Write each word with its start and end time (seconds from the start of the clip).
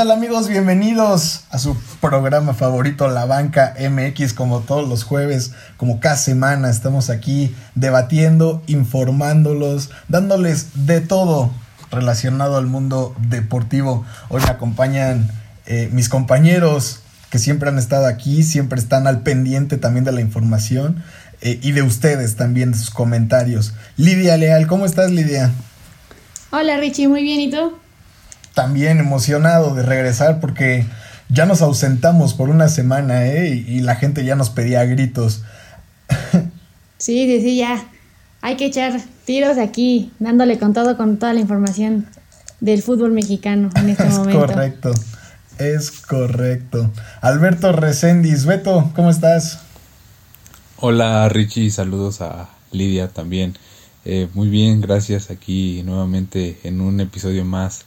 tal 0.00 0.12
amigos? 0.12 0.48
Bienvenidos 0.48 1.42
a 1.50 1.58
su 1.58 1.76
programa 2.00 2.54
favorito, 2.54 3.06
La 3.08 3.26
Banca 3.26 3.74
MX, 3.78 4.32
como 4.32 4.60
todos 4.60 4.88
los 4.88 5.04
jueves, 5.04 5.52
como 5.76 6.00
cada 6.00 6.16
semana 6.16 6.70
estamos 6.70 7.10
aquí 7.10 7.54
debatiendo, 7.74 8.62
informándolos, 8.66 9.90
dándoles 10.08 10.86
de 10.86 11.02
todo 11.02 11.50
relacionado 11.90 12.56
al 12.56 12.66
mundo 12.66 13.14
deportivo. 13.18 14.06
Hoy 14.30 14.40
me 14.40 14.48
acompañan 14.48 15.30
eh, 15.66 15.90
mis 15.92 16.08
compañeros 16.08 17.00
que 17.28 17.38
siempre 17.38 17.68
han 17.68 17.76
estado 17.76 18.06
aquí, 18.06 18.42
siempre 18.42 18.80
están 18.80 19.06
al 19.06 19.20
pendiente 19.20 19.76
también 19.76 20.06
de 20.06 20.12
la 20.12 20.22
información 20.22 21.04
eh, 21.42 21.60
y 21.62 21.72
de 21.72 21.82
ustedes 21.82 22.36
también, 22.36 22.72
de 22.72 22.78
sus 22.78 22.88
comentarios. 22.88 23.74
Lidia 23.98 24.38
Leal, 24.38 24.66
¿cómo 24.66 24.86
estás 24.86 25.10
Lidia? 25.10 25.52
Hola 26.52 26.78
Richie, 26.78 27.06
muy 27.06 27.22
bien, 27.22 27.40
¿y 27.40 27.50
tú? 27.50 27.74
También 28.60 28.98
emocionado 28.98 29.74
de 29.74 29.82
regresar 29.82 30.38
porque 30.38 30.84
ya 31.30 31.46
nos 31.46 31.62
ausentamos 31.62 32.34
por 32.34 32.50
una 32.50 32.68
semana, 32.68 33.24
¿eh? 33.26 33.54
Y, 33.54 33.80
la 33.80 33.96
gente 33.96 34.22
ya 34.22 34.36
nos 34.36 34.50
pedía 34.50 34.84
gritos. 34.84 35.44
Sí, 36.98 37.24
sí, 37.24 37.40
sí, 37.40 37.56
ya. 37.56 37.82
Hay 38.42 38.56
que 38.56 38.66
echar 38.66 39.00
tiros 39.24 39.56
aquí, 39.56 40.12
dándole 40.18 40.58
con 40.58 40.74
todo, 40.74 40.98
con 40.98 41.16
toda 41.18 41.32
la 41.32 41.40
información 41.40 42.06
del 42.60 42.82
fútbol 42.82 43.12
mexicano 43.12 43.70
en 43.76 43.88
este 43.88 44.04
momento. 44.10 44.44
Es 44.44 44.50
correcto, 44.50 44.92
es 45.56 45.90
correcto. 45.90 46.90
Alberto 47.22 47.72
Recendis, 47.72 48.44
Beto, 48.44 48.92
¿cómo 48.94 49.08
estás? 49.08 49.60
Hola 50.76 51.26
Richie, 51.30 51.70
saludos 51.70 52.20
a 52.20 52.50
Lidia 52.72 53.08
también. 53.08 53.56
Eh, 54.04 54.28
muy 54.34 54.48
bien, 54.50 54.82
gracias 54.82 55.30
aquí 55.30 55.82
nuevamente 55.82 56.60
en 56.64 56.82
un 56.82 57.00
episodio 57.00 57.46
más 57.46 57.86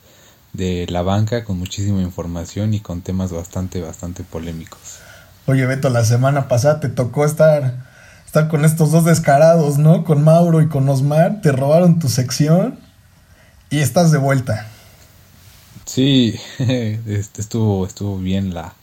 de 0.53 0.85
la 0.89 1.01
banca 1.01 1.43
con 1.43 1.57
muchísima 1.57 2.01
información 2.01 2.73
y 2.73 2.79
con 2.79 3.01
temas 3.01 3.31
bastante, 3.31 3.81
bastante 3.81 4.23
polémicos. 4.23 4.99
Oye, 5.45 5.65
Beto, 5.65 5.89
la 5.89 6.05
semana 6.05 6.47
pasada 6.47 6.79
te 6.79 6.89
tocó 6.89 7.25
estar, 7.25 7.83
estar 8.25 8.47
con 8.47 8.63
estos 8.63 8.91
dos 8.91 9.03
descarados, 9.03 9.77
¿no? 9.77 10.03
Con 10.03 10.23
Mauro 10.23 10.61
y 10.61 10.69
con 10.69 10.87
Osmar, 10.87 11.41
te 11.41 11.51
robaron 11.51 11.99
tu 11.99 12.07
sección 12.07 12.79
y 13.69 13.79
estás 13.79 14.11
de 14.11 14.19
vuelta. 14.19 14.67
Sí, 15.85 16.39
este, 16.59 17.41
estuvo, 17.41 17.85
estuvo 17.85 18.17
bien 18.17 18.53
la, 18.53 18.73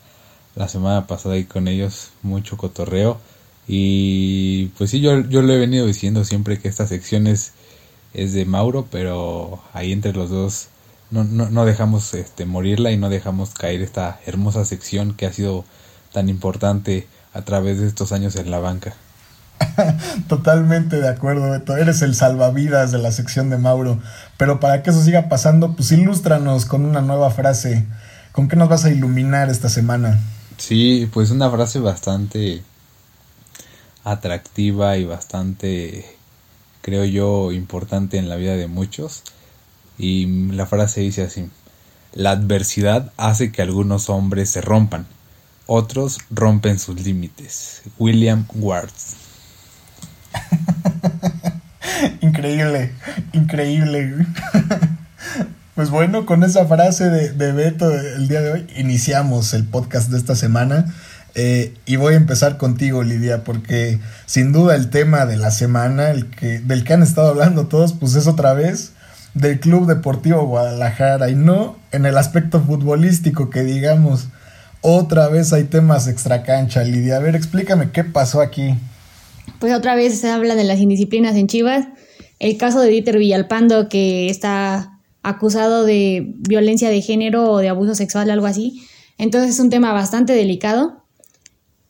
la 0.56 0.68
semana 0.68 1.06
pasada 1.06 1.36
ahí 1.36 1.44
con 1.44 1.68
ellos, 1.68 2.10
mucho 2.22 2.56
cotorreo. 2.56 3.18
Y 3.66 4.66
pues 4.76 4.90
sí, 4.90 5.00
yo, 5.00 5.20
yo 5.20 5.42
lo 5.42 5.52
he 5.52 5.58
venido 5.58 5.86
diciendo 5.86 6.24
siempre 6.24 6.58
que 6.58 6.68
esta 6.68 6.86
sección 6.86 7.28
es, 7.28 7.52
es 8.12 8.32
de 8.32 8.44
Mauro, 8.44 8.88
pero 8.90 9.62
ahí 9.72 9.92
entre 9.92 10.12
los 10.12 10.28
dos 10.30 10.68
no, 11.10 11.24
no, 11.24 11.50
no 11.50 11.64
dejamos 11.64 12.14
este, 12.14 12.44
morirla 12.44 12.90
y 12.90 12.96
no 12.96 13.08
dejamos 13.08 13.50
caer 13.54 13.82
esta 13.82 14.20
hermosa 14.26 14.64
sección 14.64 15.14
que 15.14 15.26
ha 15.26 15.32
sido 15.32 15.64
tan 16.12 16.28
importante 16.28 17.06
a 17.32 17.42
través 17.42 17.80
de 17.80 17.86
estos 17.86 18.12
años 18.12 18.36
en 18.36 18.50
la 18.50 18.58
banca. 18.58 18.94
Totalmente 20.28 21.00
de 21.00 21.08
acuerdo, 21.08 21.50
Beto. 21.50 21.76
Eres 21.76 22.02
el 22.02 22.14
salvavidas 22.14 22.92
de 22.92 22.98
la 22.98 23.12
sección 23.12 23.50
de 23.50 23.58
Mauro. 23.58 24.00
Pero 24.36 24.60
para 24.60 24.82
que 24.82 24.90
eso 24.90 25.02
siga 25.02 25.28
pasando, 25.28 25.74
pues 25.76 25.92
ilústranos 25.92 26.64
con 26.64 26.84
una 26.84 27.00
nueva 27.00 27.30
frase. 27.30 27.86
¿Con 28.32 28.48
qué 28.48 28.56
nos 28.56 28.68
vas 28.68 28.84
a 28.84 28.90
iluminar 28.90 29.50
esta 29.50 29.68
semana? 29.68 30.18
Sí, 30.56 31.08
pues 31.12 31.30
una 31.30 31.50
frase 31.50 31.80
bastante 31.80 32.62
atractiva 34.04 34.96
y 34.96 35.04
bastante, 35.04 36.04
creo 36.80 37.04
yo, 37.04 37.52
importante 37.52 38.18
en 38.18 38.28
la 38.28 38.36
vida 38.36 38.56
de 38.56 38.66
muchos. 38.66 39.22
Y 40.02 40.24
la 40.52 40.64
frase 40.64 41.02
dice 41.02 41.24
así, 41.24 41.50
la 42.14 42.30
adversidad 42.30 43.12
hace 43.18 43.52
que 43.52 43.60
algunos 43.60 44.08
hombres 44.08 44.48
se 44.48 44.62
rompan, 44.62 45.06
otros 45.66 46.20
rompen 46.30 46.78
sus 46.78 46.98
límites. 47.04 47.82
William 47.98 48.46
Ward. 48.54 48.88
increíble, 52.22 52.94
increíble. 53.34 54.26
pues 55.74 55.90
bueno, 55.90 56.24
con 56.24 56.44
esa 56.44 56.64
frase 56.64 57.10
de, 57.10 57.32
de, 57.32 57.52
Beto 57.52 57.92
el 57.92 58.26
día 58.26 58.40
de 58.40 58.52
hoy 58.52 58.66
iniciamos 58.76 59.52
el 59.52 59.64
podcast 59.64 60.10
de 60.10 60.16
esta 60.16 60.34
semana. 60.34 60.86
Eh, 61.34 61.74
y 61.84 61.96
voy 61.96 62.14
a 62.14 62.16
empezar 62.16 62.56
contigo, 62.56 63.02
Lidia, 63.02 63.44
porque 63.44 64.00
sin 64.24 64.52
duda 64.52 64.76
el 64.76 64.88
tema 64.88 65.26
de 65.26 65.36
la 65.36 65.50
semana, 65.50 66.08
el 66.08 66.30
que, 66.30 66.58
del 66.58 66.84
que 66.84 66.94
han 66.94 67.02
estado 67.02 67.28
hablando 67.28 67.66
todos, 67.66 67.92
pues 67.92 68.14
es 68.14 68.26
otra 68.26 68.54
vez 68.54 68.94
del 69.34 69.60
Club 69.60 69.86
Deportivo 69.86 70.46
Guadalajara 70.46 71.30
y 71.30 71.34
no 71.34 71.76
en 71.92 72.06
el 72.06 72.18
aspecto 72.18 72.60
futbolístico 72.60 73.50
que 73.50 73.62
digamos. 73.62 74.28
Otra 74.82 75.28
vez 75.28 75.52
hay 75.52 75.64
temas 75.64 76.08
extra 76.08 76.42
cancha, 76.42 76.82
Lidia. 76.82 77.16
A 77.16 77.20
ver, 77.20 77.36
explícame 77.36 77.90
qué 77.90 78.04
pasó 78.04 78.40
aquí. 78.40 78.74
Pues 79.58 79.74
otra 79.74 79.94
vez 79.94 80.18
se 80.18 80.30
habla 80.30 80.54
de 80.54 80.64
las 80.64 80.78
indisciplinas 80.78 81.36
en 81.36 81.46
Chivas. 81.46 81.86
El 82.38 82.56
caso 82.56 82.80
de 82.80 82.88
Dieter 82.88 83.18
Villalpando, 83.18 83.88
que 83.88 84.30
está 84.30 84.98
acusado 85.22 85.84
de 85.84 86.32
violencia 86.38 86.88
de 86.88 87.02
género 87.02 87.50
o 87.50 87.58
de 87.58 87.68
abuso 87.68 87.94
sexual, 87.94 88.30
algo 88.30 88.46
así. 88.46 88.86
Entonces 89.18 89.50
es 89.50 89.60
un 89.60 89.68
tema 89.68 89.92
bastante 89.92 90.32
delicado. 90.32 91.04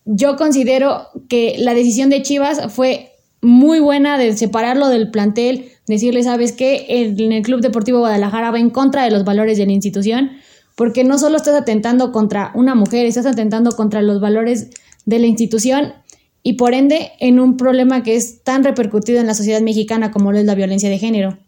Yo 0.04 0.36
considero 0.36 1.06
que 1.28 1.54
la 1.58 1.74
decisión 1.74 2.10
de 2.10 2.22
Chivas 2.22 2.72
fue 2.72 3.09
muy 3.42 3.80
buena 3.80 4.18
de 4.18 4.36
separarlo 4.36 4.88
del 4.88 5.10
plantel, 5.10 5.70
decirle, 5.86 6.22
sabes 6.22 6.52
que 6.52 6.86
en 6.88 7.32
el 7.32 7.42
Club 7.42 7.60
Deportivo 7.60 8.00
Guadalajara 8.00 8.50
va 8.50 8.58
en 8.58 8.70
contra 8.70 9.04
de 9.04 9.10
los 9.10 9.24
valores 9.24 9.56
de 9.58 9.66
la 9.66 9.72
institución, 9.72 10.32
porque 10.76 11.04
no 11.04 11.18
solo 11.18 11.36
estás 11.36 11.54
atentando 11.54 12.12
contra 12.12 12.52
una 12.54 12.74
mujer, 12.74 13.06
estás 13.06 13.26
atentando 13.26 13.72
contra 13.72 14.02
los 14.02 14.20
valores 14.20 14.70
de 15.06 15.18
la 15.18 15.26
institución 15.26 15.94
y 16.42 16.54
por 16.54 16.74
ende 16.74 17.12
en 17.20 17.40
un 17.40 17.56
problema 17.56 18.02
que 18.02 18.16
es 18.16 18.42
tan 18.42 18.64
repercutido 18.64 19.20
en 19.20 19.26
la 19.26 19.34
sociedad 19.34 19.60
mexicana 19.60 20.10
como 20.10 20.32
lo 20.32 20.38
es 20.38 20.46
la 20.46 20.54
violencia 20.54 20.88
de 20.88 20.98
género. 20.98 21.38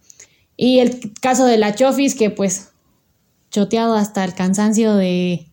Y 0.56 0.80
el 0.80 1.12
caso 1.20 1.46
de 1.46 1.56
la 1.56 1.74
Chofis, 1.74 2.14
que 2.14 2.30
pues 2.30 2.70
choteado 3.50 3.94
hasta 3.94 4.24
el 4.24 4.34
cansancio 4.34 4.94
de 4.96 5.46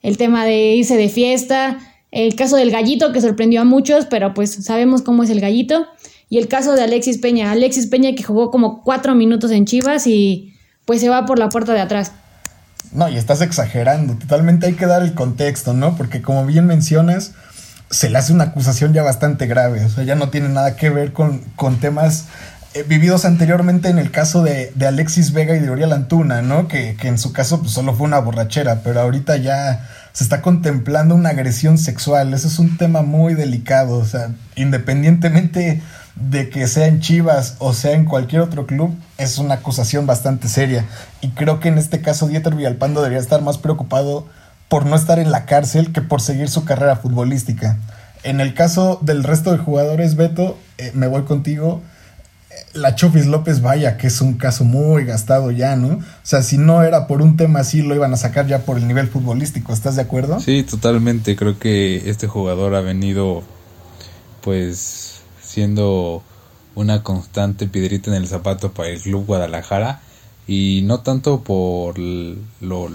el 0.00 0.16
tema 0.16 0.44
de 0.44 0.74
irse 0.74 0.96
de 0.96 1.08
fiesta, 1.08 1.78
el 2.10 2.34
caso 2.36 2.56
del 2.56 2.70
gallito 2.70 3.12
que 3.12 3.20
sorprendió 3.20 3.60
a 3.60 3.64
muchos, 3.64 4.06
pero 4.06 4.34
pues 4.34 4.64
sabemos 4.64 5.02
cómo 5.02 5.22
es 5.22 5.30
el 5.30 5.40
gallito. 5.40 5.86
Y 6.30 6.38
el 6.38 6.48
caso 6.48 6.74
de 6.74 6.82
Alexis 6.82 7.18
Peña. 7.18 7.50
Alexis 7.52 7.86
Peña 7.86 8.14
que 8.14 8.22
jugó 8.22 8.50
como 8.50 8.82
cuatro 8.82 9.14
minutos 9.14 9.50
en 9.50 9.64
Chivas 9.64 10.06
y 10.06 10.54
pues 10.84 11.00
se 11.00 11.08
va 11.08 11.26
por 11.26 11.38
la 11.38 11.48
puerta 11.48 11.72
de 11.72 11.80
atrás. 11.80 12.12
No, 12.92 13.08
y 13.08 13.16
estás 13.16 13.40
exagerando. 13.40 14.14
Totalmente 14.14 14.66
hay 14.66 14.74
que 14.74 14.86
dar 14.86 15.02
el 15.02 15.14
contexto, 15.14 15.74
¿no? 15.74 15.96
Porque 15.96 16.22
como 16.22 16.46
bien 16.46 16.66
mencionas, 16.66 17.32
se 17.90 18.10
le 18.10 18.18
hace 18.18 18.32
una 18.32 18.44
acusación 18.44 18.92
ya 18.92 19.02
bastante 19.02 19.46
grave. 19.46 19.84
O 19.84 19.88
sea, 19.88 20.04
ya 20.04 20.14
no 20.14 20.30
tiene 20.30 20.48
nada 20.48 20.76
que 20.76 20.90
ver 20.90 21.12
con, 21.12 21.40
con 21.56 21.78
temas 21.78 22.26
eh, 22.74 22.84
vividos 22.86 23.24
anteriormente 23.24 23.88
en 23.88 23.98
el 23.98 24.10
caso 24.10 24.42
de, 24.42 24.72
de, 24.74 24.86
Alexis 24.86 25.32
Vega 25.32 25.56
y 25.56 25.60
de 25.60 25.70
Oriol 25.70 25.92
Antuna, 25.92 26.42
¿no? 26.42 26.68
Que, 26.68 26.96
que 26.96 27.08
en 27.08 27.18
su 27.18 27.32
caso 27.32 27.60
pues, 27.60 27.72
solo 27.72 27.94
fue 27.94 28.06
una 28.06 28.18
borrachera, 28.18 28.82
pero 28.82 29.00
ahorita 29.00 29.36
ya 29.38 29.88
se 30.18 30.24
está 30.24 30.42
contemplando 30.42 31.14
una 31.14 31.28
agresión 31.28 31.78
sexual. 31.78 32.34
Eso 32.34 32.48
es 32.48 32.58
un 32.58 32.76
tema 32.76 33.02
muy 33.02 33.34
delicado. 33.34 33.98
O 33.98 34.04
sea, 34.04 34.32
independientemente 34.56 35.80
de 36.16 36.50
que 36.50 36.66
sea 36.66 36.88
en 36.88 36.98
Chivas 36.98 37.54
o 37.60 37.72
sea 37.72 37.92
en 37.92 38.04
cualquier 38.04 38.42
otro 38.42 38.66
club, 38.66 38.98
es 39.16 39.38
una 39.38 39.54
acusación 39.54 40.08
bastante 40.08 40.48
seria. 40.48 40.84
Y 41.20 41.28
creo 41.28 41.60
que 41.60 41.68
en 41.68 41.78
este 41.78 42.00
caso 42.00 42.26
Dieter 42.26 42.56
Villalpando 42.56 43.00
debería 43.00 43.22
estar 43.22 43.42
más 43.42 43.58
preocupado 43.58 44.26
por 44.66 44.86
no 44.86 44.96
estar 44.96 45.20
en 45.20 45.30
la 45.30 45.44
cárcel 45.44 45.92
que 45.92 46.02
por 46.02 46.20
seguir 46.20 46.48
su 46.48 46.64
carrera 46.64 46.96
futbolística. 46.96 47.76
En 48.24 48.40
el 48.40 48.54
caso 48.54 48.98
del 49.00 49.22
resto 49.22 49.52
de 49.52 49.58
jugadores, 49.58 50.16
Beto, 50.16 50.58
eh, 50.78 50.90
me 50.94 51.06
voy 51.06 51.22
contigo. 51.26 51.80
La 52.72 52.94
Chofis 52.94 53.26
López, 53.26 53.60
vaya, 53.60 53.96
que 53.96 54.06
es 54.06 54.20
un 54.20 54.34
caso 54.34 54.64
muy 54.64 55.04
gastado 55.04 55.50
ya, 55.50 55.76
¿no? 55.76 55.96
O 55.96 56.02
sea, 56.22 56.42
si 56.42 56.58
no 56.58 56.82
era 56.82 57.06
por 57.06 57.22
un 57.22 57.36
tema 57.36 57.60
así, 57.60 57.82
lo 57.82 57.94
iban 57.94 58.12
a 58.12 58.16
sacar 58.16 58.46
ya 58.46 58.60
por 58.60 58.78
el 58.78 58.86
nivel 58.86 59.08
futbolístico, 59.08 59.72
¿estás 59.72 59.96
de 59.96 60.02
acuerdo? 60.02 60.40
Sí, 60.40 60.62
totalmente. 60.62 61.36
Creo 61.36 61.58
que 61.58 62.08
este 62.08 62.26
jugador 62.26 62.74
ha 62.74 62.80
venido, 62.80 63.42
pues, 64.42 65.20
siendo 65.42 66.22
una 66.74 67.02
constante 67.02 67.66
piedrita 67.66 68.10
en 68.10 68.16
el 68.16 68.28
zapato 68.28 68.72
para 68.72 68.90
el 68.90 69.00
club 69.00 69.26
Guadalajara 69.26 70.00
y 70.46 70.82
no 70.84 71.00
tanto 71.00 71.42
por 71.42 71.98
lo 71.98 72.88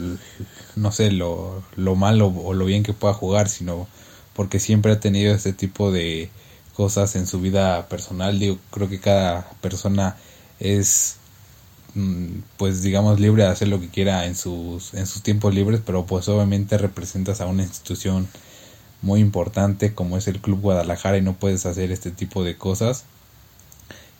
no 0.76 0.92
sé 0.92 1.12
lo, 1.12 1.64
lo 1.76 1.96
malo 1.96 2.28
o 2.28 2.54
lo 2.54 2.66
bien 2.66 2.84
que 2.84 2.94
pueda 2.94 3.14
jugar 3.14 3.50
sino 3.50 3.88
porque 4.34 4.60
siempre 4.60 4.94
ha 4.94 5.00
tenido 5.00 5.36
este 5.36 5.54
tipo 5.54 5.92
de 5.92 6.30
cosas 6.76 7.16
en 7.16 7.28
su 7.28 7.40
vida 7.40 7.88
personal 7.88 8.40
digo 8.40 8.58
creo 8.72 8.90
que 8.90 9.00
cada 9.00 9.50
persona 9.62 10.18
es 10.60 11.18
mm, 11.96 12.40
pues 12.58 12.82
digamos 12.82 13.20
libre 13.20 13.44
de 13.44 13.50
hacer 13.50 13.68
lo 13.68 13.80
que 13.80 13.90
quiera 13.90 14.26
en 14.26 14.36
sus 14.36 14.94
en 14.94 15.08
sus 15.08 15.22
tiempos 15.22 15.54
libres 15.54 15.82
pero 15.86 16.06
pues 16.06 16.28
obviamente 16.30 16.78
representas 16.78 17.42
a 17.42 17.46
una 17.46 17.64
institución 17.64 18.28
muy 19.04 19.20
importante 19.20 19.94
como 19.94 20.18
es 20.18 20.28
el 20.28 20.40
Club 20.40 20.62
Guadalajara 20.62 21.18
y 21.18 21.22
no 21.22 21.34
puedes 21.34 21.66
hacer 21.68 21.92
este 21.92 22.10
tipo 22.10 22.44
de 22.44 22.58
cosas. 22.58 23.04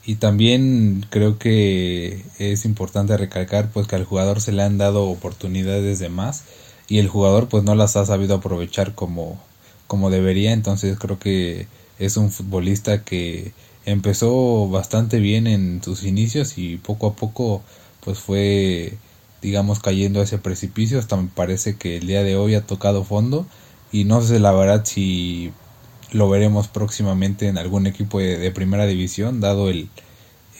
Y 0.06 0.16
también 0.16 1.06
creo 1.10 1.38
que 1.38 2.22
es 2.38 2.66
importante 2.66 3.16
recalcar 3.16 3.70
pues 3.70 3.88
que 3.88 3.96
al 3.96 4.04
jugador 4.04 4.42
se 4.42 4.52
le 4.52 4.62
han 4.62 4.76
dado 4.76 5.08
oportunidades 5.08 5.98
de 5.98 6.10
más 6.10 6.44
y 6.88 6.98
el 6.98 7.08
jugador 7.08 7.48
pues 7.48 7.64
no 7.64 7.74
las 7.74 7.96
ha 7.96 8.04
sabido 8.04 8.36
aprovechar 8.36 8.94
como, 8.94 9.40
como 9.86 10.10
debería, 10.10 10.52
entonces 10.52 10.98
creo 10.98 11.18
que 11.18 11.66
es 11.98 12.16
un 12.16 12.30
futbolista 12.30 13.04
que 13.04 13.52
empezó 13.86 14.68
bastante 14.68 15.20
bien 15.20 15.46
en 15.46 15.82
sus 15.82 16.04
inicios 16.04 16.58
y 16.58 16.78
poco 16.78 17.08
a 17.08 17.14
poco 17.14 17.62
pues 18.00 18.18
fue 18.18 18.98
digamos 19.42 19.80
cayendo 19.80 20.20
a 20.20 20.24
ese 20.24 20.38
precipicio. 20.38 20.98
Hasta 20.98 21.16
me 21.16 21.28
parece 21.28 21.76
que 21.76 21.98
el 21.98 22.06
día 22.06 22.22
de 22.22 22.36
hoy 22.36 22.54
ha 22.54 22.66
tocado 22.66 23.04
fondo 23.04 23.46
y 23.92 24.04
no 24.04 24.22
sé 24.22 24.40
la 24.40 24.52
verdad 24.52 24.84
si 24.84 25.52
lo 26.12 26.28
veremos 26.28 26.68
próximamente 26.68 27.48
en 27.48 27.58
algún 27.58 27.86
equipo 27.86 28.20
de, 28.20 28.50
primera 28.52 28.86
división 28.86 29.40
dado 29.40 29.68
el, 29.68 29.88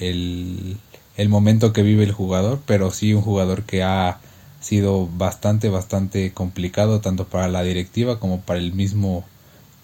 el, 0.00 0.76
el 1.16 1.28
momento 1.28 1.72
que 1.72 1.82
vive 1.82 2.04
el 2.04 2.12
jugador. 2.12 2.60
Pero 2.66 2.90
sí 2.90 3.14
un 3.14 3.22
jugador 3.22 3.64
que 3.64 3.82
ha 3.82 4.20
sido 4.60 5.08
bastante 5.16 5.68
bastante 5.68 6.32
complicado 6.32 7.00
tanto 7.00 7.26
para 7.26 7.48
la 7.48 7.62
directiva 7.62 8.18
como 8.18 8.40
para 8.40 8.60
el 8.60 8.72
mismo 8.72 9.24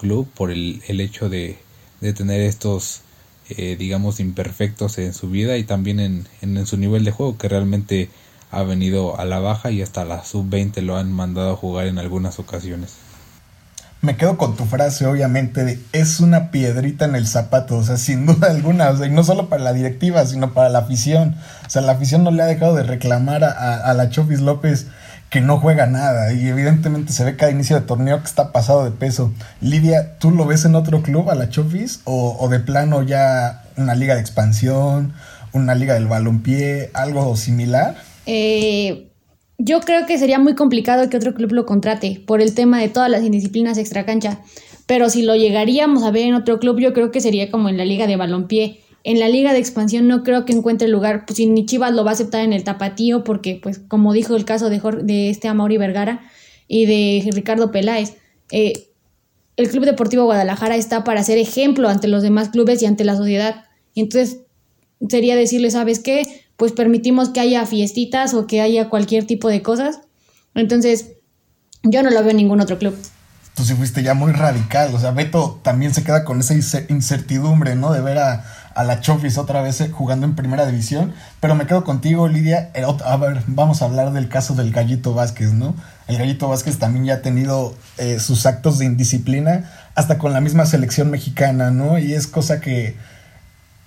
club 0.00 0.28
por 0.34 0.50
el, 0.50 0.82
el 0.88 1.00
hecho 1.00 1.28
de, 1.28 1.58
de 2.00 2.12
tener 2.12 2.40
estos 2.40 3.02
eh, 3.56 3.74
digamos, 3.76 4.20
imperfectos 4.20 4.98
en 4.98 5.12
su 5.12 5.28
vida 5.28 5.56
y 5.56 5.64
también 5.64 5.98
en, 5.98 6.28
en, 6.40 6.66
su 6.66 6.76
nivel 6.76 7.04
de 7.04 7.10
juego, 7.10 7.36
que 7.36 7.48
realmente 7.48 8.08
ha 8.52 8.62
venido 8.62 9.18
a 9.18 9.24
la 9.24 9.40
baja 9.40 9.72
y 9.72 9.82
hasta 9.82 10.04
la 10.04 10.22
sub-20 10.22 10.82
lo 10.82 10.96
han 10.96 11.10
mandado 11.12 11.52
a 11.52 11.56
jugar 11.56 11.88
en 11.88 11.98
algunas 11.98 12.38
ocasiones. 12.38 12.94
Me 14.02 14.16
quedo 14.16 14.38
con 14.38 14.56
tu 14.56 14.66
frase, 14.66 15.04
obviamente, 15.04 15.64
de 15.64 15.80
es 15.92 16.20
una 16.20 16.52
piedrita 16.52 17.06
en 17.06 17.16
el 17.16 17.26
zapato, 17.26 17.78
o 17.78 17.82
sea, 17.82 17.96
sin 17.98 18.24
duda 18.24 18.50
alguna, 18.50 18.88
o 18.90 18.96
sea, 18.96 19.06
y 19.06 19.10
no 19.10 19.24
solo 19.24 19.48
para 19.48 19.64
la 19.64 19.72
directiva, 19.72 20.24
sino 20.26 20.54
para 20.54 20.68
la 20.68 20.78
afición. 20.80 21.34
O 21.66 21.70
sea, 21.70 21.82
la 21.82 21.92
afición 21.92 22.22
no 22.22 22.30
le 22.30 22.44
ha 22.44 22.46
dejado 22.46 22.76
de 22.76 22.84
reclamar 22.84 23.42
a, 23.42 23.50
a 23.78 23.94
la 23.94 24.10
Chofis 24.10 24.40
López 24.40 24.86
que 25.30 25.40
no 25.40 25.58
juega 25.58 25.86
nada 25.86 26.32
y 26.32 26.48
evidentemente 26.48 27.12
se 27.12 27.24
ve 27.24 27.36
cada 27.36 27.52
inicio 27.52 27.76
de 27.76 27.86
torneo 27.86 28.18
que 28.18 28.26
está 28.26 28.52
pasado 28.52 28.84
de 28.84 28.90
peso. 28.90 29.32
Lidia, 29.60 30.18
¿tú 30.18 30.32
lo 30.32 30.44
ves 30.44 30.64
en 30.64 30.74
otro 30.74 31.02
club 31.02 31.30
a 31.30 31.36
la 31.36 31.48
Chofis 31.48 32.00
o, 32.04 32.48
de 32.48 32.58
plano 32.58 33.02
ya 33.02 33.62
una 33.76 33.94
liga 33.94 34.16
de 34.16 34.20
expansión, 34.20 35.12
una 35.52 35.76
liga 35.76 35.94
del 35.94 36.08
balompié, 36.08 36.90
algo 36.94 37.36
similar? 37.36 37.96
Eh, 38.26 39.12
yo 39.56 39.80
creo 39.80 40.04
que 40.04 40.18
sería 40.18 40.40
muy 40.40 40.56
complicado 40.56 41.08
que 41.08 41.16
otro 41.16 41.32
club 41.32 41.52
lo 41.52 41.64
contrate 41.64 42.20
por 42.26 42.40
el 42.40 42.52
tema 42.52 42.80
de 42.80 42.88
todas 42.88 43.08
las 43.08 43.22
indisciplinas 43.22 43.78
extracancha, 43.78 44.40
pero 44.86 45.10
si 45.10 45.22
lo 45.22 45.36
llegaríamos 45.36 46.02
a 46.02 46.10
ver 46.10 46.26
en 46.26 46.34
otro 46.34 46.58
club 46.58 46.80
yo 46.80 46.92
creo 46.92 47.12
que 47.12 47.20
sería 47.20 47.52
como 47.52 47.68
en 47.68 47.76
la 47.76 47.84
liga 47.84 48.08
de 48.08 48.16
balompié 48.16 48.80
en 49.04 49.18
la 49.18 49.28
liga 49.28 49.52
de 49.52 49.58
expansión 49.58 50.08
no 50.08 50.22
creo 50.22 50.44
que 50.44 50.52
encuentre 50.52 50.88
lugar, 50.88 51.24
pues 51.26 51.38
si 51.38 51.46
ni 51.46 51.66
Chivas 51.66 51.92
lo 51.92 52.04
va 52.04 52.10
a 52.10 52.14
aceptar 52.14 52.42
en 52.42 52.52
el 52.52 52.64
tapatío, 52.64 53.24
porque 53.24 53.58
pues 53.62 53.78
como 53.78 54.12
dijo 54.12 54.36
el 54.36 54.44
caso 54.44 54.68
de, 54.68 54.80
de 55.02 55.30
este 55.30 55.48
Amaury 55.48 55.78
Vergara 55.78 56.20
y 56.68 56.86
de 56.86 57.30
Ricardo 57.32 57.70
Peláez, 57.70 58.16
eh, 58.50 58.88
el 59.56 59.68
Club 59.68 59.84
Deportivo 59.84 60.24
Guadalajara 60.24 60.76
está 60.76 61.04
para 61.04 61.22
ser 61.22 61.38
ejemplo 61.38 61.88
ante 61.88 62.08
los 62.08 62.22
demás 62.22 62.48
clubes 62.48 62.82
y 62.82 62.86
ante 62.86 63.04
la 63.04 63.16
sociedad. 63.16 63.64
Entonces 63.94 64.38
sería 65.08 65.36
decirle, 65.36 65.70
¿sabes 65.70 65.98
qué? 65.98 66.46
Pues 66.56 66.72
permitimos 66.72 67.30
que 67.30 67.40
haya 67.40 67.66
fiestitas 67.66 68.34
o 68.34 68.46
que 68.46 68.60
haya 68.60 68.88
cualquier 68.88 69.26
tipo 69.26 69.48
de 69.48 69.62
cosas. 69.62 70.00
Entonces, 70.54 71.12
yo 71.82 72.02
no 72.02 72.10
lo 72.10 72.20
veo 72.20 72.30
en 72.30 72.36
ningún 72.36 72.60
otro 72.60 72.78
club. 72.78 72.96
Tú 73.54 73.64
sí 73.64 73.74
fuiste 73.74 74.02
ya 74.02 74.14
muy 74.14 74.32
radical, 74.32 74.94
o 74.94 74.98
sea, 74.98 75.10
Beto 75.10 75.60
también 75.62 75.92
se 75.92 76.04
queda 76.04 76.24
con 76.24 76.40
esa 76.40 76.54
incertidumbre, 76.88 77.74
¿no? 77.74 77.92
De 77.92 78.00
ver 78.00 78.18
a, 78.18 78.44
a 78.74 78.84
la 78.84 79.00
Chofis 79.00 79.38
otra 79.38 79.62
vez 79.62 79.80
eh, 79.80 79.90
jugando 79.90 80.26
en 80.26 80.34
primera 80.36 80.66
división. 80.66 81.12
Pero 81.40 81.54
me 81.54 81.66
quedo 81.66 81.84
contigo, 81.84 82.28
Lidia. 82.28 82.70
Eh, 82.74 82.84
a 83.04 83.16
ver, 83.16 83.42
vamos 83.46 83.82
a 83.82 83.86
hablar 83.86 84.12
del 84.12 84.28
caso 84.28 84.54
del 84.54 84.72
Gallito 84.72 85.14
Vázquez, 85.14 85.52
¿no? 85.52 85.74
El 86.06 86.18
Gallito 86.18 86.48
Vázquez 86.48 86.78
también 86.78 87.04
ya 87.04 87.14
ha 87.14 87.22
tenido 87.22 87.74
eh, 87.98 88.18
sus 88.20 88.46
actos 88.46 88.78
de 88.78 88.86
indisciplina 88.86 89.70
hasta 89.94 90.18
con 90.18 90.32
la 90.32 90.40
misma 90.40 90.66
selección 90.66 91.10
mexicana, 91.10 91.70
¿no? 91.70 91.98
Y 91.98 92.14
es 92.14 92.26
cosa 92.26 92.60
que, 92.60 92.96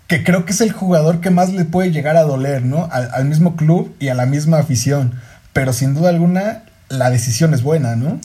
que 0.07 0.23
creo 0.23 0.45
que 0.45 0.51
es 0.51 0.61
el 0.61 0.71
jugador 0.71 1.21
que 1.21 1.29
más 1.29 1.51
le 1.51 1.65
puede 1.65 1.91
llegar 1.91 2.17
a 2.17 2.23
doler, 2.23 2.63
¿no? 2.63 2.87
Al, 2.91 3.09
al 3.13 3.25
mismo 3.25 3.55
club 3.55 3.95
y 3.99 4.09
a 4.09 4.13
la 4.13 4.25
misma 4.25 4.59
afición. 4.59 5.13
Pero 5.53 5.73
sin 5.73 5.93
duda 5.93 6.09
alguna, 6.09 6.63
la 6.89 7.09
decisión 7.09 7.53
es 7.53 7.61
buena, 7.61 7.95
¿no? 7.95 8.19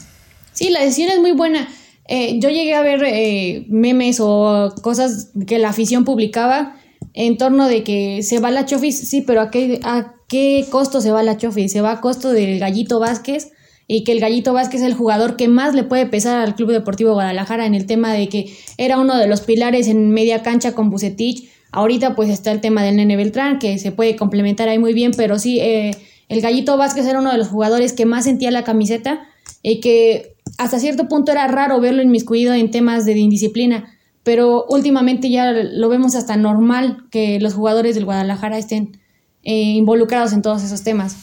Sí, 0.52 0.70
la 0.70 0.80
decisión 0.80 1.10
es 1.12 1.20
muy 1.20 1.32
buena. 1.32 1.68
Eh, 2.08 2.38
yo 2.40 2.48
llegué 2.48 2.74
a 2.74 2.82
ver 2.82 3.04
eh, 3.04 3.66
memes 3.68 4.18
o 4.20 4.74
cosas 4.82 5.30
que 5.46 5.58
la 5.58 5.68
afición 5.68 6.04
publicaba 6.04 6.74
en 7.12 7.36
torno 7.36 7.68
de 7.68 7.84
que 7.84 8.22
se 8.22 8.40
va 8.40 8.50
la 8.50 8.64
Chofis, 8.64 9.08
sí, 9.08 9.20
pero 9.20 9.42
¿a 9.42 9.50
qué, 9.50 9.78
¿a 9.84 10.14
qué 10.26 10.64
costo 10.70 11.02
se 11.02 11.10
va 11.10 11.22
la 11.22 11.36
Chofis? 11.36 11.70
Se 11.70 11.82
va 11.82 11.92
a 11.92 12.00
costo 12.00 12.32
del 12.32 12.58
Gallito 12.58 12.98
Vázquez 12.98 13.52
y 13.86 14.04
que 14.04 14.12
el 14.12 14.20
Gallito 14.20 14.54
Vázquez 14.54 14.80
es 14.80 14.86
el 14.86 14.94
jugador 14.94 15.36
que 15.36 15.48
más 15.48 15.74
le 15.74 15.82
puede 15.82 16.06
pesar 16.06 16.40
al 16.40 16.54
Club 16.54 16.72
Deportivo 16.72 17.12
Guadalajara 17.12 17.66
en 17.66 17.74
el 17.74 17.86
tema 17.86 18.12
de 18.12 18.28
que 18.28 18.54
era 18.78 18.98
uno 18.98 19.16
de 19.16 19.26
los 19.26 19.42
pilares 19.42 19.86
en 19.88 20.10
media 20.10 20.42
cancha 20.42 20.72
con 20.72 20.90
Bucetich. 20.90 21.50
Ahorita 21.72 22.14
pues 22.14 22.30
está 22.30 22.52
el 22.52 22.60
tema 22.60 22.82
del 22.82 22.96
Nene 22.96 23.16
Beltrán, 23.16 23.58
que 23.58 23.78
se 23.78 23.92
puede 23.92 24.16
complementar 24.16 24.68
ahí 24.68 24.78
muy 24.78 24.94
bien, 24.94 25.12
pero 25.16 25.38
sí, 25.38 25.60
eh, 25.60 25.90
el 26.28 26.40
Gallito 26.40 26.76
Vázquez 26.78 27.06
era 27.06 27.18
uno 27.18 27.32
de 27.32 27.38
los 27.38 27.48
jugadores 27.48 27.92
que 27.92 28.06
más 28.06 28.24
sentía 28.24 28.50
la 28.50 28.64
camiseta 28.64 29.26
y 29.62 29.80
que 29.80 30.36
hasta 30.58 30.78
cierto 30.78 31.08
punto 31.08 31.32
era 31.32 31.46
raro 31.46 31.80
verlo 31.80 32.02
inmiscuido 32.02 32.52
en 32.52 32.70
temas 32.70 33.04
de 33.06 33.16
indisciplina, 33.16 33.96
pero 34.24 34.66
últimamente 34.68 35.30
ya 35.30 35.52
lo 35.52 35.88
vemos 35.88 36.14
hasta 36.14 36.36
normal 36.36 37.04
que 37.10 37.40
los 37.40 37.54
jugadores 37.54 37.94
del 37.94 38.04
Guadalajara 38.04 38.58
estén 38.58 38.98
eh, 39.44 39.54
involucrados 39.54 40.32
en 40.32 40.42
todos 40.42 40.62
esos 40.62 40.82
temas. 40.82 41.16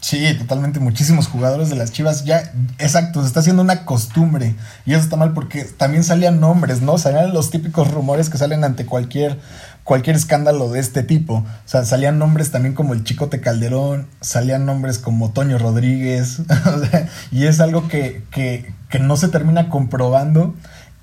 Sí, 0.00 0.24
totalmente. 0.38 0.78
Muchísimos 0.78 1.26
jugadores 1.26 1.68
de 1.68 1.74
las 1.74 1.90
Chivas 1.90 2.24
ya, 2.24 2.52
exacto, 2.78 3.22
se 3.22 3.26
está 3.26 3.40
haciendo 3.40 3.62
una 3.62 3.84
costumbre. 3.84 4.54
Y 4.84 4.92
eso 4.92 5.02
está 5.02 5.16
mal 5.16 5.32
porque 5.32 5.64
también 5.64 6.04
salían 6.04 6.38
nombres, 6.38 6.80
¿no? 6.80 6.96
Salían 6.96 7.32
los 7.32 7.50
típicos 7.50 7.90
rumores 7.90 8.30
que 8.30 8.38
salen 8.38 8.62
ante 8.62 8.86
cualquier, 8.86 9.40
cualquier 9.82 10.14
escándalo 10.14 10.70
de 10.70 10.78
este 10.78 11.02
tipo. 11.02 11.38
O 11.38 11.68
sea, 11.68 11.84
salían 11.84 12.20
nombres 12.20 12.52
también 12.52 12.74
como 12.74 12.92
el 12.92 13.02
Chicote 13.02 13.40
Calderón, 13.40 14.06
salían 14.20 14.64
nombres 14.64 15.00
como 15.00 15.32
Toño 15.32 15.58
Rodríguez. 15.58 16.42
y 17.32 17.46
es 17.46 17.58
algo 17.58 17.88
que, 17.88 18.22
que, 18.30 18.75
que 18.90 18.98
no 18.98 19.16
se 19.16 19.28
termina 19.28 19.68
comprobando. 19.68 20.54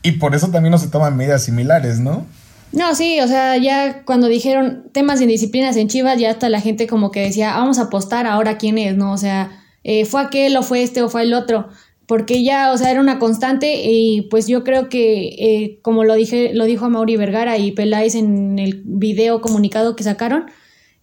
Y 0.02 0.14
por 0.14 0.36
eso 0.36 0.50
también 0.50 0.72
no 0.72 0.78
se 0.78 0.90
toman 0.90 1.16
medidas 1.16 1.44
similares, 1.44 2.00
¿no? 2.00 2.26
No, 2.74 2.96
sí, 2.96 3.20
o 3.22 3.28
sea, 3.28 3.56
ya 3.58 4.04
cuando 4.04 4.28
dijeron 4.28 4.90
temas 4.92 5.20
de 5.20 5.26
indisciplinas 5.26 5.78
en 5.78 5.88
Chivas, 5.88 6.20
ya 6.20 6.32
hasta 6.32 6.50
la 6.50 6.60
gente 6.60 6.88
como 6.88 7.12
que 7.12 7.22
decía, 7.22 7.56
vamos 7.56 7.78
a 7.78 7.84
apostar 7.84 8.26
ahora 8.26 8.58
quién 8.58 8.80
es, 8.80 8.96
¿no? 8.96 9.14
O 9.14 9.18
sea, 9.18 9.52
eh, 9.84 10.06
fue 10.06 10.22
aquel 10.22 10.58
o 10.58 10.64
fue 10.64 10.82
este 10.82 11.04
o 11.04 11.10
fue 11.10 11.22
el 11.22 11.36
otro, 11.36 11.70
porque 12.08 12.44
ya, 12.44 12.72
o 12.72 12.78
sea, 12.78 12.90
era 12.90 13.00
una 13.00 13.20
constante 13.20 13.84
y 13.86 14.24
pues 14.24 14.48
yo 14.48 14.64
creo 14.64 14.90
que, 14.90 15.28
eh, 15.38 15.80
como 15.84 16.04
lo 16.04 16.16
dije, 16.16 16.52
lo 16.56 16.66
dijo 16.66 16.90
Mauri 16.90 17.16
Vergara 17.16 17.60
y 17.60 17.72
Peláez 17.74 18.16
en 18.16 18.58
el 18.58 18.82
video 18.84 19.40
comunicado 19.40 19.96
que 19.96 20.04
sacaron, 20.04 20.46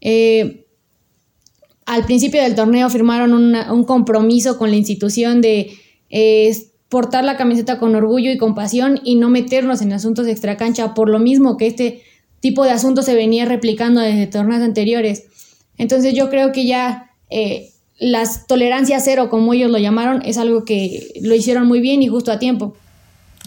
eh, 0.00 0.66
al 1.86 2.04
principio 2.04 2.42
del 2.42 2.56
torneo 2.56 2.90
firmaron 2.90 3.32
un 3.32 3.84
compromiso 3.84 4.58
con 4.58 4.70
la 4.70 4.76
institución 4.76 5.40
de 5.40 5.72
portar 6.90 7.24
la 7.24 7.36
camiseta 7.36 7.78
con 7.78 7.94
orgullo 7.94 8.30
y 8.30 8.36
compasión 8.36 9.00
y 9.04 9.14
no 9.14 9.30
meternos 9.30 9.80
en 9.80 9.92
asuntos 9.92 10.26
de 10.26 10.32
extracancha, 10.32 10.92
por 10.92 11.08
lo 11.08 11.20
mismo 11.20 11.56
que 11.56 11.68
este 11.68 12.02
tipo 12.40 12.64
de 12.64 12.72
asuntos 12.72 13.06
se 13.06 13.14
venía 13.14 13.46
replicando 13.46 14.00
desde 14.00 14.26
torneos 14.26 14.60
anteriores. 14.60 15.24
Entonces 15.78 16.14
yo 16.14 16.28
creo 16.28 16.52
que 16.52 16.66
ya 16.66 17.10
eh, 17.30 17.70
las 17.98 18.46
tolerancias 18.46 19.04
cero, 19.04 19.30
como 19.30 19.54
ellos 19.54 19.70
lo 19.70 19.78
llamaron, 19.78 20.20
es 20.24 20.36
algo 20.36 20.64
que 20.64 21.12
lo 21.22 21.34
hicieron 21.34 21.68
muy 21.68 21.80
bien 21.80 22.02
y 22.02 22.08
justo 22.08 22.32
a 22.32 22.40
tiempo. 22.40 22.76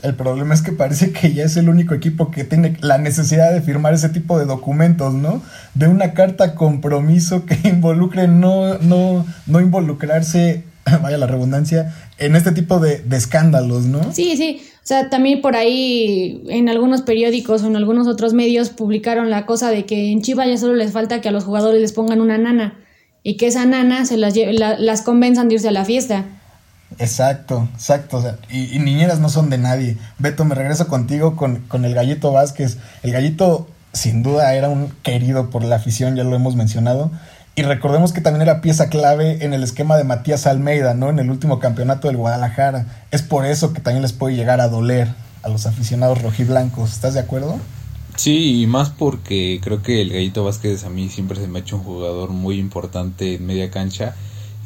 El 0.02 0.16
problema 0.16 0.54
es 0.54 0.62
que 0.62 0.72
parece 0.72 1.12
que 1.12 1.34
ya 1.34 1.44
es 1.44 1.58
el 1.58 1.70
único 1.70 1.94
equipo 1.94 2.32
que 2.32 2.46
tiene 2.46 2.78
la 2.82 2.98
necesidad 2.98 3.54
de 3.54 3.62
firmar 3.62 3.94
ese 3.94 4.10
tipo 4.10 4.40
de 4.40 4.46
documentos, 4.46 5.14
¿no? 5.14 5.42
De 5.76 5.88
una 5.88 6.14
carta 6.14 6.56
compromiso 6.56 7.46
que 7.46 7.58
involucre 7.68 8.28
no, 8.28 8.78
no, 8.80 9.26
no 9.48 9.60
involucrarse 9.60 10.64
vaya 11.02 11.18
la 11.18 11.28
redundancia, 11.28 11.94
en 12.18 12.36
este 12.36 12.52
tipo 12.52 12.80
de, 12.80 13.04
escándalos, 13.12 13.86
¿no? 13.86 14.14
Sí, 14.14 14.36
sí. 14.38 14.62
O 14.76 14.86
sea, 14.86 15.10
también 15.10 15.42
por 15.42 15.56
ahí 15.56 16.44
en 16.50 16.68
algunos 16.68 17.04
periódicos 17.04 17.64
o 17.64 17.68
en 17.68 17.78
algunos 17.78 18.08
otros 18.08 18.34
medios 18.34 18.70
publicaron 18.70 19.30
la 19.30 19.46
cosa 19.46 19.70
de 19.70 19.86
que 19.86 20.12
en 20.12 20.22
Chivas 20.22 20.48
ya 20.48 20.58
solo 20.58 20.76
les 20.76 20.92
falta 20.92 21.22
que 21.22 21.30
a 21.30 21.32
los 21.32 21.46
jugadores 21.46 21.80
les 21.80 21.94
pongan 21.94 22.20
una 22.20 22.38
nana 22.38 22.80
y 23.24 23.38
que 23.38 23.48
esa 23.48 23.66
nana 23.66 24.06
se 24.06 24.18
las, 24.18 24.34
las 24.36 25.02
convenzan 25.02 25.48
de 25.48 25.56
irse 25.56 25.70
a 25.70 25.72
la 25.72 25.86
fiesta. 25.86 26.26
Exacto, 27.00 27.70
exacto. 27.74 28.18
O 28.18 28.22
sea, 28.22 28.38
y, 28.52 28.78
niñeras 28.80 29.20
no 29.20 29.30
son 29.30 29.50
de 29.50 29.58
nadie. 29.58 29.98
Beto, 30.20 30.44
me 30.44 30.54
regreso 30.54 30.88
contigo 30.88 31.38
con, 31.38 31.60
con 31.62 31.86
el 31.86 31.94
Gallito 31.94 32.34
Vázquez. 32.34 32.78
El 33.04 33.14
Gallito, 33.14 33.68
sin 33.94 34.22
duda, 34.22 34.54
era 34.54 34.70
un 34.70 34.90
querido 35.02 35.50
por 35.50 35.64
la 35.64 35.78
afición, 35.78 36.18
ya 36.18 36.26
lo 36.26 36.36
hemos 36.36 36.58
mencionado. 36.58 37.10
Y 37.56 37.62
recordemos 37.62 38.14
que 38.14 38.22
también 38.22 38.42
era 38.42 38.62
pieza 38.62 38.90
clave 38.90 39.46
en 39.46 39.54
el 39.54 39.64
esquema 39.64 39.96
de 39.96 40.04
Matías 40.04 40.48
Almeida, 40.48 40.96
¿no? 40.96 41.10
En 41.10 41.20
el 41.20 41.30
último 41.30 41.60
campeonato 41.60 42.08
del 42.08 42.18
Guadalajara. 42.18 43.06
Es 43.12 43.22
por 43.22 43.46
eso 43.46 43.74
que 43.74 43.82
también 43.82 44.02
les 44.02 44.14
puede 44.14 44.36
llegar 44.36 44.60
a 44.60 44.70
doler 44.70 45.10
a 45.44 45.50
los 45.50 45.68
aficionados 45.68 46.22
rojiblancos. 46.24 46.92
¿Estás 46.92 47.14
de 47.14 47.20
acuerdo? 47.20 47.60
Sí, 48.16 48.62
y 48.62 48.68
más 48.68 48.90
porque 48.90 49.60
creo 49.62 49.84
que 49.84 50.02
el 50.02 50.12
Gallito 50.12 50.44
Vázquez 50.44 50.84
a 50.84 50.90
mí 50.90 51.10
siempre 51.10 51.40
se 51.40 51.48
me 51.48 51.60
ha 51.60 51.62
hecho 51.62 51.78
un 51.78 51.84
jugador 51.84 52.30
muy 52.30 52.58
importante 52.58 53.36
en 53.36 53.46
media 53.46 53.70
cancha 53.70 54.16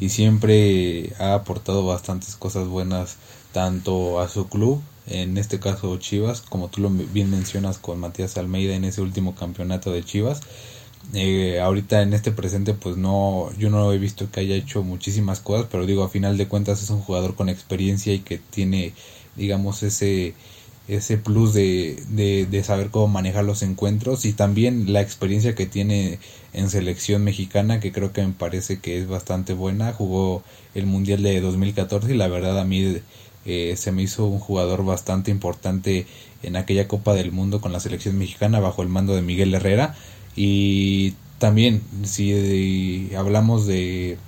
y 0.00 0.10
siempre 0.10 1.12
ha 1.18 1.34
aportado 1.34 1.84
bastantes 1.84 2.36
cosas 2.36 2.68
buenas 2.68 3.16
tanto 3.52 4.20
a 4.20 4.28
su 4.28 4.48
club, 4.48 4.82
en 5.06 5.38
este 5.38 5.58
caso 5.58 5.96
Chivas, 5.96 6.42
como 6.42 6.68
tú 6.68 6.82
lo 6.82 6.90
bien 6.90 7.30
mencionas 7.30 7.78
con 7.78 7.98
Matías 7.98 8.36
Almeida 8.36 8.74
en 8.74 8.84
ese 8.84 9.00
último 9.00 9.34
campeonato 9.34 9.90
de 9.90 10.04
Chivas. 10.04 10.40
Eh, 11.14 11.58
ahorita 11.60 12.02
en 12.02 12.12
este 12.12 12.32
presente 12.32 12.74
pues 12.74 12.98
no 12.98 13.50
yo 13.58 13.70
no 13.70 13.90
he 13.94 13.98
visto 13.98 14.30
que 14.30 14.40
haya 14.40 14.54
hecho 14.54 14.82
muchísimas 14.82 15.40
cosas 15.40 15.66
pero 15.70 15.86
digo 15.86 16.04
a 16.04 16.10
final 16.10 16.36
de 16.36 16.48
cuentas 16.48 16.82
es 16.82 16.90
un 16.90 17.00
jugador 17.00 17.34
con 17.34 17.48
experiencia 17.48 18.12
y 18.12 18.18
que 18.18 18.36
tiene 18.36 18.92
digamos 19.34 19.82
ese 19.82 20.34
ese 20.88 21.18
plus 21.18 21.52
de, 21.52 22.02
de, 22.08 22.46
de, 22.46 22.64
saber 22.64 22.88
cómo 22.90 23.08
manejar 23.08 23.44
los 23.44 23.62
encuentros 23.62 24.24
y 24.24 24.32
también 24.32 24.92
la 24.92 25.02
experiencia 25.02 25.54
que 25.54 25.66
tiene 25.66 26.18
en 26.54 26.70
selección 26.70 27.22
mexicana 27.24 27.78
que 27.78 27.92
creo 27.92 28.12
que 28.12 28.26
me 28.26 28.32
parece 28.32 28.80
que 28.80 28.98
es 28.98 29.06
bastante 29.06 29.52
buena. 29.52 29.92
Jugó 29.92 30.42
el 30.74 30.86
mundial 30.86 31.22
de 31.22 31.40
2014 31.42 32.14
y 32.14 32.16
la 32.16 32.28
verdad 32.28 32.58
a 32.58 32.64
mí 32.64 32.96
eh, 33.44 33.74
se 33.76 33.92
me 33.92 34.02
hizo 34.02 34.26
un 34.26 34.38
jugador 34.38 34.82
bastante 34.82 35.30
importante 35.30 36.06
en 36.42 36.56
aquella 36.56 36.88
Copa 36.88 37.12
del 37.12 37.32
Mundo 37.32 37.60
con 37.60 37.72
la 37.72 37.80
selección 37.80 38.16
mexicana 38.16 38.58
bajo 38.58 38.82
el 38.82 38.88
mando 38.88 39.14
de 39.14 39.20
Miguel 39.22 39.52
Herrera 39.52 39.94
y 40.40 41.14
también 41.38 41.82
si 42.04 43.10
hablamos 43.16 43.66
de 43.66 44.18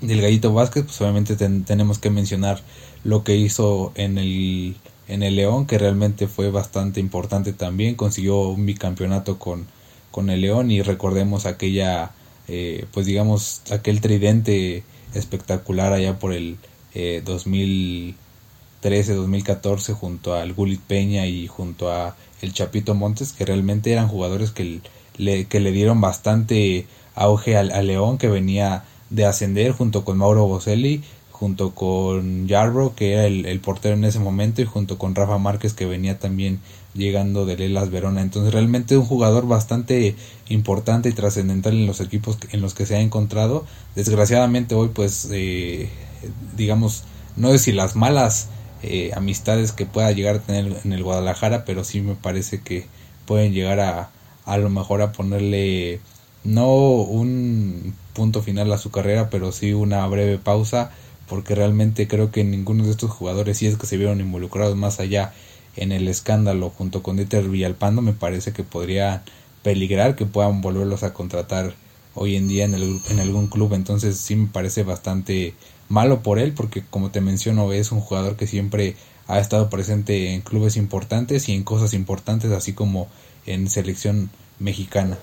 del 0.00 0.20
Gallito 0.20 0.52
Vázquez 0.52 0.82
pues 0.84 1.00
obviamente 1.00 1.36
tenemos 1.36 2.00
que 2.00 2.10
mencionar 2.10 2.60
lo 3.04 3.22
que 3.22 3.36
hizo 3.36 3.92
en 3.94 4.18
el 4.18 4.76
en 5.06 5.22
el 5.22 5.36
León 5.36 5.66
que 5.66 5.78
realmente 5.78 6.26
fue 6.26 6.50
bastante 6.50 6.98
importante 6.98 7.52
también. 7.52 7.94
Consiguió 7.94 8.48
un 8.48 8.66
bicampeonato 8.66 9.38
con 9.38 9.66
con 10.10 10.28
el 10.28 10.40
León 10.40 10.72
y 10.72 10.82
recordemos 10.82 11.46
aquella 11.46 12.10
eh, 12.48 12.86
pues 12.92 13.06
digamos 13.06 13.62
aquel 13.70 14.00
tridente 14.00 14.82
espectacular 15.14 15.92
allá 15.92 16.18
por 16.18 16.32
el 16.32 16.56
eh, 16.94 17.22
2000 17.24 18.16
2013-2014 18.82 19.92
junto 19.94 20.34
al 20.34 20.52
Gulit 20.52 20.80
Peña 20.80 21.26
y 21.26 21.46
junto 21.46 21.92
a 21.92 22.16
el 22.40 22.52
Chapito 22.52 22.94
Montes, 22.94 23.32
que 23.32 23.44
realmente 23.44 23.92
eran 23.92 24.08
jugadores 24.08 24.52
que 24.52 24.80
le, 25.18 25.44
que 25.46 25.60
le 25.60 25.72
dieron 25.72 26.00
bastante 26.00 26.86
auge 27.14 27.56
al, 27.56 27.86
León, 27.86 28.18
que 28.18 28.28
venía 28.28 28.84
de 29.10 29.26
ascender 29.26 29.72
junto 29.72 30.04
con 30.04 30.18
Mauro 30.18 30.46
Boselli, 30.46 31.02
junto 31.30 31.74
con 31.74 32.48
Jarro, 32.48 32.94
que 32.94 33.12
era 33.12 33.26
el, 33.26 33.60
portero 33.60 33.94
en 33.94 34.04
ese 34.04 34.18
momento, 34.18 34.62
y 34.62 34.64
junto 34.64 34.98
con 34.98 35.14
Rafa 35.14 35.38
Márquez, 35.38 35.74
que 35.74 35.86
venía 35.86 36.18
también 36.18 36.60
llegando 36.94 37.46
de 37.46 37.56
Lelas 37.56 37.90
Verona. 37.90 38.22
Entonces 38.22 38.52
realmente 38.52 38.96
un 38.96 39.04
jugador 39.04 39.46
bastante 39.46 40.16
importante 40.48 41.08
y 41.08 41.12
trascendental 41.12 41.74
en 41.74 41.86
los 41.86 42.00
equipos 42.00 42.38
en 42.50 42.60
los 42.60 42.74
que 42.74 42.86
se 42.86 42.96
ha 42.96 43.00
encontrado. 43.00 43.64
Desgraciadamente 43.94 44.74
hoy 44.74 44.88
pues 44.92 45.28
eh, 45.32 45.90
digamos, 46.56 47.04
no 47.36 47.50
sé 47.50 47.58
si 47.58 47.72
las 47.72 47.94
malas 47.94 48.48
eh, 48.82 49.12
amistades 49.14 49.72
que 49.72 49.86
pueda 49.86 50.10
llegar 50.12 50.36
a 50.36 50.40
tener 50.40 50.80
en 50.84 50.92
el 50.92 51.02
Guadalajara, 51.02 51.64
pero 51.64 51.84
sí 51.84 52.00
me 52.00 52.14
parece 52.14 52.60
que 52.60 52.86
pueden 53.26 53.52
llegar 53.52 53.80
a 53.80 54.10
a 54.48 54.56
lo 54.56 54.70
mejor 54.70 55.02
a 55.02 55.12
ponerle 55.12 56.00
no 56.42 56.72
un 56.72 57.94
punto 58.14 58.42
final 58.42 58.72
a 58.72 58.78
su 58.78 58.90
carrera, 58.90 59.28
pero 59.28 59.52
sí 59.52 59.74
una 59.74 60.06
breve 60.06 60.38
pausa, 60.38 60.90
porque 61.28 61.54
realmente 61.54 62.08
creo 62.08 62.30
que 62.30 62.44
ninguno 62.44 62.84
de 62.84 62.90
estos 62.90 63.10
jugadores, 63.10 63.58
si 63.58 63.66
es 63.66 63.76
que 63.76 63.86
se 63.86 63.98
vieron 63.98 64.20
involucrados 64.20 64.74
más 64.74 65.00
allá 65.00 65.34
en 65.76 65.92
el 65.92 66.08
escándalo 66.08 66.70
junto 66.70 67.02
con 67.02 67.16
Dieter 67.16 67.46
Villalpando, 67.46 68.00
me 68.00 68.14
parece 68.14 68.52
que 68.52 68.64
podría 68.64 69.22
peligrar 69.62 70.16
que 70.16 70.24
puedan 70.24 70.62
volverlos 70.62 71.02
a 71.02 71.12
contratar 71.12 71.74
hoy 72.14 72.36
en 72.36 72.48
día 72.48 72.64
en, 72.64 72.72
el, 72.72 73.00
en 73.10 73.20
algún 73.20 73.48
club, 73.48 73.74
entonces 73.74 74.16
sí 74.16 74.34
me 74.34 74.46
parece 74.46 74.82
bastante 74.82 75.54
malo 75.90 76.22
por 76.22 76.38
él 76.38 76.54
porque 76.54 76.82
como 76.88 77.10
te 77.10 77.20
menciono 77.20 77.70
es 77.72 77.92
un 77.92 78.00
jugador 78.00 78.36
que 78.36 78.46
siempre 78.46 78.96
ha 79.26 79.38
estado 79.38 79.68
presente 79.68 80.32
en 80.32 80.40
clubes 80.40 80.76
importantes 80.78 81.50
y 81.50 81.54
en 81.54 81.64
cosas 81.64 81.92
importantes 81.92 82.50
así 82.50 82.72
como 82.72 83.08
en 83.48 83.68
selección 83.68 84.30
mexicana. 84.58 85.16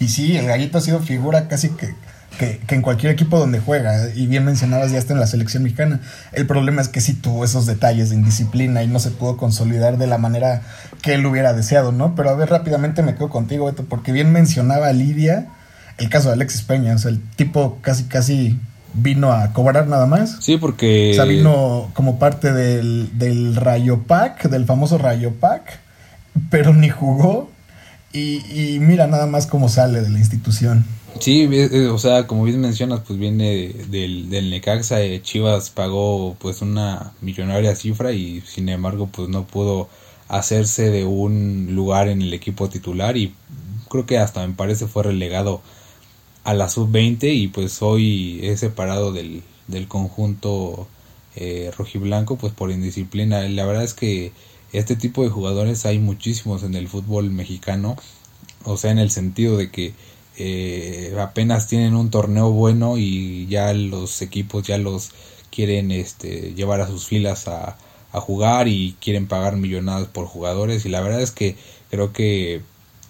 Y 0.00 0.08
sí, 0.08 0.36
el 0.36 0.46
gallito 0.46 0.78
ha 0.78 0.80
sido 0.80 1.00
figura 1.00 1.48
casi 1.48 1.70
que, 1.70 1.94
que, 2.38 2.60
en 2.74 2.82
cualquier 2.82 3.12
equipo 3.12 3.38
donde 3.38 3.60
juega. 3.60 4.10
Y 4.14 4.26
bien 4.26 4.44
mencionabas, 4.44 4.92
ya 4.92 4.98
está 4.98 5.12
en 5.12 5.20
la 5.20 5.26
selección 5.26 5.62
mexicana. 5.62 6.00
El 6.32 6.46
problema 6.46 6.80
es 6.82 6.88
que 6.88 7.00
sí 7.00 7.14
tuvo 7.14 7.44
esos 7.44 7.66
detalles 7.66 8.10
de 8.10 8.16
indisciplina 8.16 8.82
y 8.82 8.86
no 8.86 9.00
se 9.00 9.10
pudo 9.10 9.36
consolidar 9.36 9.98
de 9.98 10.06
la 10.06 10.18
manera 10.18 10.62
que 11.02 11.14
él 11.14 11.26
hubiera 11.26 11.52
deseado, 11.52 11.90
¿no? 11.90 12.14
Pero 12.14 12.30
a 12.30 12.34
ver, 12.34 12.50
rápidamente 12.50 13.02
me 13.02 13.14
quedo 13.14 13.28
contigo, 13.28 13.66
Beto, 13.66 13.84
porque 13.84 14.12
bien 14.12 14.32
mencionaba 14.32 14.92
Lidia 14.92 15.48
el 15.98 16.08
caso 16.08 16.28
de 16.28 16.34
Alexis 16.34 16.62
Peña. 16.62 16.94
O 16.94 16.98
sea, 16.98 17.10
el 17.10 17.20
tipo 17.20 17.78
casi, 17.82 18.04
casi 18.04 18.58
vino 18.94 19.32
a 19.32 19.52
cobrar 19.52 19.86
nada 19.88 20.06
más. 20.06 20.36
Sí, 20.40 20.56
porque. 20.56 21.10
O 21.12 21.14
sea, 21.14 21.24
vino 21.24 21.90
como 21.94 22.18
parte 22.18 22.52
del, 22.52 23.18
del 23.18 23.56
Rayo 23.56 24.04
Pack, 24.06 24.48
del 24.48 24.64
famoso 24.64 24.98
Rayo 24.98 25.34
Pack, 25.34 25.80
pero 26.50 26.74
ni 26.74 26.88
jugó. 26.88 27.50
Y, 28.12 28.78
mira 28.80 29.06
nada 29.06 29.26
más 29.26 29.46
cómo 29.46 29.68
sale 29.68 30.00
de 30.00 30.10
la 30.10 30.18
institución. 30.18 30.84
Sí, 31.20 31.48
o 31.90 31.98
sea, 31.98 32.26
como 32.26 32.44
bien 32.44 32.60
mencionas, 32.60 33.00
pues 33.06 33.18
viene 33.18 33.74
del, 33.88 34.30
del 34.30 34.50
Necaxa, 34.50 35.02
eh, 35.02 35.20
Chivas 35.22 35.70
pagó 35.70 36.36
pues 36.38 36.62
una 36.62 37.12
millonaria 37.20 37.74
cifra 37.74 38.12
y 38.12 38.40
sin 38.42 38.68
embargo 38.68 39.08
pues 39.12 39.28
no 39.28 39.46
pudo 39.46 39.88
hacerse 40.28 40.90
de 40.90 41.04
un 41.04 41.74
lugar 41.74 42.08
en 42.08 42.22
el 42.22 42.32
equipo 42.32 42.68
titular 42.68 43.16
y 43.16 43.34
creo 43.88 44.06
que 44.06 44.18
hasta 44.18 44.46
me 44.46 44.54
parece 44.54 44.86
fue 44.86 45.02
relegado 45.02 45.60
a 46.44 46.54
la 46.54 46.68
sub-20 46.68 47.34
y 47.34 47.48
pues 47.48 47.82
hoy 47.82 48.40
es 48.42 48.60
separado 48.60 49.12
del, 49.12 49.42
del 49.66 49.88
conjunto 49.88 50.88
eh, 51.36 51.70
rojiblanco 51.76 52.36
pues 52.36 52.52
por 52.52 52.70
indisciplina. 52.70 53.40
La 53.48 53.66
verdad 53.66 53.84
es 53.84 53.94
que 53.94 54.32
este 54.72 54.96
tipo 54.96 55.22
de 55.22 55.30
jugadores 55.30 55.86
hay 55.86 55.98
muchísimos 55.98 56.62
en 56.62 56.74
el 56.74 56.88
fútbol 56.88 57.30
mexicano, 57.30 57.96
o 58.64 58.76
sea, 58.76 58.90
en 58.90 58.98
el 58.98 59.10
sentido 59.10 59.56
de 59.56 59.70
que 59.70 59.94
eh, 60.36 61.16
apenas 61.18 61.66
tienen 61.66 61.94
un 61.94 62.10
torneo 62.10 62.50
bueno 62.50 62.98
y 62.98 63.46
ya 63.48 63.72
los 63.72 64.22
equipos 64.22 64.66
ya 64.66 64.78
los 64.78 65.10
quieren 65.50 65.90
este, 65.90 66.54
llevar 66.54 66.80
a 66.80 66.86
sus 66.86 67.06
filas 67.06 67.48
a, 67.48 67.76
a 68.12 68.20
jugar 68.20 68.68
y 68.68 68.96
quieren 69.00 69.26
pagar 69.26 69.56
millonadas 69.56 70.08
por 70.08 70.26
jugadores. 70.26 70.84
Y 70.86 70.90
la 70.90 71.00
verdad 71.00 71.22
es 71.22 71.30
que 71.30 71.56
creo 71.90 72.12
que 72.12 72.62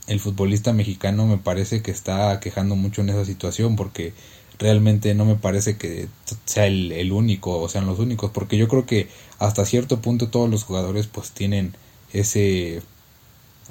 el 0.06 0.20
futbolista 0.20 0.72
mexicano 0.72 1.26
me 1.26 1.38
parece 1.38 1.82
que 1.82 1.90
está 1.90 2.40
quejando 2.40 2.76
mucho 2.76 3.02
en 3.02 3.10
esa 3.10 3.24
situación 3.24 3.76
porque 3.76 4.14
realmente 4.58 5.14
no 5.14 5.24
me 5.24 5.36
parece 5.36 5.76
que 5.76 6.08
sea 6.44 6.66
el, 6.66 7.12
único 7.12 7.60
o 7.60 7.68
sean 7.68 7.86
los 7.86 7.98
únicos 7.98 8.30
porque 8.32 8.56
yo 8.56 8.68
creo 8.68 8.86
que 8.86 9.08
hasta 9.38 9.64
cierto 9.64 10.00
punto 10.00 10.28
todos 10.28 10.50
los 10.50 10.64
jugadores 10.64 11.06
pues 11.06 11.30
tienen 11.30 11.74
ese 12.12 12.82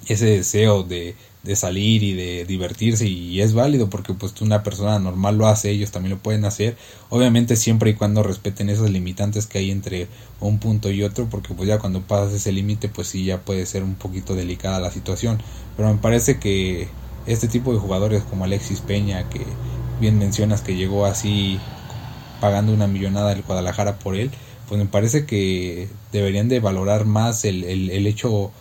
ese 0.07 0.25
deseo 0.25 0.83
de, 0.83 1.15
de 1.43 1.55
salir 1.55 2.03
y 2.03 2.13
de 2.13 2.45
divertirse 2.45 3.07
y 3.07 3.41
es 3.41 3.53
válido 3.53 3.89
porque 3.89 4.13
pues 4.13 4.39
una 4.41 4.63
persona 4.63 4.99
normal 4.99 5.37
lo 5.37 5.47
hace, 5.47 5.71
ellos 5.71 5.91
también 5.91 6.11
lo 6.15 6.21
pueden 6.21 6.45
hacer, 6.45 6.77
obviamente 7.09 7.55
siempre 7.55 7.89
y 7.89 7.93
cuando 7.95 8.21
respeten 8.21 8.69
esos 8.69 8.89
limitantes 8.89 9.47
que 9.47 9.57
hay 9.57 9.71
entre 9.71 10.07
un 10.39 10.59
punto 10.59 10.91
y 10.91 11.03
otro, 11.03 11.27
porque 11.29 11.53
pues 11.55 11.67
ya 11.67 11.79
cuando 11.79 12.01
pasas 12.01 12.33
ese 12.33 12.51
límite 12.51 12.89
pues 12.89 13.07
sí 13.07 13.25
ya 13.25 13.41
puede 13.41 13.65
ser 13.65 13.83
un 13.83 13.95
poquito 13.95 14.35
delicada 14.35 14.79
la 14.79 14.91
situación, 14.91 15.39
pero 15.75 15.91
me 15.91 15.99
parece 15.99 16.37
que 16.37 16.89
este 17.25 17.47
tipo 17.47 17.73
de 17.73 17.79
jugadores 17.79 18.23
como 18.23 18.45
Alexis 18.45 18.81
Peña, 18.81 19.27
que 19.29 19.41
bien 19.99 20.17
mencionas 20.17 20.61
que 20.61 20.75
llegó 20.75 21.05
así 21.05 21.59
pagando 22.39 22.73
una 22.73 22.87
millonada 22.87 23.29
del 23.29 23.43
Guadalajara 23.43 23.97
por 23.99 24.15
él, 24.15 24.31
pues 24.67 24.79
me 24.79 24.87
parece 24.87 25.25
que 25.25 25.87
deberían 26.11 26.49
de 26.49 26.59
valorar 26.59 27.05
más 27.05 27.45
el, 27.45 27.63
el, 27.63 27.89
el 27.89 28.07
hecho 28.07 28.51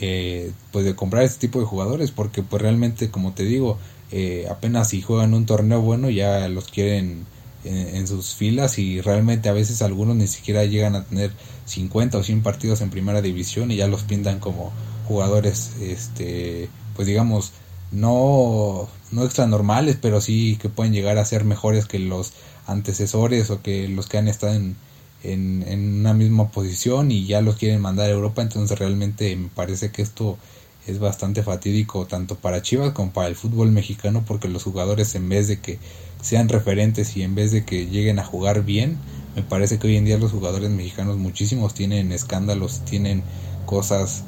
eh, 0.00 0.50
pues 0.72 0.84
de 0.84 0.96
comprar 0.96 1.22
este 1.22 1.46
tipo 1.46 1.60
de 1.60 1.64
jugadores 1.64 2.10
porque 2.10 2.42
pues 2.42 2.60
realmente 2.60 3.08
como 3.08 3.34
te 3.34 3.44
digo 3.44 3.78
eh, 4.10 4.48
apenas 4.50 4.88
si 4.88 5.00
juegan 5.00 5.32
un 5.32 5.46
torneo 5.46 5.80
bueno 5.80 6.10
ya 6.10 6.48
los 6.48 6.66
quieren 6.66 7.24
en, 7.62 8.06
sus 8.08 8.34
filas 8.34 8.78
y 8.78 9.00
realmente 9.00 9.48
a 9.48 9.52
veces 9.52 9.82
algunos 9.82 10.16
ni 10.16 10.26
siquiera 10.26 10.64
llegan 10.64 10.96
a 10.96 11.04
tener 11.04 11.30
50 11.66 12.18
o 12.18 12.22
100 12.24 12.42
partidos 12.42 12.80
en 12.80 12.90
primera 12.90 13.22
división 13.22 13.70
y 13.70 13.76
ya 13.76 13.86
los 13.86 14.02
pintan 14.02 14.40
como 14.40 14.72
jugadores 15.06 15.72
este 15.80 16.68
pues 16.96 17.06
digamos 17.06 17.52
no 17.92 18.88
no 19.10 19.24
extra 19.24 19.46
normales 19.46 19.96
pero 20.00 20.20
sí 20.20 20.58
que 20.60 20.68
pueden 20.68 20.92
llegar 20.92 21.18
a 21.18 21.24
ser 21.24 21.44
mejores 21.44 21.86
que 21.86 21.98
los 21.98 22.32
antecesores 22.66 23.50
o 23.50 23.62
que 23.62 23.88
los 23.88 24.06
que 24.06 24.18
han 24.18 24.28
estado 24.28 24.54
en, 24.54 24.76
en, 25.22 25.64
en, 25.66 26.00
una 26.00 26.14
misma 26.14 26.50
posición 26.50 27.10
y 27.10 27.26
ya 27.26 27.40
los 27.40 27.56
quieren 27.56 27.80
mandar 27.80 28.10
a 28.10 28.12
Europa, 28.12 28.42
entonces 28.42 28.78
realmente 28.78 29.34
me 29.36 29.48
parece 29.48 29.90
que 29.90 30.02
esto 30.02 30.38
es 30.86 30.98
bastante 30.98 31.42
fatídico 31.42 32.06
tanto 32.06 32.36
para 32.36 32.62
Chivas 32.62 32.92
como 32.92 33.12
para 33.12 33.28
el 33.28 33.36
fútbol 33.36 33.72
mexicano 33.72 34.24
porque 34.26 34.48
los 34.48 34.62
jugadores 34.62 35.14
en 35.14 35.28
vez 35.28 35.48
de 35.48 35.60
que 35.60 35.78
sean 36.20 36.48
referentes 36.48 37.16
y 37.16 37.22
en 37.22 37.34
vez 37.34 37.52
de 37.52 37.64
que 37.64 37.86
lleguen 37.86 38.18
a 38.18 38.24
jugar 38.24 38.64
bien, 38.64 38.98
me 39.34 39.42
parece 39.42 39.78
que 39.78 39.88
hoy 39.88 39.96
en 39.96 40.04
día 40.04 40.18
los 40.18 40.32
jugadores 40.32 40.70
mexicanos 40.70 41.16
muchísimos 41.16 41.74
tienen 41.74 42.12
escándalos, 42.12 42.84
tienen 42.84 43.22
cosas 43.66 44.24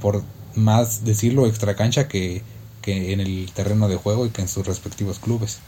por 0.00 0.22
más 0.54 1.04
decirlo 1.04 1.46
extra 1.46 1.74
cancha 1.76 2.08
que, 2.08 2.42
que 2.82 3.12
en 3.12 3.20
el 3.20 3.50
terreno 3.54 3.88
de 3.88 3.96
juego 3.96 4.26
y 4.26 4.30
que 4.30 4.42
en 4.42 4.48
sus 4.48 4.66
respectivos 4.66 5.18
clubes. 5.18 5.60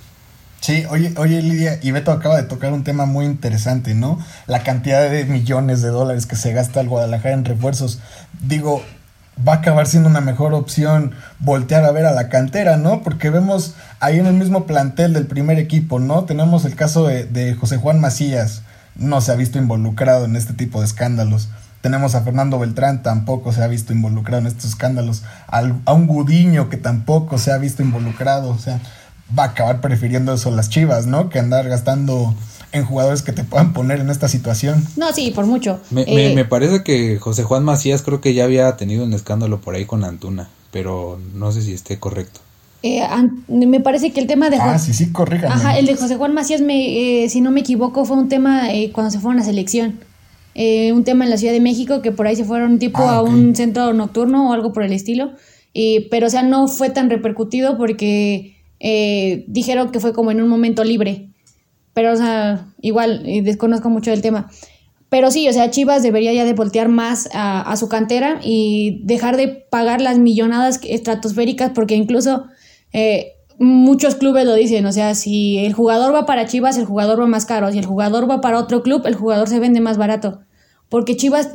Sí, 0.61 0.85
oye, 0.89 1.13
oye 1.19 1.43
Lidia, 1.43 1.79
y 1.83 1.91
Beto 1.91 2.11
acaba 2.11 2.37
de 2.37 2.45
tocar 2.45 2.73
un 2.73 2.85
tema 2.85 3.05
muy 3.05 3.27
interesante, 3.27 3.95
¿no? 3.95 4.19
La 4.47 4.63
cantidad 4.63 5.11
de 5.11 5.25
millones 5.27 5.83
de 5.83 5.89
dólares 5.89 6.25
que 6.27 6.37
se 6.37 6.53
gasta 6.53 6.81
el 6.81 6.89
Guadalajara 6.89 7.35
en 7.35 7.45
refuerzos. 7.45 8.01
Digo, 8.41 8.83
va 9.47 9.53
a 9.53 9.57
acabar 9.57 9.87
siendo 9.87 10.09
una 10.09 10.23
mejor 10.23 10.55
opción 10.55 11.13
voltear 11.39 11.85
a 11.85 11.93
ver 11.93 12.07
a 12.07 12.13
la 12.13 12.31
cantera, 12.31 12.79
¿no? 12.79 13.03
Porque 13.03 13.29
vemos 13.29 13.75
ahí 14.01 14.19
en 14.19 14.27
el 14.27 14.35
mismo 14.35 14.67
plantel 14.67 15.13
del 15.13 15.27
primer 15.27 15.59
equipo, 15.59 15.99
¿no? 15.99 16.25
Tenemos 16.25 16.65
el 16.65 16.77
caso 16.77 17.07
de, 17.07 17.27
de 17.27 17.55
José 17.55 17.77
Juan 17.77 18.01
Macías, 18.01 18.63
no 18.97 19.21
se 19.21 19.33
ha 19.33 19.37
visto 19.37 19.59
involucrado 19.59 20.25
en 20.25 20.35
este 20.35 20.55
tipo 20.55 20.81
de 20.81 20.87
escándalos. 20.87 21.49
Tenemos 21.85 22.15
a 22.15 22.23
Fernando 22.23 22.59
Beltrán, 22.59 23.03
tampoco 23.03 23.53
se 23.53 23.63
ha 23.63 23.67
visto 23.67 23.93
involucrado 23.93 24.41
en 24.41 24.47
estos 24.47 24.65
escándalos. 24.65 25.23
a 25.49 25.93
un 25.93 26.07
Gudiño 26.07 26.71
que 26.71 26.79
tampoco 26.79 27.37
se 27.37 27.53
ha 27.53 27.59
visto 27.59 27.83
involucrado. 27.83 28.49
O 28.49 28.57
sea, 28.57 28.81
va 29.39 29.43
a 29.43 29.47
acabar 29.49 29.83
prefiriendo 29.83 30.33
eso 30.33 30.51
las 30.51 30.71
chivas, 30.71 31.07
¿no? 31.07 31.29
Que 31.29 31.41
andar 31.41 31.69
gastando 31.69 32.35
en 32.73 32.87
jugadores 32.87 33.21
que 33.21 33.33
te 33.33 33.45
puedan 33.45 33.75
poner 33.75 34.01
en 34.01 34.09
esta 34.09 34.29
situación. 34.29 34.83
No, 34.97 35.13
sí, 35.13 35.31
por 35.33 35.45
mucho. 35.45 35.79
Me, 35.91 36.07
me, 36.07 36.33
eh, 36.33 36.45
parece 36.47 36.83
que 36.83 37.19
José 37.19 37.43
Juan 37.43 37.65
Macías 37.65 38.01
creo 38.01 38.23
que 38.23 38.33
ya 38.33 38.45
había 38.45 38.75
tenido 38.79 39.05
un 39.05 39.13
escándalo 39.13 39.61
por 39.61 39.75
ahí 39.75 39.85
con 39.85 40.05
Antuna, 40.05 40.49
pero 40.71 41.21
no 41.35 41.53
sé 41.53 41.61
si 41.61 41.75
esté 41.75 41.99
correcto. 41.99 42.41
Eh, 42.83 43.07
me 43.49 43.81
parece 43.81 44.11
que 44.11 44.21
el 44.21 44.27
tema 44.27 44.49
de 44.49 44.57
Ah, 44.59 44.79
sí, 44.79 44.95
sí, 44.95 45.13
corrija. 45.13 45.49
Ajá, 45.53 45.79
el 45.79 45.85
de 45.85 45.97
José 45.97 46.17
Juan 46.17 46.33
Macías, 46.33 46.63
me, 46.63 47.25
eh, 47.25 47.29
si 47.29 47.43
no 47.43 47.51
me 47.51 47.61
equivoco, 47.61 48.07
fue 48.07 48.17
un 48.17 48.31
tema 48.31 48.69
cuando 48.95 49.11
se 49.11 49.21
fueron 49.21 49.43
a 49.43 49.45
selección. 49.45 50.01
Un 50.55 51.05
tema 51.05 51.25
en 51.25 51.31
la 51.31 51.37
Ciudad 51.37 51.53
de 51.53 51.61
México 51.61 52.01
que 52.03 52.13
por 52.13 52.27
ahí 52.27 52.37
se 52.37 52.45
fueron 52.45 52.79
tipo 52.79 53.03
ah, 53.03 53.17
a 53.17 53.23
un 53.23 53.55
centro 53.57 53.93
nocturno 53.93 54.51
o 54.51 54.53
algo 54.53 54.73
por 54.73 54.83
el 54.83 54.93
estilo. 54.93 55.33
pero, 56.11 56.27
o 56.27 56.31
sea, 56.31 56.43
no 56.43 56.69
fue 56.69 56.91
tan 56.91 57.11
repercutido 57.11 57.77
porque 57.77 58.55
eh, 58.81 59.45
dijeron 59.49 59.91
que 59.91 60.01
fue 60.01 60.13
como 60.13 60.31
en 60.31 60.43
un 60.43 60.49
momento 60.49 60.85
libre. 60.85 61.31
Pero, 61.95 62.13
o 62.13 62.17
sea, 62.17 62.67
igual, 62.81 63.23
desconozco 63.43 63.89
mucho 63.89 64.11
del 64.11 64.21
tema. 64.21 64.51
Pero 65.09 65.31
sí, 65.31 65.49
o 65.49 65.53
sea, 65.53 65.71
Chivas 65.71 66.03
debería 66.03 66.33
ya 66.33 66.45
de 66.45 66.55
voltear 66.55 66.89
más 66.89 67.29
a, 67.33 67.75
su 67.77 67.89
cantera 67.89 68.41
y 68.43 69.01
dejar 69.05 69.37
de 69.37 69.49
pagar 69.49 70.01
las 70.01 70.19
millonadas 70.19 70.81
estratosféricas, 70.83 71.71
porque 71.71 71.95
incluso 71.95 72.47
eh, 72.93 73.35
muchos 73.59 74.17
clubes 74.17 74.45
lo 74.45 74.55
dicen, 74.55 74.85
o 74.87 74.93
sea, 74.93 75.15
si 75.15 75.59
el 75.59 75.73
jugador 75.73 76.13
va 76.13 76.27
para 76.27 76.47
Chivas, 76.47 76.79
el 76.79 76.85
jugador 76.85 77.21
va 77.21 77.27
más 77.27 77.47
caro, 77.47 77.71
si 77.71 77.79
el 77.79 77.87
jugador 77.87 78.29
va 78.29 78.41
para 78.41 78.59
otro 78.59 78.83
club, 78.83 79.07
el 79.07 79.15
jugador 79.15 79.49
se 79.49 79.61
vende 79.61 79.81
más 79.81 79.99
barato. 79.99 80.41
Porque 80.95 81.17
Chivas, 81.17 81.49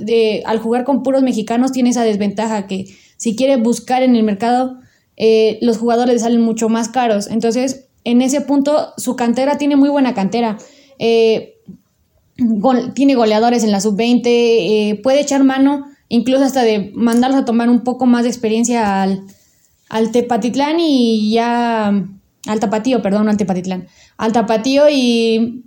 al 0.44 0.60
jugar 0.60 0.84
con 0.84 1.02
puros 1.02 1.24
mexicanos, 1.24 1.72
tiene 1.72 1.92
esa 1.92 2.04
desventaja 2.04 2.68
que 2.68 2.94
si 3.16 3.38
quiere 3.38 3.56
buscar 3.56 4.04
en 4.04 4.18
el 4.18 4.24
mercado, 4.24 4.82
eh, 5.16 5.60
los 5.62 5.78
jugadores 5.78 6.24
salen 6.24 6.42
mucho 6.42 6.68
más 6.68 6.90
caros. 6.90 7.28
Entonces, 7.28 7.86
en 8.04 8.22
ese 8.22 8.42
punto, 8.42 8.92
su 8.98 9.16
cantera 9.16 9.58
tiene 9.58 9.78
muy 9.78 9.88
buena 9.88 10.14
cantera. 10.14 10.58
Eh, 10.98 11.56
tiene 12.94 13.16
goleadores 13.16 13.64
en 13.64 13.72
la 13.72 13.80
sub-20, 13.80 14.24
eh, 14.26 15.00
puede 15.02 15.22
echar 15.22 15.46
mano, 15.46 15.86
incluso 16.10 16.44
hasta 16.44 16.64
de 16.64 16.92
mandarlos 16.94 17.40
a 17.40 17.46
tomar 17.46 17.70
un 17.70 17.86
poco 17.86 18.06
más 18.06 18.24
de 18.24 18.30
experiencia 18.32 19.02
al, 19.02 19.24
al 19.88 20.12
Tepatitlán 20.12 20.82
y 20.82 21.32
ya. 21.32 21.94
Al 22.46 22.60
Tapatío, 22.60 23.02
perdón, 23.02 23.30
al 23.30 23.38
Tepatitlán. 23.38 23.88
Al 24.18 24.34
Tapatío 24.34 24.90
y, 24.90 25.64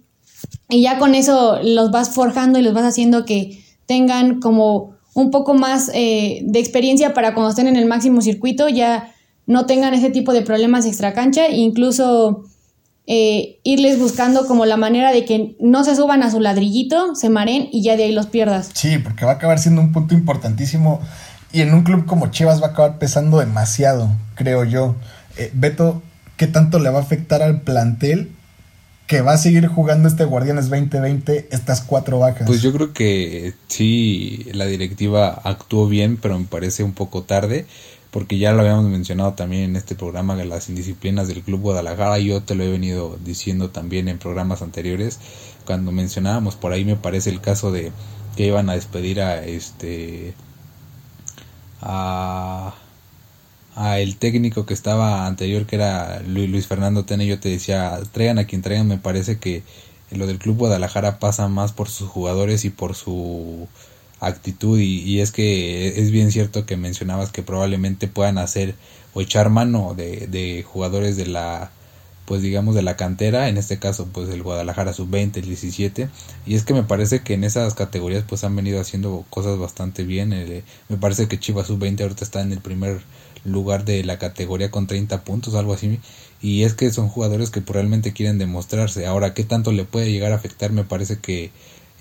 y 0.69 0.83
ya 0.83 0.99
con 0.99 1.14
eso 1.14 1.59
los 1.62 1.91
vas 1.91 2.11
forjando 2.14 2.59
y 2.59 2.62
los 2.62 2.75
vas 2.75 2.85
haciendo 2.85 3.25
que 3.25 3.62
tengan 3.87 4.41
como 4.41 4.97
un 5.15 5.31
poco 5.31 5.55
más 5.55 5.89
de 5.89 6.53
experiencia 6.55 7.12
para 7.12 7.35
cuando 7.35 7.51
estén 7.51 7.67
en 7.67 7.77
el 7.77 7.87
máximo 7.87 8.23
circuito, 8.23 8.69
ya 8.69 9.13
no 9.47 9.67
tengan 9.67 9.95
ese 9.95 10.11
tipo 10.11 10.33
de 10.33 10.43
problemas 10.43 10.87
extra 10.87 11.13
cancha, 11.13 11.49
incluso 11.49 12.45
eh, 13.06 13.59
irles 13.65 13.99
buscando 13.99 14.47
como 14.47 14.65
la 14.65 14.76
manera 14.76 15.13
de 15.13 15.25
que 15.25 15.56
no 15.61 15.83
se 15.83 15.97
suban 15.97 16.23
a 16.23 16.30
su 16.30 16.41
ladrillito, 16.41 17.15
se 17.17 17.30
maren 17.30 17.69
y 17.73 17.83
ya 17.83 17.97
de 17.97 18.04
ahí 18.04 18.13
los 18.13 18.26
pierdas. 18.26 18.71
Sí, 18.75 18.99
porque 18.99 19.25
va 19.25 19.33
a 19.33 19.35
acabar 19.35 19.59
siendo 19.59 19.80
un 19.80 19.93
punto 19.93 20.15
importantísimo 20.15 21.00
y 21.52 21.63
en 21.63 21.75
un 21.75 21.83
club 21.83 22.06
como 22.06 22.28
Chivas 22.30 22.63
va 22.63 22.69
a 22.69 22.71
acabar 22.71 22.99
pesando 22.99 23.39
demasiado, 23.39 24.09
creo 24.35 24.65
yo. 24.65 24.95
Eh, 25.37 25.50
Beto, 25.52 26.02
¿qué 26.37 26.47
tanto 26.47 26.78
le 26.78 26.91
va 26.91 27.00
a 27.00 27.02
afectar 27.02 27.43
al 27.43 27.63
plantel 27.63 28.30
que 29.13 29.21
va 29.21 29.35
a 29.35 29.37
seguir 29.37 29.67
jugando 29.67 30.09
este 30.09 30.25
Guardianes 30.25 30.71
2020 30.71 31.49
estas 31.51 31.83
cuatro 31.83 32.19
bajas? 32.19 32.47
Pues 32.47 32.63
yo 32.63 32.73
creo 32.73 32.95
que 32.95 33.53
sí, 33.69 34.47
la 34.55 34.65
directiva 34.65 35.29
actuó 35.45 35.87
bien, 35.87 36.17
pero 36.17 36.39
me 36.39 36.47
parece 36.47 36.83
un 36.83 36.95
poco 36.95 37.23
tarde 37.23 37.67
porque 38.11 38.39
ya 38.39 38.53
lo 38.53 38.61
habíamos 38.61 38.87
mencionado 38.87 39.35
también 39.35 39.65
en 39.65 39.77
este 39.77 39.95
programa 39.95 40.35
de 40.35 40.47
las 40.47 40.71
indisciplinas 40.71 41.29
del 41.29 41.43
Club 41.43 41.61
Guadalajara, 41.61 42.19
yo 42.19 42.43
te 42.43 42.55
lo 42.55 42.65
he 42.65 42.71
venido 42.71 43.19
diciendo 43.23 43.69
también 43.69 44.09
en 44.09 44.19
programas 44.19 44.63
anteriores, 44.63 45.19
cuando 45.67 45.93
mencionábamos 45.93 46.57
por 46.57 46.73
ahí 46.73 46.85
me 46.87 46.97
parece 46.97 47.29
el 47.29 47.43
caso 47.43 47.71
de 47.71 47.93
que 48.35 48.47
iban 48.47 48.71
a 48.71 48.75
despedir 48.75 49.21
a 49.21 49.45
este 49.45 50.35
a, 51.83 52.75
a 53.75 53.99
el 53.99 54.17
técnico 54.17 54.67
que 54.67 54.75
estaba 54.75 55.26
anterior 55.26 55.67
que 55.67 55.76
era 55.76 56.21
Luis, 56.26 56.67
Fernando 56.67 57.04
Tene, 57.04 57.26
yo 57.26 57.41
te 57.41 57.49
decía, 57.49 57.99
traigan 58.13 58.39
a 58.39 58.45
quien 58.45 58.63
traigan, 58.63 58.89
me 58.89 58.99
parece 58.99 59.39
que 59.39 59.63
lo 60.11 60.26
del 60.26 60.39
Club 60.39 60.58
Guadalajara 60.58 61.19
pasa 61.19 61.49
más 61.49 61.73
por 61.73 61.89
sus 61.89 62.08
jugadores 62.08 62.65
y 62.65 62.71
por 62.71 62.95
su 62.95 63.69
actitud 64.21 64.78
y, 64.78 65.21
es 65.21 65.32
que 65.32 66.00
es 66.00 66.11
bien 66.11 66.30
cierto 66.30 66.67
que 66.67 66.76
mencionabas 66.76 67.32
que 67.32 67.43
probablemente 67.43 68.08
puedan 68.08 68.39
hacer 68.39 68.75
o 69.15 69.21
echar 69.21 69.50
mano 69.50 69.95
de, 69.95 70.28
de 70.28 70.63
jugadores 70.63 71.17
de 71.17 71.26
la 71.26 71.71
pues 72.25 72.41
digamos 72.41 72.75
de 72.75 72.82
la 72.82 72.97
cantera, 72.97 73.49
en 73.49 73.58
este 73.58 73.78
caso 73.78 74.08
pues 74.13 74.28
el 74.28 74.43
Guadalajara 74.43 74.93
sub-20, 74.93 75.39
el 75.39 75.47
17, 75.47 76.08
y 76.47 76.54
es 76.54 76.65
que 76.65 76.73
me 76.73 76.85
parece 76.85 77.23
que 77.23 77.35
en 77.35 77.45
esas 77.45 77.75
categorías 77.75 78.25
pues 78.26 78.45
han 78.45 78.54
venido 78.54 78.80
haciendo 78.80 79.25
cosas 79.28 79.58
bastante 79.58 80.04
bien, 80.04 80.32
eh, 80.32 80.63
me 80.89 80.97
parece 80.97 81.26
que 81.26 81.41
Chivas 81.41 81.67
sub-20 81.67 82.00
ahorita 82.02 82.25
está 82.25 82.41
en 82.41 82.52
el 82.52 82.61
primer 82.61 83.02
lugar 83.45 83.85
de 83.85 84.05
la 84.05 84.19
categoría 84.19 84.71
con 84.71 84.87
30 84.87 85.25
puntos, 85.25 85.55
algo 85.55 85.75
así, 85.75 86.00
y 86.41 86.65
es 86.65 86.75
que 86.75 86.91
son 86.91 87.09
jugadores 87.09 87.50
que 87.50 87.61
probablemente 87.61 88.13
quieren 88.13 88.39
demostrarse, 88.39 89.07
ahora 89.07 89.35
qué 89.35 89.45
tanto 89.45 89.73
le 89.73 89.85
puede 89.85 90.11
llegar 90.11 90.33
a 90.33 90.37
afectar, 90.37 90.73
me 90.73 90.85
parece 90.85 91.19
que 91.19 91.50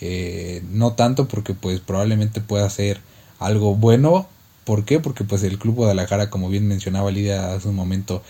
eh, 0.02 0.64
no 0.72 0.94
tanto 0.94 1.28
porque 1.28 1.54
pues 1.54 1.80
probablemente 1.80 2.42
pueda 2.42 2.70
ser 2.70 3.00
algo 3.40 3.76
bueno. 3.76 4.28
¿Por 4.66 4.86
qué? 4.86 5.00
Porque 5.00 5.24
pues 5.24 5.44
el 5.44 5.60
Club 5.60 5.76
Guadalajara, 5.76 6.30
como 6.30 6.50
bien 6.50 6.68
mencionaba 6.68 7.12
Lidia 7.12 7.54
hace 7.54 7.68
un 7.70 7.76
momento, 7.76 8.24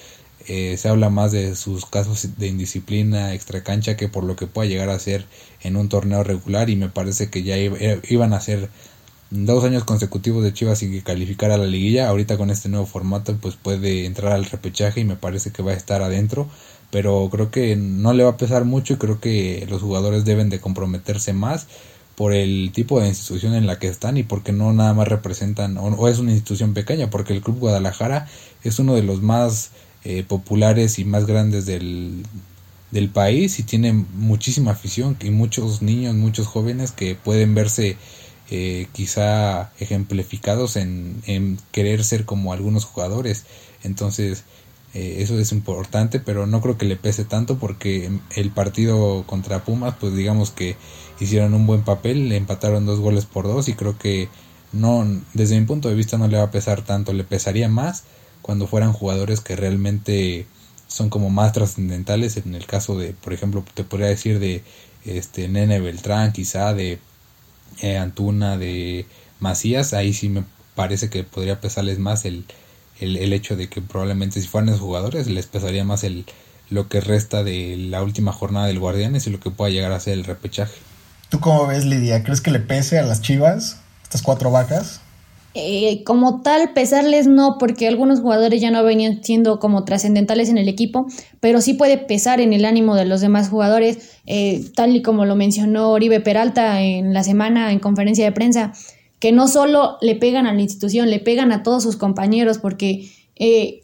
eh, 0.48 0.76
se 0.78 0.90
habla 0.90 1.10
más 1.10 1.32
de 1.32 1.56
sus 1.56 1.86
casos 1.86 2.38
de 2.38 2.48
indisciplina 2.48 3.34
extra 3.34 3.64
cancha 3.64 3.96
que 3.96 4.10
por 4.10 4.24
lo 4.24 4.36
que 4.36 4.48
pueda 4.48 4.68
llegar 4.68 4.90
a 4.90 5.00
ser 5.00 5.26
en 5.62 5.76
un 5.76 5.88
torneo 5.90 6.24
regular 6.24 6.70
y 6.70 6.76
me 6.76 6.90
parece 6.90 7.30
que 7.30 7.44
ya 7.44 7.58
iban 7.58 8.34
a 8.34 8.42
ser 8.42 8.70
dos 9.32 9.64
años 9.64 9.84
consecutivos 9.84 10.44
de 10.44 10.54
Chivas 10.54 10.80
sin 10.80 10.92
que 10.92 11.02
calificara 11.02 11.56
a 11.56 11.58
la 11.58 11.66
liguilla. 11.66 12.08
Ahorita 12.08 12.38
con 12.38 12.52
este 12.52 12.70
nuevo 12.70 12.86
formato 12.86 13.36
pues 13.42 13.56
puede 13.56 14.06
entrar 14.06 14.34
al 14.34 14.46
repechaje 14.46 15.02
y 15.02 15.06
me 15.06 15.16
parece 15.16 15.52
que 15.52 15.64
va 15.64 15.72
a 15.72 15.76
estar 15.76 16.02
adentro 16.04 16.48
pero 16.92 17.30
creo 17.32 17.50
que 17.50 17.76
no 17.76 18.14
le 18.14 18.24
va 18.24 18.32
a 18.32 18.38
pesar 18.38 18.66
mucho 18.66 18.94
y 18.94 18.98
creo 18.98 19.20
que 19.20 19.66
los 19.70 19.82
jugadores 19.82 20.26
deben 20.26 20.50
de 20.50 20.60
comprometerse 20.60 21.34
más 21.34 21.68
por 22.16 22.34
el 22.34 22.72
tipo 22.74 23.00
de 23.00 23.08
institución 23.08 23.56
en 23.56 23.66
la 23.66 23.80
que 23.80 23.88
están 23.88 24.18
y 24.18 24.24
porque 24.24 24.52
no 24.52 24.74
nada 24.74 24.94
más 24.94 25.08
representan 25.08 25.78
o, 25.78 26.08
es 26.08 26.20
una 26.20 26.32
institución 26.32 26.74
pequeña 26.74 27.10
porque 27.10 27.34
el 27.34 27.42
Club 27.42 27.60
Guadalajara 27.60 28.28
es 28.64 28.78
uno 28.78 28.94
de 28.94 29.04
los 29.04 29.22
más 29.22 29.72
eh, 30.04 30.24
populares 30.28 31.00
y 31.00 31.06
más 31.06 31.26
grandes 31.26 31.66
del, 31.66 32.24
del 32.92 33.10
país 33.10 33.58
y 33.60 33.64
tiene 33.64 33.94
muchísima 33.94 34.72
afición 34.72 35.16
y 35.22 35.30
muchos 35.30 35.82
niños, 35.82 36.14
muchos 36.16 36.48
jóvenes 36.48 36.92
que 36.92 37.16
pueden 37.16 37.56
verse 37.56 37.96
eh, 38.54 38.88
quizá 38.92 39.72
ejemplificados 39.80 40.76
en, 40.76 41.58
querer 41.72 42.04
ser 42.04 42.26
como 42.26 42.52
algunos 42.52 42.84
jugadores. 42.84 43.46
Entonces 43.82 44.44
eh, 44.94 45.18
eso 45.20 45.40
es 45.40 45.54
importante, 45.54 46.20
pero 46.20 46.46
no 46.48 46.60
creo 46.60 46.78
que 46.78 46.86
le 46.86 46.98
pese 46.98 47.24
tanto 47.24 47.58
porque 47.58 48.12
el 48.36 48.52
partido 48.52 49.24
contra 49.26 49.64
Pumas, 49.64 49.96
pues 50.00 50.14
digamos 50.16 50.52
que 50.52 50.76
hicieron 51.22 51.54
un 51.54 51.66
buen 51.66 51.84
papel, 51.84 52.28
le 52.28 52.36
empataron 52.36 52.86
dos 52.86 53.00
goles 53.00 53.26
por 53.26 53.46
dos 53.46 53.70
y 53.70 53.74
creo 53.74 53.98
que 53.98 54.28
no, 54.74 55.08
desde 55.34 55.58
mi 55.58 55.66
punto 55.66 55.88
de 55.88 55.96
vista 55.96 56.18
no 56.18 56.28
le 56.28 56.38
va 56.38 56.44
a 56.44 56.52
pesar 56.52 56.82
tanto, 56.82 57.14
le 57.14 57.24
pesaría 57.24 57.70
más 57.70 58.04
cuando 58.42 58.68
fueran 58.68 58.92
jugadores 58.92 59.40
que 59.40 59.56
realmente 59.56 60.46
son 60.88 61.10
como 61.10 61.30
más 61.30 61.54
trascendentales. 61.54 62.36
En 62.36 62.54
el 62.56 62.66
caso 62.66 62.98
de, 62.98 63.14
por 63.14 63.32
ejemplo, 63.32 63.64
te 63.74 63.86
podría 63.86 64.08
decir 64.08 64.40
de 64.40 64.62
este 65.06 65.48
Nene 65.48 65.80
Beltrán, 65.80 66.34
quizá 66.34 66.74
de 66.74 67.00
eh, 67.82 67.98
Antuna, 67.98 68.58
de 68.58 69.06
Macías, 69.40 69.94
ahí 69.94 70.14
sí 70.14 70.30
me 70.30 70.44
parece 70.76 71.10
que 71.10 71.24
podría 71.24 71.60
pesarles 71.60 72.00
más 72.00 72.26
el, 72.26 72.46
el, 73.00 73.34
hecho 73.34 73.56
de 73.56 73.70
que 73.70 73.82
probablemente 73.82 74.40
si 74.40 74.48
fueran 74.48 74.70
esos 74.70 74.82
jugadores 74.82 75.28
les 75.28 75.48
pesaría 75.48 75.84
más 75.84 76.04
el 76.04 76.26
lo 76.70 76.88
que 76.88 77.02
resta 77.02 77.44
de 77.44 77.76
la 77.76 78.02
última 78.02 78.32
jornada 78.32 78.68
del 78.68 78.80
Guardianes 78.80 79.28
y 79.28 79.30
lo 79.30 79.42
que 79.42 79.52
pueda 79.52 79.70
llegar 79.70 79.92
a 79.92 80.00
ser 80.00 80.14
el 80.14 80.24
repechaje. 80.24 80.74
¿Tú 81.30 81.42
cómo 81.42 81.68
ves, 81.68 81.86
Lidia? 81.86 82.24
¿Crees 82.24 82.40
que 82.40 82.50
le 82.50 82.60
pese 82.60 82.98
a 82.98 83.04
las 83.04 83.22
Chivas 83.22 83.82
estas 84.04 84.22
cuatro 84.22 84.52
vacas? 84.52 85.02
Eh, 85.54 86.04
como 86.06 86.42
tal, 86.42 86.72
pesarles 86.72 87.28
no, 87.28 87.58
porque 87.60 87.86
algunos 87.86 88.22
jugadores 88.22 88.62
ya 88.62 88.72
no 88.72 88.84
venían 88.86 89.22
siendo 89.22 89.60
como 89.60 89.84
trascendentales 89.84 90.48
en 90.48 90.58
el 90.58 90.70
equipo, 90.70 91.08
pero 91.42 91.60
sí 91.60 91.74
puede 91.74 91.98
pesar 91.98 92.40
en 92.40 92.54
el 92.54 92.64
ánimo 92.64 92.96
de 92.96 93.04
los 93.04 93.20
demás 93.20 93.50
jugadores, 93.50 94.18
eh, 94.26 94.64
tal 94.76 94.96
y 94.96 95.02
como 95.02 95.26
lo 95.26 95.36
mencionó 95.36 95.92
Oribe 95.92 96.22
Peralta 96.22 96.82
en 96.82 97.14
la 97.14 97.24
semana 97.24 97.74
en 97.74 97.80
conferencia 97.80 98.24
de 98.24 98.32
prensa, 98.32 98.72
que 99.20 99.34
no 99.34 99.50
solo 99.50 99.98
le 100.02 100.16
pegan 100.16 100.48
a 100.48 100.54
la 100.54 100.62
institución, 100.62 101.10
le 101.10 101.20
pegan 101.20 101.52
a 101.52 101.64
todos 101.64 101.84
sus 101.84 101.98
compañeros, 101.98 102.58
porque 102.58 103.12
eh, 103.36 103.82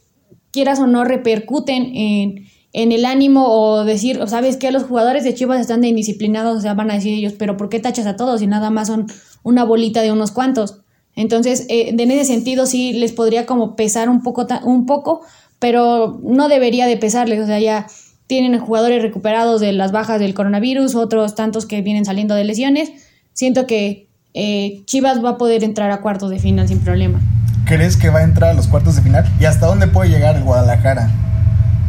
quieras 0.52 0.80
o 0.80 0.88
no 0.88 1.04
repercuten 1.04 1.84
en, 1.94 2.46
en 2.72 2.92
el 2.94 3.04
ánimo 3.04 3.46
o 3.46 3.84
decir, 3.84 4.22
¿sabes 4.28 4.56
que 4.56 4.72
Los 4.72 4.84
jugadores 4.84 5.26
de 5.26 5.34
Chivas 5.34 5.60
están 5.60 5.82
de 5.82 5.90
indisciplinados, 5.90 6.60
o 6.60 6.62
sea, 6.62 6.76
van 6.76 6.92
a 6.92 6.94
decir 6.94 7.14
ellos, 7.14 7.34
pero 7.38 7.58
¿por 7.58 7.68
qué 7.68 7.80
tachas 7.82 8.06
a 8.06 8.16
todos 8.16 8.42
y 8.42 8.48
nada 8.48 8.70
más 8.70 8.88
son 8.88 9.08
una 9.44 9.66
bolita 9.66 10.02
de 10.02 10.14
unos 10.14 10.32
cuantos? 10.32 10.80
Entonces, 11.18 11.66
eh, 11.68 11.96
en 11.98 12.12
ese 12.12 12.26
sentido 12.26 12.68
sí 12.68 12.94
les 12.94 13.12
podría 13.12 13.48
como 13.48 13.76
pesar 13.76 14.08
un 14.08 14.22
poco, 14.22 14.48
un 14.64 14.86
poco, 14.86 15.22
pero 15.58 16.20
no 16.24 16.48
debería 16.48 16.86
de 16.86 16.96
pesarles, 16.96 17.42
o 17.42 17.48
sea, 17.48 17.60
ya 17.60 17.88
tienen 18.28 18.60
jugadores 18.60 19.02
recuperados 19.02 19.60
de 19.60 19.74
las 19.74 19.92
bajas 19.92 20.20
del 20.20 20.36
coronavirus, 20.36 20.94
otros 20.94 21.34
tantos 21.34 21.66
que 21.66 21.82
vienen 21.82 22.06
saliendo 22.06 22.36
de 22.36 22.44
lesiones. 22.44 22.92
Siento 23.34 23.66
que 23.66 24.08
eh, 24.36 24.84
Chivas 24.86 25.24
va 25.24 25.32
a 25.32 25.38
poder 25.38 25.64
entrar 25.64 25.90
a 25.90 26.02
cuartos 26.02 26.30
de 26.30 26.38
final 26.38 26.68
sin 26.68 26.80
problema. 26.80 27.20
¿Crees 27.66 27.98
que 27.98 28.10
va 28.10 28.20
a 28.20 28.24
entrar 28.24 28.52
a 28.52 28.54
los 28.54 28.68
cuartos 28.68 28.96
de 28.96 29.02
final? 29.02 29.26
¿Y 29.40 29.46
hasta 29.46 29.66
dónde 29.66 29.88
puede 29.88 30.12
llegar 30.12 30.36
el 30.36 30.44
Guadalajara? 30.44 31.10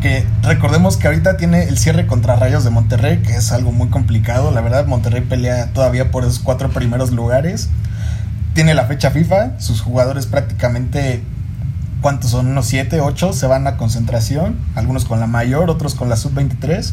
Que 0.00 0.24
recordemos 0.42 0.96
que 0.96 1.06
ahorita 1.06 1.36
tiene 1.36 1.64
el 1.64 1.76
cierre 1.76 2.06
contra 2.06 2.36
Rayos 2.36 2.64
de 2.64 2.70
Monterrey, 2.70 3.18
que 3.18 3.34
es 3.34 3.52
algo 3.52 3.72
muy 3.72 3.88
complicado. 3.88 4.52
La 4.52 4.62
verdad, 4.62 4.86
Monterrey 4.86 5.20
pelea 5.20 5.70
todavía 5.74 6.10
por 6.10 6.22
esos 6.24 6.38
cuatro 6.38 6.70
primeros 6.70 7.10
lugares 7.10 7.68
tiene 8.58 8.74
la 8.74 8.86
fecha 8.86 9.12
FIFA, 9.12 9.60
sus 9.60 9.82
jugadores 9.82 10.26
prácticamente, 10.26 11.20
¿cuántos 12.00 12.32
son? 12.32 12.48
Unos 12.48 12.66
7, 12.66 13.00
8, 13.00 13.32
se 13.32 13.46
van 13.46 13.68
a 13.68 13.76
concentración, 13.76 14.58
algunos 14.74 15.04
con 15.04 15.20
la 15.20 15.28
mayor, 15.28 15.70
otros 15.70 15.94
con 15.94 16.08
la 16.08 16.16
sub-23, 16.16 16.92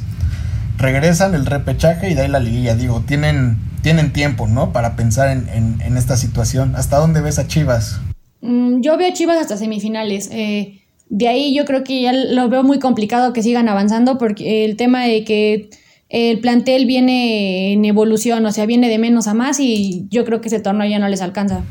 regresan 0.78 1.34
el 1.34 1.48
repechaje 1.48 2.12
y 2.12 2.14
de 2.14 2.22
ahí 2.22 2.28
la 2.28 2.40
liguilla, 2.40 2.76
digo, 2.76 3.02
tienen, 3.08 3.58
tienen 3.82 4.14
tiempo, 4.14 4.46
¿no? 4.46 4.74
Para 4.74 4.96
pensar 4.96 5.30
en, 5.30 5.82
en, 5.82 5.98
esta 5.98 6.18
situación. 6.18 6.76
¿Hasta 6.76 6.98
dónde 6.98 7.22
ves 7.22 7.40
a 7.40 7.48
Chivas? 7.48 8.00
Mm, 8.42 8.82
yo 8.82 8.96
veo 8.96 9.10
a 9.10 9.14
Chivas 9.14 9.40
hasta 9.40 9.58
semifinales. 9.58 10.30
Eh, 10.32 10.84
de 11.10 11.28
ahí 11.28 11.56
yo 11.56 11.66
creo 11.66 11.84
que 11.84 12.00
ya 12.00 12.14
lo 12.14 12.48
veo 12.48 12.62
muy 12.62 12.78
complicado 12.78 13.34
que 13.34 13.42
sigan 13.42 13.70
avanzando 13.70 14.20
porque 14.20 14.66
el 14.66 14.78
tema 14.78 15.06
de 15.06 15.24
que 15.24 15.72
el 16.16 16.40
plantel 16.40 16.86
viene 16.86 17.74
en 17.74 17.84
evolución, 17.84 18.46
o 18.46 18.52
sea, 18.54 18.66
viene 18.66 18.88
de 18.88 18.98
menos 18.98 19.28
a 19.28 19.34
más 19.34 19.60
y 19.60 20.08
yo 20.10 20.24
creo 20.24 20.40
que 20.40 20.48
ese 20.48 20.62
torneo 20.62 20.90
ya 20.90 20.98
no 20.98 21.10
les 21.10 21.20
alcanza. 21.20 21.64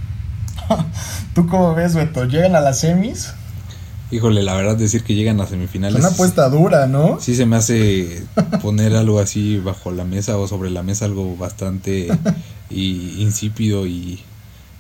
¿Tú 1.35 1.47
cómo 1.47 1.75
ves, 1.75 1.95
Beto? 1.95 2.27
¿Llegan 2.27 2.55
a 2.55 2.61
las 2.61 2.81
semis? 2.81 3.33
Híjole, 4.11 4.43
la 4.43 4.55
verdad 4.55 4.77
decir 4.77 5.03
que 5.03 5.15
llegan 5.15 5.41
a 5.41 5.47
semifinales. 5.47 5.99
Una 5.99 6.09
apuesta 6.09 6.47
dura, 6.51 6.87
¿no? 6.87 7.19
Sí 7.21 7.35
se 7.35 7.47
me 7.47 7.57
hace 7.57 8.23
poner 8.63 8.95
algo 8.95 9.19
así 9.19 9.57
bajo 9.61 9.91
la 9.93 10.05
mesa 10.05 10.37
o 10.37 10.47
sobre 10.47 10.69
la 10.69 10.83
mesa, 10.83 11.07
algo 11.07 11.39
bastante 11.39 12.09
insípido 12.71 13.87
y 13.87 14.21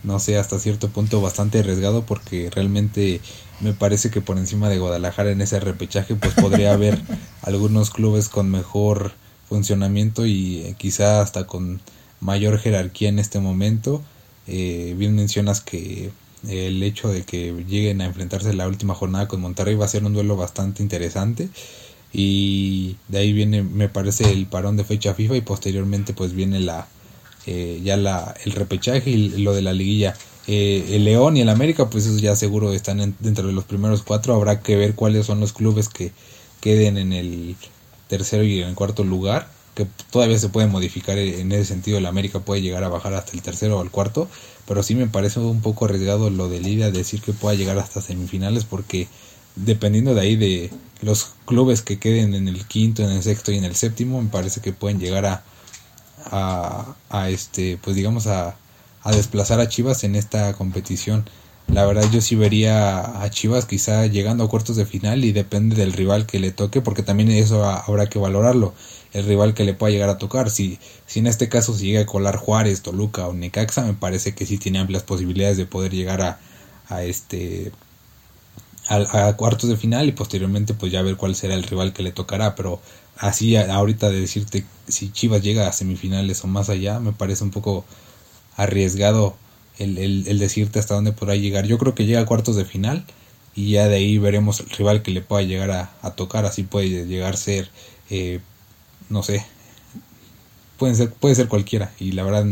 no 0.03 0.19
sé, 0.19 0.37
hasta 0.37 0.59
cierto 0.59 0.91
punto 0.91 1.23
bastante 1.23 1.61
arriesgado 1.61 2.05
porque 2.05 2.51
realmente 2.51 3.23
me 3.63 3.73
parece 3.73 4.11
que 4.11 4.21
por 4.21 4.37
encima 4.37 4.69
de 4.69 4.79
Guadalajara 4.79 5.31
en 5.31 5.41
ese 5.41 5.59
repechaje 5.59 6.17
pues 6.17 6.35
podría 6.35 6.75
haber 6.75 7.01
algunos 7.41 7.89
clubes 7.89 8.29
con 8.29 8.51
mejor 8.51 9.13
funcionamiento 9.49 10.27
y 10.27 10.59
eh, 10.59 10.75
quizá 10.77 11.21
hasta 11.21 11.47
con 11.47 11.81
mayor 12.21 12.59
jerarquía 12.59 13.09
en 13.09 13.19
este 13.19 13.41
momento. 13.41 14.03
Eh, 14.47 14.95
bien 14.99 15.15
mencionas 15.15 15.61
que 15.61 16.11
el 16.49 16.83
hecho 16.83 17.09
de 17.09 17.23
que 17.23 17.65
lleguen 17.67 18.01
a 18.01 18.05
enfrentarse 18.05 18.53
la 18.53 18.69
última 18.69 18.95
jornada 18.95 19.29
con 19.29 19.41
Monterrey 19.41 19.75
va 19.75 19.87
a 19.87 19.89
ser 19.89 20.05
un 20.05 20.13
duelo 20.13 20.37
bastante 20.37 20.83
interesante. 20.83 21.49
Y 22.13 22.97
de 23.09 23.19
ahí 23.19 23.33
viene 23.33 23.63
me 23.63 23.89
parece 23.89 24.31
el 24.31 24.47
parón 24.47 24.77
de 24.77 24.85
fecha 24.85 25.15
FIFA 25.15 25.37
y 25.37 25.41
posteriormente 25.41 26.13
pues 26.15 26.33
viene 26.33 26.61
la 26.61 26.87
eh, 27.47 27.81
ya 27.83 27.97
la 27.97 28.35
el 28.45 28.53
repechaje 28.53 29.11
y 29.11 29.29
lo 29.43 29.53
de 29.53 29.63
la 29.63 29.73
liguilla. 29.73 30.15
El 30.47 31.05
León 31.05 31.39
y 31.39 31.41
el 31.41 31.49
América 31.49 31.89
pues 31.89 32.21
ya 32.21 32.37
seguro 32.37 32.73
están 32.75 33.17
dentro 33.19 33.47
de 33.47 33.53
los 33.55 33.65
primeros 33.65 34.03
cuatro. 34.03 34.35
Habrá 34.35 34.61
que 34.61 34.77
ver 34.77 34.95
cuáles 34.95 35.27
son 35.27 35.41
los 35.41 35.53
clubes 35.55 35.89
que 35.89 36.13
queden 36.61 36.99
en 36.99 37.13
el 37.13 37.57
tercero 38.09 38.45
y 38.45 38.63
en 38.63 38.75
cuarto 38.75 39.05
lugar, 39.05 39.49
que 39.75 39.87
todavía 40.11 40.39
se 40.39 40.49
puede 40.49 40.67
modificar 40.69 41.19
en 41.19 41.51
ese 41.53 41.65
sentido, 41.65 41.99
el 41.99 42.07
América 42.07 42.41
puede 42.41 42.63
llegar 42.63 42.85
a 42.85 42.89
bajar 42.89 43.15
hasta 43.15 43.33
el 43.33 43.43
tercero 43.43 43.79
o 43.79 43.83
el 43.83 43.91
cuarto, 43.91 44.29
pero 44.67 44.83
sí 44.83 44.95
me 44.95 45.07
parece 45.07 45.41
un 45.41 45.61
poco 45.63 45.85
arriesgado 45.87 46.31
lo 46.31 46.49
de 46.49 46.61
Lidia 46.61 46.91
decir 46.91 47.21
que 47.21 47.33
pueda 47.33 47.57
llegar 47.57 47.79
hasta 47.79 48.01
semifinales 48.01 48.65
porque 48.65 49.09
dependiendo 49.57 50.15
de 50.15 50.21
ahí 50.21 50.37
de 50.37 50.71
los 51.03 51.33
clubes 51.45 51.83
que 51.83 51.99
queden 51.99 52.35
en 52.35 52.49
el 52.49 52.67
quinto, 52.67 53.03
en 53.03 53.11
el 53.11 53.23
sexto 53.23 53.53
y 53.53 53.59
en 53.59 53.65
el 53.65 53.75
séptimo, 53.75 54.23
me 54.23 54.29
parece 54.31 54.61
que 54.61 54.73
pueden 54.73 55.01
llegar 55.01 55.27
a, 55.27 55.43
a, 56.27 56.95
a 57.11 57.31
este, 57.31 57.79
pues 57.83 57.97
digamos 57.97 58.27
a, 58.27 58.57
a 59.03 59.13
desplazar 59.13 59.61
a 59.61 59.69
Chivas 59.69 60.05
en 60.05 60.17
esta 60.17 60.53
competición. 60.55 61.25
La 61.69 61.87
verdad 61.87 62.09
yo 62.13 62.21
sí 62.21 62.37
vería 62.37 63.23
a 63.23 63.31
Chivas 63.31 63.65
quizá 63.67 64.07
llegando 64.07 64.45
a 64.45 64.49
cuartos 64.49 64.77
de 64.77 64.87
final 64.87 65.25
y 65.25 65.33
depende 65.33 65.75
del 65.77 65.93
rival 65.93 66.27
que 66.27 66.39
le 66.39 66.53
toque 66.53 66.81
porque 66.81 67.03
también 67.03 67.31
eso 67.31 67.65
habrá 67.65 68.09
que 68.09 68.19
valorarlo, 68.19 68.75
el 69.13 69.25
rival 69.25 69.55
que 69.55 69.65
le 69.65 69.75
pueda 69.75 69.93
llegar 69.93 70.09
a 70.11 70.19
tocar. 70.19 70.51
Si, 70.51 70.79
si 71.07 71.21
en 71.21 71.27
este 71.27 71.49
caso 71.49 71.75
se 71.75 71.85
llega 71.87 72.03
a 72.03 72.07
colar 72.07 72.37
Juárez, 72.37 72.83
Toluca 72.83 73.27
o 73.27 73.33
Necaxa, 73.33 73.85
me 73.85 73.95
parece 73.95 74.35
que 74.35 74.47
sí 74.47 74.59
tiene 74.59 74.79
amplias 74.79 75.03
posibilidades 75.03 75.57
de 75.57 75.67
poder 75.67 75.93
llegar 75.93 76.21
a, 76.23 76.39
a 76.89 77.03
este 77.03 77.73
a, 78.89 79.33
cuartos 79.37 79.69
de 79.71 79.77
final 79.77 80.09
y 80.09 80.13
posteriormente 80.13 80.75
pues 80.75 80.93
ya 80.93 81.03
ver 81.03 81.17
cuál 81.17 81.35
será 81.35 81.55
el 81.55 81.63
rival 81.63 81.93
que 81.93 82.03
le 82.03 82.13
tocará, 82.13 82.55
pero 82.55 82.81
así 83.17 83.57
ahorita 83.57 84.11
de 84.11 84.21
decirte 84.21 84.65
si 84.89 85.11
Chivas 85.11 85.43
llega 85.43 85.69
a 85.69 85.73
semifinales 85.73 86.45
o 86.45 86.47
más 86.47 86.69
allá 86.69 87.01
me 87.01 87.13
parece 87.13 87.45
un 87.45 87.51
poco 87.51 87.85
arriesgado 88.57 89.37
el, 89.79 90.39
decirte 90.39 90.79
hasta 90.79 90.95
dónde 90.95 91.13
podrá 91.13 91.37
llegar. 91.37 91.67
Yo 91.67 91.79
creo 91.79 91.95
que 91.95 92.07
llega 92.07 92.21
a 92.21 92.27
cuartos 92.27 92.57
de 92.57 92.65
final 92.65 93.05
y 93.55 93.73
ya 93.73 93.89
de 93.89 93.97
ahí 93.97 94.19
veremos 94.19 94.61
el 94.61 94.71
rival 94.71 95.03
que 95.03 95.11
le 95.11 95.21
pueda 95.21 95.43
llegar 95.43 95.71
a, 95.71 96.11
tocar. 96.15 96.45
Así 96.45 96.63
puede 96.63 97.07
llegar 97.07 97.35
a 97.35 97.37
ser, 97.37 97.71
eh, 98.11 98.41
no 99.09 99.23
sé, 99.23 99.45
pueden 100.79 100.97
ser, 100.97 101.13
puede 101.13 101.35
ser 101.35 101.49
cualquiera. 101.49 101.93
Y 101.99 102.13
la 102.13 102.23
verdad 102.25 102.47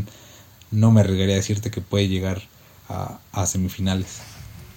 no 0.70 0.90
me 0.90 1.00
arriesgaría 1.00 1.34
a 1.34 1.36
decirte 1.36 1.70
que 1.70 1.80
puede 1.80 2.08
llegar 2.08 2.42
a, 2.88 3.20
a 3.32 3.46
semifinales. 3.46 4.20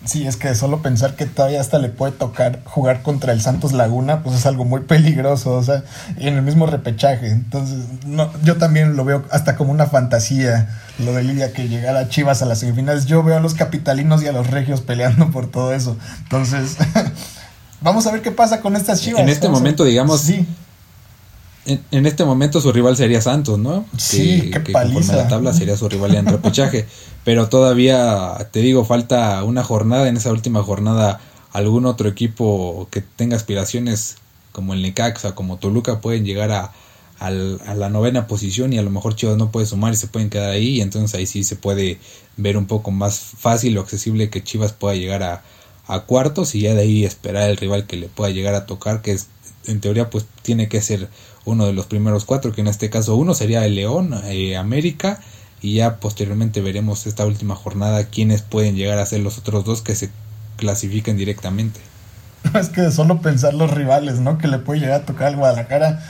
Sí, 0.06 0.28
es 0.28 0.38
que 0.38 0.54
solo 0.54 0.82
pensar 0.82 1.16
que 1.16 1.26
todavía 1.26 1.60
hasta 1.60 1.80
le 1.80 1.90
puede 1.90 2.12
tocar 2.12 2.60
jugar 2.66 3.02
contra 3.02 3.34
el 3.34 3.42
Santos 3.42 3.74
Laguna, 3.74 4.22
pues 4.24 4.36
es 4.38 4.46
algo 4.46 4.64
muy 4.64 4.82
peligroso, 4.82 5.54
o 5.54 5.64
sea, 5.64 5.84
en 6.18 6.36
el 6.36 6.42
mismo 6.44 6.68
repechaje. 6.68 7.30
Entonces, 7.30 7.80
no, 8.06 8.32
yo 8.44 8.58
también 8.58 8.96
lo 8.96 9.04
veo 9.04 9.26
hasta 9.32 9.56
como 9.56 9.72
una 9.72 9.88
fantasía, 9.88 10.70
lo 11.00 11.14
de 11.14 11.24
Lidia 11.24 11.54
que 11.54 11.68
llegara 11.68 12.08
Chivas 12.08 12.42
a 12.42 12.46
las 12.46 12.60
semifinales. 12.60 13.06
Yo 13.06 13.24
veo 13.24 13.38
a 13.38 13.40
los 13.40 13.56
capitalinos 13.56 14.22
y 14.22 14.28
a 14.28 14.32
los 14.32 14.48
regios 14.48 14.82
peleando 14.82 15.32
por 15.32 15.50
todo 15.50 15.74
eso. 15.74 15.98
Entonces, 16.24 16.78
vamos 17.82 18.06
a 18.06 18.12
ver 18.12 18.22
qué 18.22 18.32
pasa 18.32 18.62
con 18.62 18.76
estas 18.76 19.02
Chivas. 19.02 19.22
En 19.22 19.30
este 19.30 19.50
momento, 19.50 19.84
digamos, 19.84 20.22
sí 20.22 20.48
en, 21.66 22.06
este 22.06 22.26
momento 22.26 22.62
su 22.62 22.72
rival 22.72 22.96
sería 22.96 23.22
Santos, 23.22 23.58
¿no? 23.58 23.86
Sí, 23.98 24.52
que, 24.52 24.64
qué 24.64 24.72
paliza. 24.72 25.16
la 25.16 25.28
tabla 25.28 25.54
sería 25.54 25.76
su 25.78 25.90
rival 25.90 26.16
en 26.16 26.28
repechaje. 26.28 26.86
pero 27.24 27.50
todavía, 27.50 28.50
te 28.52 28.60
digo, 28.60 28.86
falta 28.86 29.44
una 29.44 29.64
jornada. 29.64 30.08
En 30.08 30.18
esa 30.18 30.32
última 30.32 30.62
jornada, 30.64 31.20
algún 31.52 31.86
otro 31.86 32.08
equipo 32.08 32.88
que 32.92 33.02
tenga 33.02 33.36
aspiraciones 33.36 34.18
como 34.52 34.74
el 34.74 34.82
Necaxa, 34.82 35.34
como 35.34 35.58
Toluca, 35.58 36.02
pueden 36.02 36.24
llegar 36.24 36.52
a, 36.52 36.72
a, 37.20 37.32
la 37.32 37.90
novena 37.90 38.28
posición 38.28 38.72
y 38.72 38.78
a 38.78 38.84
lo 38.84 38.92
mejor 38.92 39.16
Chivas 39.16 39.38
no 39.38 39.52
puede 39.52 39.66
sumar 39.66 39.94
y 39.94 39.96
se 39.96 40.08
pueden 40.08 40.30
quedar 40.30 40.52
ahí. 40.52 40.78
Y 40.78 40.82
entonces 40.82 41.18
ahí 41.18 41.26
sí 41.26 41.44
se 41.44 41.56
puede 41.56 42.00
ver 42.38 42.58
un 42.58 42.68
poco 42.68 42.92
más 42.92 43.18
fácil 43.20 43.78
o 43.78 43.82
accesible 43.82 44.30
que 44.30 44.44
Chivas 44.44 44.72
pueda 44.72 44.96
llegar 44.96 45.24
a, 45.24 45.44
a 45.88 46.02
cuartos 46.02 46.56
y 46.56 46.62
ya 46.62 46.74
de 46.74 46.82
ahí 46.82 47.06
esperar 47.06 47.50
el 47.50 47.58
rival 47.58 47.88
que 47.88 47.98
le 47.98 48.08
pueda 48.08 48.32
llegar 48.32 48.54
a 48.56 48.66
tocar, 48.66 49.02
que 49.02 49.14
es, 49.14 49.28
en 49.68 49.82
teoría 49.82 50.10
pues 50.10 50.26
tiene 50.42 50.68
que 50.68 50.82
ser 50.82 51.10
uno 51.46 51.66
de 51.66 51.74
los 51.74 51.86
primeros 51.86 52.26
cuatro, 52.26 52.52
que 52.52 52.62
en 52.62 52.68
este 52.68 52.90
caso 52.90 53.16
uno 53.16 53.34
sería 53.34 53.66
el 53.66 53.76
León, 53.76 54.14
eh, 54.26 54.58
América, 54.58 55.20
y 55.62 55.76
ya 55.76 55.98
posteriormente 55.98 56.62
veremos 56.62 57.08
esta 57.08 57.26
última 57.26 57.56
jornada 57.56 58.06
quiénes 58.06 58.42
pueden 58.42 58.76
llegar 58.76 59.00
a 59.00 59.06
ser 59.06 59.22
los 59.22 59.38
otros 59.38 59.66
dos 59.66 59.82
que 59.82 59.96
se 59.96 60.10
clasifiquen 60.58 61.18
directamente. 61.18 61.80
Es 62.54 62.70
que 62.70 62.92
solo 62.92 63.22
pensar 63.22 63.54
los 63.54 63.72
rivales, 63.72 64.20
¿no? 64.20 64.38
Que 64.38 64.48
le 64.48 64.60
puede 64.60 64.82
llegar 64.82 65.02
a 65.02 65.06
tocar 65.06 65.28
al 65.28 65.38
Guadalajara, 65.38 66.04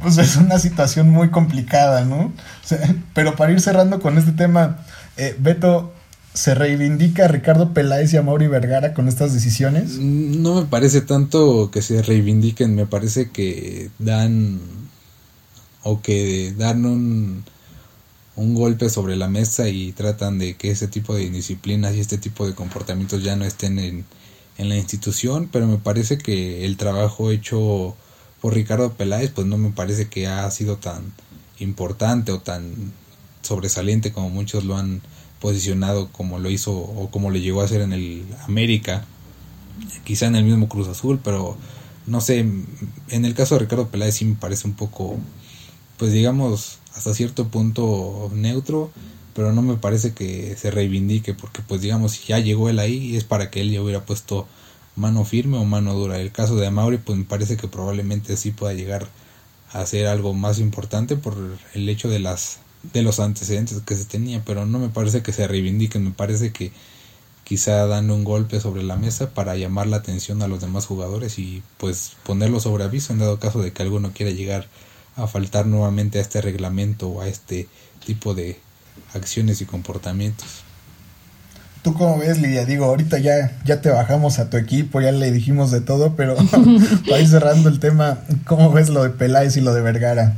pues 0.00 0.18
es 0.18 0.36
una 0.36 0.58
situación 0.58 1.10
muy 1.10 1.30
complicada, 1.30 2.04
¿no? 2.04 2.32
pero 3.14 3.34
para 3.36 3.52
ir 3.52 3.60
cerrando 3.60 4.00
con 4.00 4.18
este 4.18 4.32
tema, 4.32 4.78
eh, 5.16 5.36
Beto, 5.38 5.92
¿Se 6.34 6.54
reivindica 6.54 7.26
a 7.26 7.28
Ricardo 7.28 7.74
Peláez 7.74 8.12
y 8.12 8.16
a 8.16 8.22
Mauri 8.22 8.46
Vergara 8.46 8.94
con 8.94 9.08
estas 9.08 9.34
decisiones? 9.34 9.98
No 9.98 10.62
me 10.62 10.66
parece 10.66 11.02
tanto 11.02 11.70
que 11.70 11.82
se 11.82 12.02
reivindiquen, 12.02 12.74
me 12.74 12.86
parece 12.86 13.30
que 13.30 13.90
dan 13.98 14.60
o 15.82 16.00
que 16.00 16.54
dan 16.56 16.86
un 16.86 17.44
un 18.36 18.54
golpe 18.54 18.88
sobre 18.88 19.16
la 19.16 19.28
mesa 19.28 19.68
y 19.68 19.92
tratan 19.92 20.38
de 20.38 20.54
que 20.56 20.70
ese 20.70 20.88
tipo 20.88 21.14
de 21.14 21.28
disciplinas 21.28 21.94
y 21.94 22.00
este 22.00 22.18
tipo 22.18 22.46
de 22.46 22.54
comportamientos 22.54 23.22
ya 23.22 23.36
no 23.36 23.44
estén 23.44 23.78
en, 23.78 24.04
en 24.58 24.68
la 24.68 24.76
institución, 24.76 25.48
pero 25.52 25.66
me 25.66 25.78
parece 25.78 26.18
que 26.18 26.64
el 26.64 26.76
trabajo 26.76 27.30
hecho 27.30 27.94
por 28.40 28.54
Ricardo 28.54 28.94
Peláez 28.94 29.30
pues 29.30 29.46
no 29.46 29.58
me 29.58 29.70
parece 29.70 30.08
que 30.08 30.26
ha 30.26 30.50
sido 30.50 30.76
tan 30.76 31.12
importante 31.58 32.32
o 32.32 32.40
tan 32.40 32.92
sobresaliente 33.42 34.12
como 34.12 34.30
muchos 34.30 34.64
lo 34.64 34.76
han 34.76 35.02
posicionado 35.42 36.08
como 36.12 36.38
lo 36.38 36.50
hizo 36.50 36.72
o 36.72 37.10
como 37.10 37.32
le 37.32 37.40
llegó 37.40 37.60
a 37.62 37.64
hacer 37.64 37.80
en 37.80 37.92
el 37.92 38.24
América, 38.46 39.04
quizá 40.04 40.26
en 40.26 40.36
el 40.36 40.44
mismo 40.44 40.68
Cruz 40.68 40.86
Azul, 40.86 41.18
pero 41.22 41.56
no 42.06 42.20
sé, 42.20 42.38
en 42.38 43.24
el 43.24 43.34
caso 43.34 43.56
de 43.56 43.62
Ricardo 43.62 43.88
Peláez 43.88 44.14
sí 44.14 44.24
me 44.24 44.36
parece 44.36 44.68
un 44.68 44.74
poco, 44.74 45.18
pues 45.96 46.12
digamos, 46.12 46.78
hasta 46.94 47.12
cierto 47.12 47.48
punto 47.48 48.30
neutro, 48.32 48.92
pero 49.34 49.52
no 49.52 49.62
me 49.62 49.74
parece 49.74 50.12
que 50.14 50.56
se 50.56 50.70
reivindique, 50.70 51.34
porque 51.34 51.60
pues 51.60 51.80
digamos, 51.80 52.24
ya 52.24 52.38
llegó 52.38 52.68
él 52.68 52.78
ahí, 52.78 53.16
es 53.16 53.24
para 53.24 53.50
que 53.50 53.62
él 53.62 53.72
ya 53.72 53.82
hubiera 53.82 54.06
puesto 54.06 54.46
mano 54.94 55.24
firme 55.24 55.58
o 55.58 55.64
mano 55.64 55.94
dura. 55.94 56.20
El 56.20 56.30
caso 56.30 56.54
de 56.54 56.68
Amaury, 56.68 56.98
pues 56.98 57.18
me 57.18 57.24
parece 57.24 57.56
que 57.56 57.66
probablemente 57.66 58.36
sí 58.36 58.52
pueda 58.52 58.74
llegar 58.74 59.08
a 59.72 59.80
hacer 59.80 60.06
algo 60.06 60.34
más 60.34 60.60
importante 60.60 61.16
por 61.16 61.36
el 61.74 61.88
hecho 61.88 62.08
de 62.08 62.20
las 62.20 62.61
de 62.82 63.02
los 63.02 63.20
antecedentes 63.20 63.80
que 63.84 63.94
se 63.94 64.04
tenía, 64.04 64.42
pero 64.44 64.66
no 64.66 64.78
me 64.78 64.88
parece 64.88 65.22
que 65.22 65.32
se 65.32 65.46
reivindiquen, 65.46 66.04
me 66.04 66.10
parece 66.10 66.52
que 66.52 66.72
quizá 67.44 67.86
dan 67.86 68.10
un 68.10 68.24
golpe 68.24 68.60
sobre 68.60 68.82
la 68.82 68.96
mesa 68.96 69.30
para 69.30 69.56
llamar 69.56 69.86
la 69.86 69.98
atención 69.98 70.42
a 70.42 70.48
los 70.48 70.60
demás 70.60 70.86
jugadores 70.86 71.38
y 71.38 71.62
pues 71.78 72.12
ponerlo 72.24 72.60
sobre 72.60 72.84
aviso 72.84 73.12
en 73.12 73.18
dado 73.18 73.38
caso 73.38 73.60
de 73.60 73.72
que 73.72 73.82
alguno 73.82 74.12
quiera 74.12 74.32
llegar 74.32 74.66
a 75.16 75.26
faltar 75.26 75.66
nuevamente 75.66 76.18
a 76.18 76.22
este 76.22 76.40
reglamento 76.40 77.08
o 77.08 77.20
a 77.20 77.28
este 77.28 77.68
tipo 78.04 78.34
de 78.34 78.58
acciones 79.14 79.60
y 79.60 79.66
comportamientos. 79.66 80.62
¿Tú 81.82 81.94
cómo 81.94 82.18
ves, 82.18 82.40
Lidia? 82.40 82.64
Digo, 82.64 82.84
ahorita 82.84 83.18
ya, 83.18 83.60
ya 83.64 83.80
te 83.80 83.90
bajamos 83.90 84.38
a 84.38 84.48
tu 84.48 84.56
equipo, 84.56 85.00
ya 85.00 85.10
le 85.10 85.32
dijimos 85.32 85.72
de 85.72 85.80
todo, 85.80 86.14
pero 86.14 86.36
para 87.08 87.20
ir 87.20 87.28
cerrando 87.28 87.68
el 87.68 87.80
tema, 87.80 88.20
¿cómo 88.46 88.70
ves 88.72 88.88
lo 88.88 89.02
de 89.02 89.10
Peláez 89.10 89.56
y 89.56 89.60
lo 89.60 89.74
de 89.74 89.80
Vergara? 89.80 90.36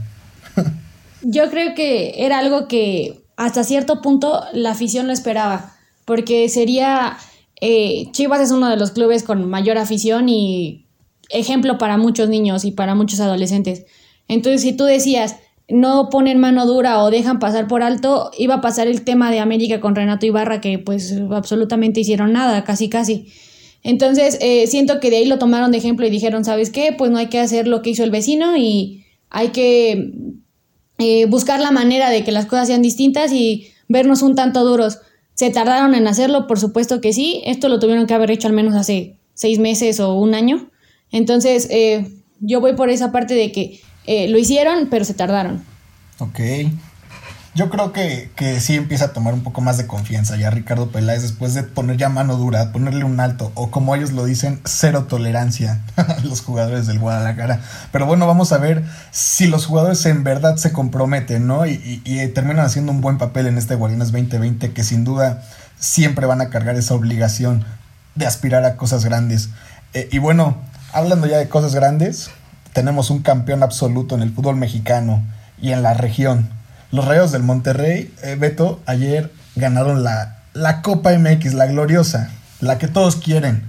Yo 1.25 1.51
creo 1.51 1.75
que 1.75 2.25
era 2.25 2.39
algo 2.39 2.69
que 2.69 3.25
hasta 3.37 3.65
cierto 3.65 4.01
punto 4.03 4.45
la 4.53 4.73
afición 4.73 5.07
lo 5.07 5.13
esperaba, 5.13 5.75
porque 6.05 6.49
sería, 6.49 7.17
eh, 7.61 8.07
Chivas 8.13 8.41
es 8.41 8.51
uno 8.51 8.69
de 8.69 8.77
los 8.77 8.93
clubes 8.93 9.23
con 9.23 9.49
mayor 9.49 9.79
afición 9.79 10.29
y 10.29 10.87
ejemplo 11.31 11.79
para 11.79 11.97
muchos 11.97 12.29
niños 12.29 12.65
y 12.65 12.73
para 12.73 12.95
muchos 12.95 13.21
adolescentes. 13.21 13.87
Entonces, 14.29 14.63
si 14.63 14.73
tú 14.77 14.85
decías, 14.85 15.37
no 15.69 16.11
ponen 16.11 16.39
mano 16.39 16.67
dura 16.67 17.03
o 17.03 17.11
dejan 17.11 17.39
pasar 17.39 17.69
por 17.69 17.83
alto, 17.83 18.31
iba 18.39 18.57
a 18.57 18.61
pasar 18.61 18.87
el 18.87 19.03
tema 19.03 19.31
de 19.31 19.41
América 19.41 19.81
con 19.81 19.95
Renato 19.95 20.27
Ibarra, 20.27 20.61
que 20.61 20.79
pues 20.79 21.15
absolutamente 21.31 22.01
hicieron 22.01 22.33
nada, 22.33 22.65
casi 22.65 22.89
casi. 22.89 23.33
Entonces, 23.83 24.39
eh, 24.41 24.67
siento 24.67 25.01
que 25.01 25.11
de 25.11 25.19
ahí 25.19 25.27
lo 25.27 25.39
tomaron 25.39 25.73
de 25.73 25.79
ejemplo 25.79 26.07
y 26.07 26.11
dijeron, 26.11 26.45
¿sabes 26.45 26.71
qué? 26.71 26.95
Pues 26.97 27.11
no 27.11 27.19
hay 27.19 27.27
que 27.29 27.41
hacer 27.41 27.67
lo 27.67 27.83
que 27.83 27.91
hizo 27.91 28.05
el 28.05 28.11
vecino 28.11 28.57
y 28.57 29.05
hay 29.31 29.49
que 29.49 30.13
eh, 30.99 31.27
buscar 31.27 31.61
la 31.61 31.71
manera 31.71 32.11
de 32.11 32.25
que 32.25 32.33
las 32.33 32.47
cosas 32.47 32.69
sean 32.69 32.83
distintas 32.83 33.33
y 33.33 33.73
vernos 33.89 34.23
un 34.23 34.35
tanto 34.35 34.65
duros. 34.65 34.99
¿Se 35.35 35.51
tardaron 35.51 35.95
en 35.95 36.07
hacerlo? 36.07 36.47
Por 36.47 36.61
supuesto 36.61 37.01
que 37.01 37.13
sí. 37.13 37.43
Esto 37.45 37.69
lo 37.69 37.79
tuvieron 37.79 38.07
que 38.07 38.15
haber 38.15 38.31
hecho 38.31 38.47
al 38.47 38.55
menos 38.55 38.75
hace 38.75 39.17
seis 39.35 39.59
meses 39.59 39.99
o 40.01 40.15
un 40.15 40.35
año. 40.35 40.71
Entonces, 41.11 41.67
eh, 41.71 42.11
yo 42.41 42.61
voy 42.61 42.75
por 42.75 42.91
esa 42.91 43.11
parte 43.11 43.35
de 43.35 43.51
que 43.51 43.81
eh, 44.07 44.29
lo 44.29 44.39
hicieron, 44.39 44.89
pero 44.91 45.05
se 45.05 45.15
tardaron. 45.15 45.65
Ok. 46.19 46.41
Yo 47.55 47.71
creo 47.71 47.93
que, 47.93 48.33
que, 48.35 48.61
sí 48.61 48.75
empieza 48.75 49.05
a 49.05 49.13
tomar 49.13 49.33
un 49.33 49.45
poco 49.45 49.61
más 49.61 49.77
de 49.79 49.87
confianza 49.87 50.35
ya 50.35 50.51
Ricardo 50.51 50.91
Peláez 50.91 51.23
después 51.23 51.55
de 51.55 51.63
poner 51.63 51.97
ya 51.97 52.09
mano 52.09 52.37
dura, 52.37 52.73
ponerle 52.73 53.05
un 53.05 53.21
alto, 53.21 53.53
o 53.55 53.71
como 53.71 53.95
ellos 53.95 54.11
lo 54.11 54.25
dicen, 54.25 54.61
cero 54.65 55.07
tolerancia 55.09 55.81
a 55.97 56.19
los 56.25 56.41
jugadores 56.41 56.89
del 56.89 56.99
Guadalajara. 56.99 57.61
Pero 57.93 58.07
bueno, 58.07 58.27
vamos 58.27 58.51
a 58.51 58.59
ver 58.59 58.83
si 59.13 59.47
los 59.47 59.67
jugadores 59.67 60.05
en 60.07 60.25
verdad 60.25 60.57
se 60.57 60.73
comprometen, 60.73 61.47
¿no? 61.47 61.65
Y, 61.65 62.03
terminan 62.35 62.67
haciendo 62.67 62.91
un 62.91 63.01
buen 63.01 63.19
papel 63.19 63.47
en 63.47 63.57
este 63.57 63.77
Guardianes 63.77 64.11
2020, 64.11 64.73
que 64.73 64.83
sin 64.83 65.05
duda 65.05 65.45
siempre 65.79 66.27
van 66.27 66.41
a 66.41 66.49
cargar 66.49 66.75
esa 66.75 66.95
obligación 66.95 67.65
de 68.17 68.27
aspirar 68.27 68.65
a 68.65 68.77
cosas 68.77 69.05
grandes. 69.05 69.51
Eh, 69.93 70.09
y 70.11 70.19
bueno, 70.19 70.57
hablando 70.93 71.29
ya 71.29 71.39
de 71.39 71.49
cosas 71.49 71.73
grandes, 71.77 72.31
tenemos 72.73 73.11
un 73.11 73.23
campeón 73.23 73.63
absoluto 73.63 74.17
en 74.17 74.23
el 74.23 74.33
fútbol 74.33 74.57
mexicano 74.57 75.23
y 75.63 75.71
en 75.71 75.83
la 75.83 75.95
región. 75.95 76.51
Los 76.95 77.07
Rayos 77.07 77.33
del 77.33 77.43
Monterrey, 77.43 78.15
eh, 78.23 78.37
Beto, 78.39 78.81
ayer 78.87 79.33
ganaron 79.57 80.05
la, 80.05 80.45
la 80.53 80.81
Copa 80.81 81.11
MX, 81.19 81.55
la 81.55 81.67
gloriosa, 81.67 82.31
la 82.61 82.79
que 82.79 82.87
todos 82.87 83.17
quieren. 83.17 83.65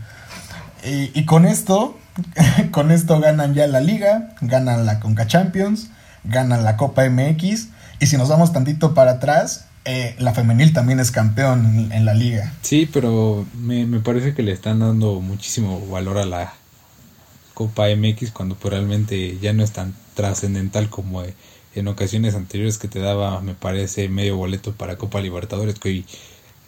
Y, 0.84 1.26
con 1.26 1.48
esto, 1.48 1.98
con 2.72 2.92
esto 2.92 3.20
ganan 3.20 3.56
ya 3.56 3.66
la 3.66 3.82
liga, 3.82 4.36
ganan 4.42 4.86
la 4.86 5.00
Conca 5.00 5.26
Champions, 5.26 5.90
ganan 6.24 6.64
la 6.64 6.78
Copa 6.78 7.10
MX. 7.10 7.70
Y 8.00 8.06
si 8.06 8.16
nos 8.16 8.30
vamos 8.30 8.54
tantito 8.54 8.94
para 8.94 9.14
atrás, 9.14 9.66
eh, 9.86 10.16
la 10.20 10.36
femenil 10.36 10.72
también 10.72 11.00
es 11.00 11.10
campeón 11.10 11.92
en, 11.92 12.06
la 12.06 12.14
liga. 12.14 12.54
Sí, 12.62 12.88
pero 12.94 13.48
me, 13.58 13.88
me, 13.88 14.02
parece 14.02 14.36
que 14.36 14.44
le 14.44 14.52
están 14.52 14.82
dando 14.82 15.20
muchísimo 15.20 15.84
valor 15.88 16.20
a 16.20 16.26
la 16.26 16.54
Copa 17.56 17.88
MX 17.88 18.30
cuando 18.30 18.56
realmente 18.64 19.40
ya 19.40 19.52
no 19.52 19.64
es 19.64 19.72
tan 19.72 19.96
trascendental 20.14 20.92
como 20.92 21.24
en 21.76 21.88
ocasiones 21.88 22.36
anteriores 22.36 22.78
que 22.78 22.88
te 22.88 23.00
daba, 23.00 23.42
me 23.42 23.54
parece, 23.54 24.10
medio 24.10 24.38
boleto 24.38 24.74
para 24.74 24.98
Copa 24.98 25.22
Libertadores, 25.22 25.78
que 25.78 25.90
hoy 25.90 26.06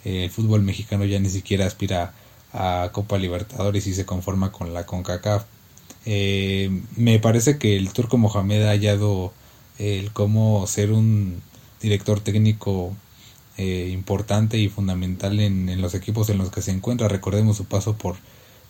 eh, 0.04 0.24
el 0.24 0.30
fútbol 0.30 0.62
mexicano 0.62 1.04
ya 1.04 1.18
ni 1.18 1.30
siquiera 1.30 1.66
aspira 1.66 2.12
a 2.52 2.90
Copa 2.92 3.18
Libertadores 3.18 3.86
y 3.86 3.94
se 3.94 4.06
conforma 4.06 4.52
con 4.52 4.74
la 4.74 4.86
CONCACAF. 4.86 5.44
Eh, 6.06 6.70
me 6.96 7.18
parece 7.18 7.58
que 7.58 7.76
el 7.76 7.92
turco 7.92 8.18
Mohamed 8.18 8.62
ha 8.64 8.70
hallado 8.70 9.32
el 9.78 10.12
cómo 10.12 10.66
ser 10.66 10.92
un 10.92 11.42
director 11.80 12.20
técnico 12.20 12.94
eh, 13.56 13.90
importante 13.92 14.58
y 14.58 14.68
fundamental 14.68 15.40
en, 15.40 15.68
en, 15.68 15.80
los 15.80 15.94
equipos 15.94 16.30
en 16.30 16.38
los 16.38 16.50
que 16.50 16.62
se 16.62 16.70
encuentra. 16.70 17.08
Recordemos 17.08 17.56
su 17.56 17.64
paso 17.64 17.96
por, 17.96 18.16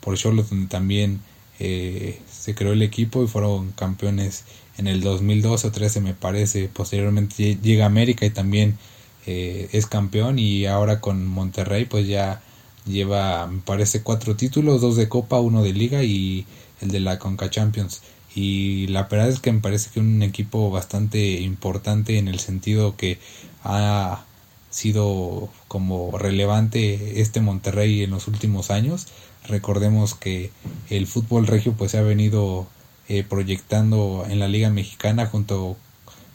por 0.01 0.17
Charlotte, 0.17 0.49
donde 0.49 0.69
también 0.69 1.21
eh, 1.61 2.21
se 2.31 2.55
creó 2.55 2.73
el 2.73 2.83
equipo 2.83 3.23
y 3.23 3.27
fueron 3.27 3.73
campeones 3.73 4.45
en 4.79 4.87
el 4.87 5.03
2012 5.03 5.69
o 5.69 5.73
13 5.73 6.01
me 6.01 6.15
parece. 6.15 6.69
Posteriormente 6.69 7.59
llega 7.63 7.87
América 7.87 8.27
y 8.27 8.31
también 8.31 8.79
eh, 9.27 9.69
es 9.73 9.87
campeón 9.87 10.39
y 10.39 10.67
ahora 10.67 11.01
con 11.01 11.27
Monterrey 11.27 11.85
pues 11.85 12.07
ya 12.09 12.41
lleva 12.87 13.47
me 13.47 13.61
parece 13.61 14.03
cuatro 14.03 14.37
títulos, 14.37 14.81
dos 14.81 14.97
de 14.97 15.09
Copa, 15.09 15.41
uno 15.41 15.63
de 15.63 15.73
Liga 15.75 16.03
y 16.03 16.47
el 16.81 16.91
de 16.91 17.01
la 17.01 17.19
Conca 17.19 17.51
Champions. 17.51 18.03
Y 18.35 18.87
la 18.89 19.05
verdad 19.05 19.29
es 19.29 19.41
que 19.41 19.53
me 19.53 19.61
parece 19.61 19.91
que 19.91 20.01
un 20.01 20.23
equipo 20.23 20.71
bastante 20.71 21.41
importante 21.41 22.19
en 22.19 22.29
el 22.29 22.39
sentido 22.39 22.97
que 22.97 23.19
ha 23.65 24.25
sido 24.71 25.49
como 25.67 26.17
relevante 26.19 27.21
este 27.21 27.41
Monterrey 27.41 28.03
en 28.03 28.11
los 28.11 28.29
últimos 28.29 28.71
años 28.71 29.09
Recordemos 29.49 30.15
que 30.15 30.51
el 30.91 31.07
fútbol 31.07 31.47
regio 31.47 31.73
pues 31.73 31.93
se 31.93 31.99
ha 31.99 32.03
venido 32.03 32.67
eh, 33.09 33.25
proyectando 33.25 34.27
en 34.29 34.39
la 34.39 34.49
Liga 34.49 34.71
Mexicana 34.71 35.27
junto 35.27 35.77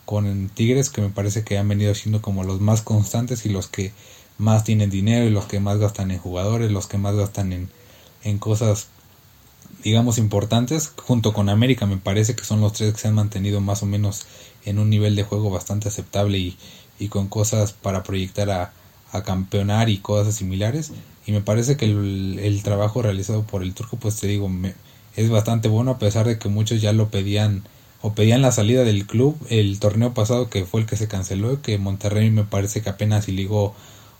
con 0.05 0.49
Tigres 0.49 0.89
que 0.89 1.01
me 1.01 1.09
parece 1.09 1.43
que 1.43 1.57
han 1.57 1.67
venido 1.67 1.93
siendo 1.95 2.21
como 2.21 2.43
los 2.43 2.59
más 2.61 2.81
constantes 2.81 3.45
y 3.45 3.49
los 3.49 3.67
que 3.67 3.93
más 4.37 4.63
tienen 4.63 4.89
dinero 4.89 5.25
y 5.25 5.29
los 5.29 5.45
que 5.45 5.59
más 5.59 5.77
gastan 5.77 6.11
en 6.11 6.19
jugadores, 6.19 6.71
los 6.71 6.87
que 6.87 6.97
más 6.97 7.15
gastan 7.15 7.53
en, 7.53 7.69
en 8.23 8.37
cosas 8.39 8.87
digamos 9.83 10.17
importantes 10.17 10.91
junto 10.97 11.33
con 11.33 11.49
América 11.49 11.85
me 11.85 11.97
parece 11.97 12.35
que 12.35 12.43
son 12.43 12.61
los 12.61 12.73
tres 12.73 12.93
que 12.93 12.99
se 12.99 13.07
han 13.07 13.15
mantenido 13.15 13.61
más 13.61 13.83
o 13.83 13.85
menos 13.85 14.25
en 14.65 14.79
un 14.79 14.89
nivel 14.89 15.15
de 15.15 15.23
juego 15.23 15.49
bastante 15.49 15.89
aceptable 15.89 16.37
y, 16.37 16.57
y 16.99 17.07
con 17.09 17.27
cosas 17.27 17.73
para 17.73 18.03
proyectar 18.03 18.49
a, 18.49 18.73
a 19.11 19.23
campeonar 19.23 19.89
y 19.89 19.99
cosas 19.99 20.35
similares. 20.35 20.91
Y 21.25 21.31
me 21.31 21.41
parece 21.41 21.77
que 21.77 21.85
el, 21.85 22.39
el 22.41 22.63
trabajo 22.63 23.01
realizado 23.01 23.43
por 23.43 23.63
el 23.63 23.73
turco 23.73 23.97
pues 23.97 24.19
te 24.19 24.27
digo 24.27 24.49
me, 24.49 24.73
es 25.15 25.29
bastante 25.29 25.67
bueno 25.67 25.91
a 25.91 25.99
pesar 25.99 26.27
de 26.27 26.37
que 26.39 26.49
muchos 26.49 26.81
ya 26.81 26.93
lo 26.93 27.09
pedían 27.09 27.63
o 28.01 28.13
pedían 28.13 28.41
la 28.41 28.51
salida 28.51 28.83
del 28.83 29.07
club. 29.07 29.37
El 29.49 29.79
torneo 29.79 30.13
pasado 30.13 30.49
que 30.49 30.65
fue 30.65 30.81
el 30.81 30.87
que 30.87 30.97
se 30.97 31.07
canceló 31.07 31.61
que 31.61 31.77
Monterrey 31.77 32.29
me 32.31 32.43
parece 32.43 32.81
que 32.81 32.89
apenas 32.89 33.27
ligó 33.27 33.73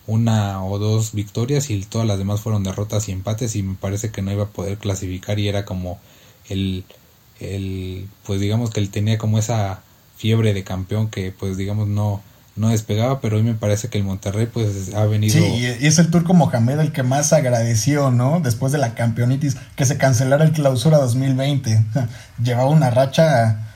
una 0.07 0.63
o 0.65 0.79
dos 0.79 1.13
victorias 1.13 1.69
y 1.69 1.81
todas 1.83 2.07
las 2.07 2.17
demás 2.17 2.41
fueron 2.41 2.63
derrotas 2.63 3.07
y 3.09 3.11
empates 3.11 3.55
y 3.55 3.63
me 3.63 3.75
parece 3.75 4.11
que 4.11 4.21
no 4.21 4.31
iba 4.31 4.43
a 4.43 4.49
poder 4.49 4.77
clasificar 4.77 5.39
y 5.39 5.47
era 5.47 5.65
como 5.65 5.99
el, 6.49 6.83
el 7.39 8.07
pues 8.25 8.41
digamos 8.41 8.69
que 8.69 8.79
él 8.79 8.89
tenía 8.89 9.17
como 9.17 9.37
esa 9.37 9.81
fiebre 10.17 10.53
de 10.53 10.63
campeón 10.63 11.09
que 11.09 11.31
pues 11.31 11.57
digamos 11.57 11.87
no 11.87 12.21
no 12.55 12.69
despegaba, 12.69 13.19
pero 13.19 13.37
hoy 13.37 13.43
me 13.43 13.55
parece 13.55 13.89
que 13.89 13.97
el 13.97 14.03
Monterrey 14.03 14.45
pues 14.45 14.93
ha 14.93 15.05
venido... 15.05 15.33
Sí, 15.33 15.43
y 15.81 15.85
es 15.87 15.97
el 15.97 16.11
turco 16.11 16.33
Mohamed 16.33 16.79
el 16.79 16.91
que 16.91 17.03
más 17.03 17.33
agradeció, 17.33 18.11
¿no? 18.11 18.39
Después 18.41 18.71
de 18.71 18.77
la 18.77 18.93
campeonitis, 18.93 19.57
que 19.75 19.85
se 19.85 19.97
cancelara 19.97 20.43
el 20.43 20.51
clausura 20.51 20.97
2020. 20.97 21.83
Llevaba 22.43 22.69
una 22.69 22.91
racha 22.91 23.69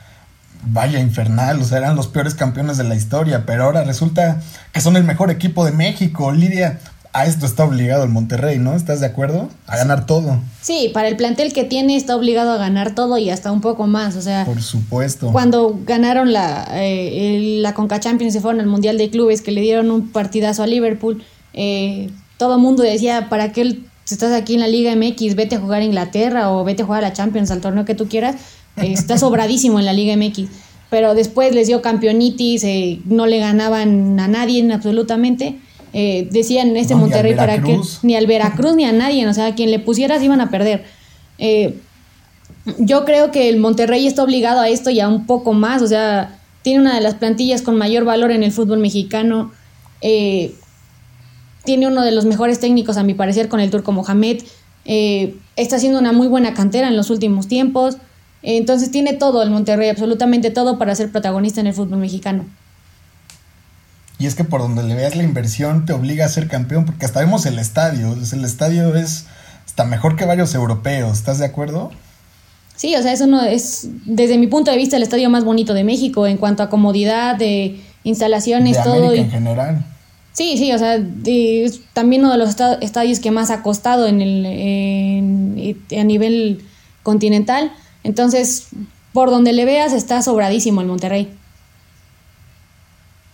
vaya 0.64 0.98
infernal, 1.00 1.60
o 1.60 1.64
sea, 1.64 1.78
eran 1.78 1.96
los 1.96 2.08
peores 2.08 2.34
campeones 2.34 2.76
de 2.76 2.84
la 2.84 2.94
historia, 2.94 3.44
pero 3.46 3.64
ahora 3.64 3.84
resulta 3.84 4.40
que 4.72 4.80
son 4.80 4.96
el 4.96 5.04
mejor 5.04 5.30
equipo 5.30 5.64
de 5.64 5.72
México. 5.72 6.32
Lidia, 6.32 6.80
a 7.18 7.26
esto 7.26 7.46
está 7.46 7.64
obligado 7.64 8.04
el 8.04 8.10
Monterrey, 8.10 8.58
¿no? 8.58 8.74
¿Estás 8.74 9.00
de 9.00 9.06
acuerdo? 9.06 9.48
A 9.66 9.76
ganar 9.76 10.06
todo. 10.06 10.38
Sí, 10.62 10.90
para 10.94 11.08
el 11.08 11.16
plantel 11.16 11.52
que 11.52 11.64
tiene 11.64 11.96
está 11.96 12.14
obligado 12.14 12.52
a 12.52 12.58
ganar 12.58 12.94
todo 12.94 13.18
y 13.18 13.28
hasta 13.30 13.50
un 13.50 13.60
poco 13.60 13.88
más, 13.88 14.14
o 14.14 14.22
sea. 14.22 14.44
Por 14.44 14.62
supuesto. 14.62 15.32
Cuando 15.32 15.80
ganaron 15.84 16.32
la, 16.32 16.68
eh, 16.74 17.58
la 17.60 17.74
Conca 17.74 17.98
Champions 17.98 18.36
y 18.36 18.40
fueron 18.40 18.60
al 18.60 18.68
Mundial 18.68 18.98
de 18.98 19.10
Clubes, 19.10 19.42
que 19.42 19.50
le 19.50 19.60
dieron 19.60 19.90
un 19.90 20.10
partidazo 20.10 20.62
a 20.62 20.68
Liverpool, 20.68 21.24
eh, 21.54 22.10
todo 22.36 22.54
el 22.54 22.60
mundo 22.60 22.84
decía, 22.84 23.28
¿para 23.28 23.50
qué 23.50 23.80
estás 24.08 24.32
aquí 24.32 24.54
en 24.54 24.60
la 24.60 24.68
Liga 24.68 24.94
MX? 24.94 25.34
Vete 25.34 25.56
a 25.56 25.60
jugar 25.60 25.82
a 25.82 25.84
Inglaterra 25.84 26.52
o 26.52 26.62
vete 26.62 26.84
a 26.84 26.86
jugar 26.86 27.02
a 27.02 27.08
la 27.08 27.12
Champions, 27.12 27.50
al 27.50 27.60
torneo 27.60 27.84
que 27.84 27.96
tú 27.96 28.06
quieras. 28.08 28.36
Eh, 28.76 28.92
está 28.92 29.18
sobradísimo 29.18 29.80
en 29.80 29.86
la 29.86 29.92
Liga 29.92 30.16
MX. 30.16 30.48
Pero 30.88 31.14
después 31.14 31.52
les 31.52 31.66
dio 31.66 31.82
campeonitis, 31.82 32.64
no 33.06 33.26
le 33.26 33.40
ganaban 33.40 34.18
a 34.20 34.28
nadie 34.28 34.72
absolutamente 34.72 35.58
eh, 35.92 36.28
decían 36.30 36.76
este 36.76 36.94
Monterrey 36.94 37.34
para 37.34 37.62
que 37.62 37.80
ni 38.02 38.16
al 38.16 38.26
Veracruz 38.26 38.74
ni 38.76 38.84
a 38.84 38.92
nadie, 38.92 39.26
o 39.26 39.34
sea, 39.34 39.46
a 39.46 39.54
quien 39.54 39.70
le 39.70 39.78
pusieras 39.78 40.22
iban 40.22 40.40
a 40.40 40.50
perder. 40.50 40.84
Eh, 41.38 41.78
yo 42.78 43.04
creo 43.04 43.30
que 43.30 43.48
el 43.48 43.58
Monterrey 43.58 44.06
está 44.06 44.22
obligado 44.22 44.60
a 44.60 44.68
esto 44.68 44.90
y 44.90 45.00
a 45.00 45.08
un 45.08 45.26
poco 45.26 45.52
más, 45.52 45.82
o 45.82 45.86
sea, 45.86 46.38
tiene 46.62 46.80
una 46.80 46.94
de 46.94 47.00
las 47.00 47.14
plantillas 47.14 47.62
con 47.62 47.76
mayor 47.76 48.04
valor 48.04 48.30
en 48.30 48.42
el 48.42 48.52
fútbol 48.52 48.78
mexicano, 48.78 49.52
eh, 50.00 50.54
tiene 51.64 51.86
uno 51.86 52.02
de 52.02 52.12
los 52.12 52.24
mejores 52.24 52.60
técnicos 52.60 52.96
a 52.96 53.02
mi 53.02 53.14
parecer 53.14 53.48
con 53.48 53.60
el 53.60 53.70
turco 53.70 53.92
Mohamed, 53.92 54.42
está 55.56 55.76
haciendo 55.76 55.98
una 55.98 56.12
muy 56.12 56.28
buena 56.28 56.54
cantera 56.54 56.88
en 56.88 56.96
los 56.96 57.10
últimos 57.10 57.46
tiempos, 57.46 57.98
entonces 58.42 58.90
tiene 58.90 59.12
todo 59.12 59.42
el 59.42 59.50
Monterrey, 59.50 59.90
absolutamente 59.90 60.50
todo 60.50 60.78
para 60.78 60.94
ser 60.94 61.12
protagonista 61.12 61.60
en 61.60 61.66
el 61.66 61.74
fútbol 61.74 61.98
mexicano. 61.98 62.46
Y 64.18 64.26
es 64.26 64.34
que 64.34 64.44
por 64.44 64.60
donde 64.60 64.82
le 64.82 64.94
veas 64.94 65.14
la 65.14 65.22
inversión 65.22 65.86
te 65.86 65.92
obliga 65.92 66.24
a 66.24 66.28
ser 66.28 66.48
campeón, 66.48 66.84
porque 66.84 67.06
hasta 67.06 67.20
vemos 67.20 67.46
el 67.46 67.58
estadio. 67.58 68.12
El 68.12 68.44
estadio 68.44 68.96
es 68.96 69.26
hasta 69.66 69.84
mejor 69.84 70.16
que 70.16 70.24
varios 70.24 70.54
europeos, 70.54 71.18
¿estás 71.18 71.38
de 71.38 71.46
acuerdo? 71.46 71.90
Sí, 72.74 72.94
o 72.94 73.02
sea, 73.02 73.12
eso 73.12 73.26
no 73.26 73.42
es, 73.42 73.88
desde 74.06 74.38
mi 74.38 74.46
punto 74.46 74.70
de 74.70 74.76
vista, 74.76 74.96
el 74.96 75.02
estadio 75.02 75.30
más 75.30 75.44
bonito 75.44 75.74
de 75.74 75.82
México 75.84 76.26
en 76.26 76.36
cuanto 76.36 76.62
a 76.62 76.70
comodidad, 76.70 77.36
de 77.36 77.80
instalaciones, 78.04 78.76
de 78.76 78.82
todo. 78.82 79.12
en 79.12 79.30
general. 79.30 79.84
Sí, 80.32 80.56
sí, 80.56 80.72
o 80.72 80.78
sea, 80.78 81.04
es 81.24 81.80
también 81.92 82.22
uno 82.22 82.30
de 82.30 82.38
los 82.38 82.56
estadios 82.80 83.18
que 83.18 83.32
más 83.32 83.50
ha 83.50 83.62
costado 83.64 84.06
en 84.06 84.20
el, 84.20 85.76
a 85.98 86.04
nivel 86.04 86.64
continental. 87.02 87.72
Entonces, 88.04 88.68
por 89.12 89.30
donde 89.30 89.52
le 89.52 89.64
veas, 89.64 89.92
está 89.92 90.22
sobradísimo 90.22 90.80
el 90.80 90.86
Monterrey. 90.86 91.32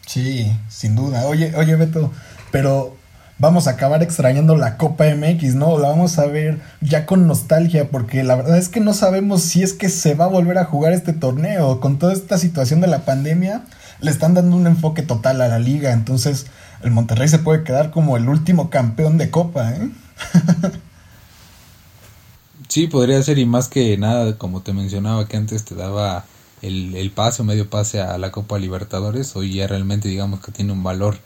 Sí, 0.06 0.50
sin 0.68 0.94
duda. 0.96 1.26
Oye, 1.26 1.54
oye, 1.56 1.76
Beto, 1.76 2.10
pero 2.50 2.96
vamos 3.38 3.66
a 3.66 3.72
acabar 3.72 4.02
extrañando 4.02 4.56
la 4.56 4.76
Copa 4.76 5.04
MX, 5.06 5.54
¿no? 5.54 5.78
La 5.78 5.88
vamos 5.88 6.18
a 6.18 6.26
ver 6.26 6.60
ya 6.80 7.06
con 7.06 7.26
nostalgia, 7.26 7.88
porque 7.90 8.22
la 8.22 8.36
verdad 8.36 8.58
es 8.58 8.68
que 8.68 8.80
no 8.80 8.94
sabemos 8.94 9.42
si 9.42 9.62
es 9.62 9.72
que 9.72 9.88
se 9.88 10.14
va 10.14 10.26
a 10.26 10.28
volver 10.28 10.58
a 10.58 10.64
jugar 10.64 10.92
este 10.92 11.12
torneo. 11.12 11.80
Con 11.80 11.98
toda 11.98 12.12
esta 12.12 12.38
situación 12.38 12.80
de 12.80 12.86
la 12.86 13.04
pandemia, 13.04 13.62
le 14.00 14.10
están 14.10 14.34
dando 14.34 14.56
un 14.56 14.66
enfoque 14.66 15.02
total 15.02 15.40
a 15.40 15.48
la 15.48 15.58
liga. 15.58 15.92
Entonces, 15.92 16.46
el 16.82 16.90
Monterrey 16.90 17.28
se 17.28 17.38
puede 17.38 17.64
quedar 17.64 17.90
como 17.90 18.16
el 18.16 18.28
último 18.28 18.70
campeón 18.70 19.18
de 19.18 19.30
Copa, 19.30 19.72
¿eh? 19.72 19.90
sí, 22.68 22.86
podría 22.86 23.22
ser, 23.22 23.38
y 23.38 23.46
más 23.46 23.68
que 23.68 23.96
nada, 23.96 24.36
como 24.36 24.62
te 24.62 24.72
mencionaba, 24.72 25.26
que 25.26 25.36
antes 25.36 25.64
te 25.64 25.74
daba 25.74 26.24
el, 26.64 26.96
el 26.96 27.10
pase 27.10 27.42
o 27.42 27.44
medio 27.44 27.68
pase 27.68 28.00
a 28.00 28.16
la 28.18 28.32
Copa 28.32 28.58
Libertadores, 28.58 29.36
hoy 29.36 29.54
ya 29.54 29.66
realmente 29.66 30.08
digamos 30.08 30.40
que 30.40 30.52
tiene 30.52 30.72
un 30.72 30.82
valor 30.82 31.18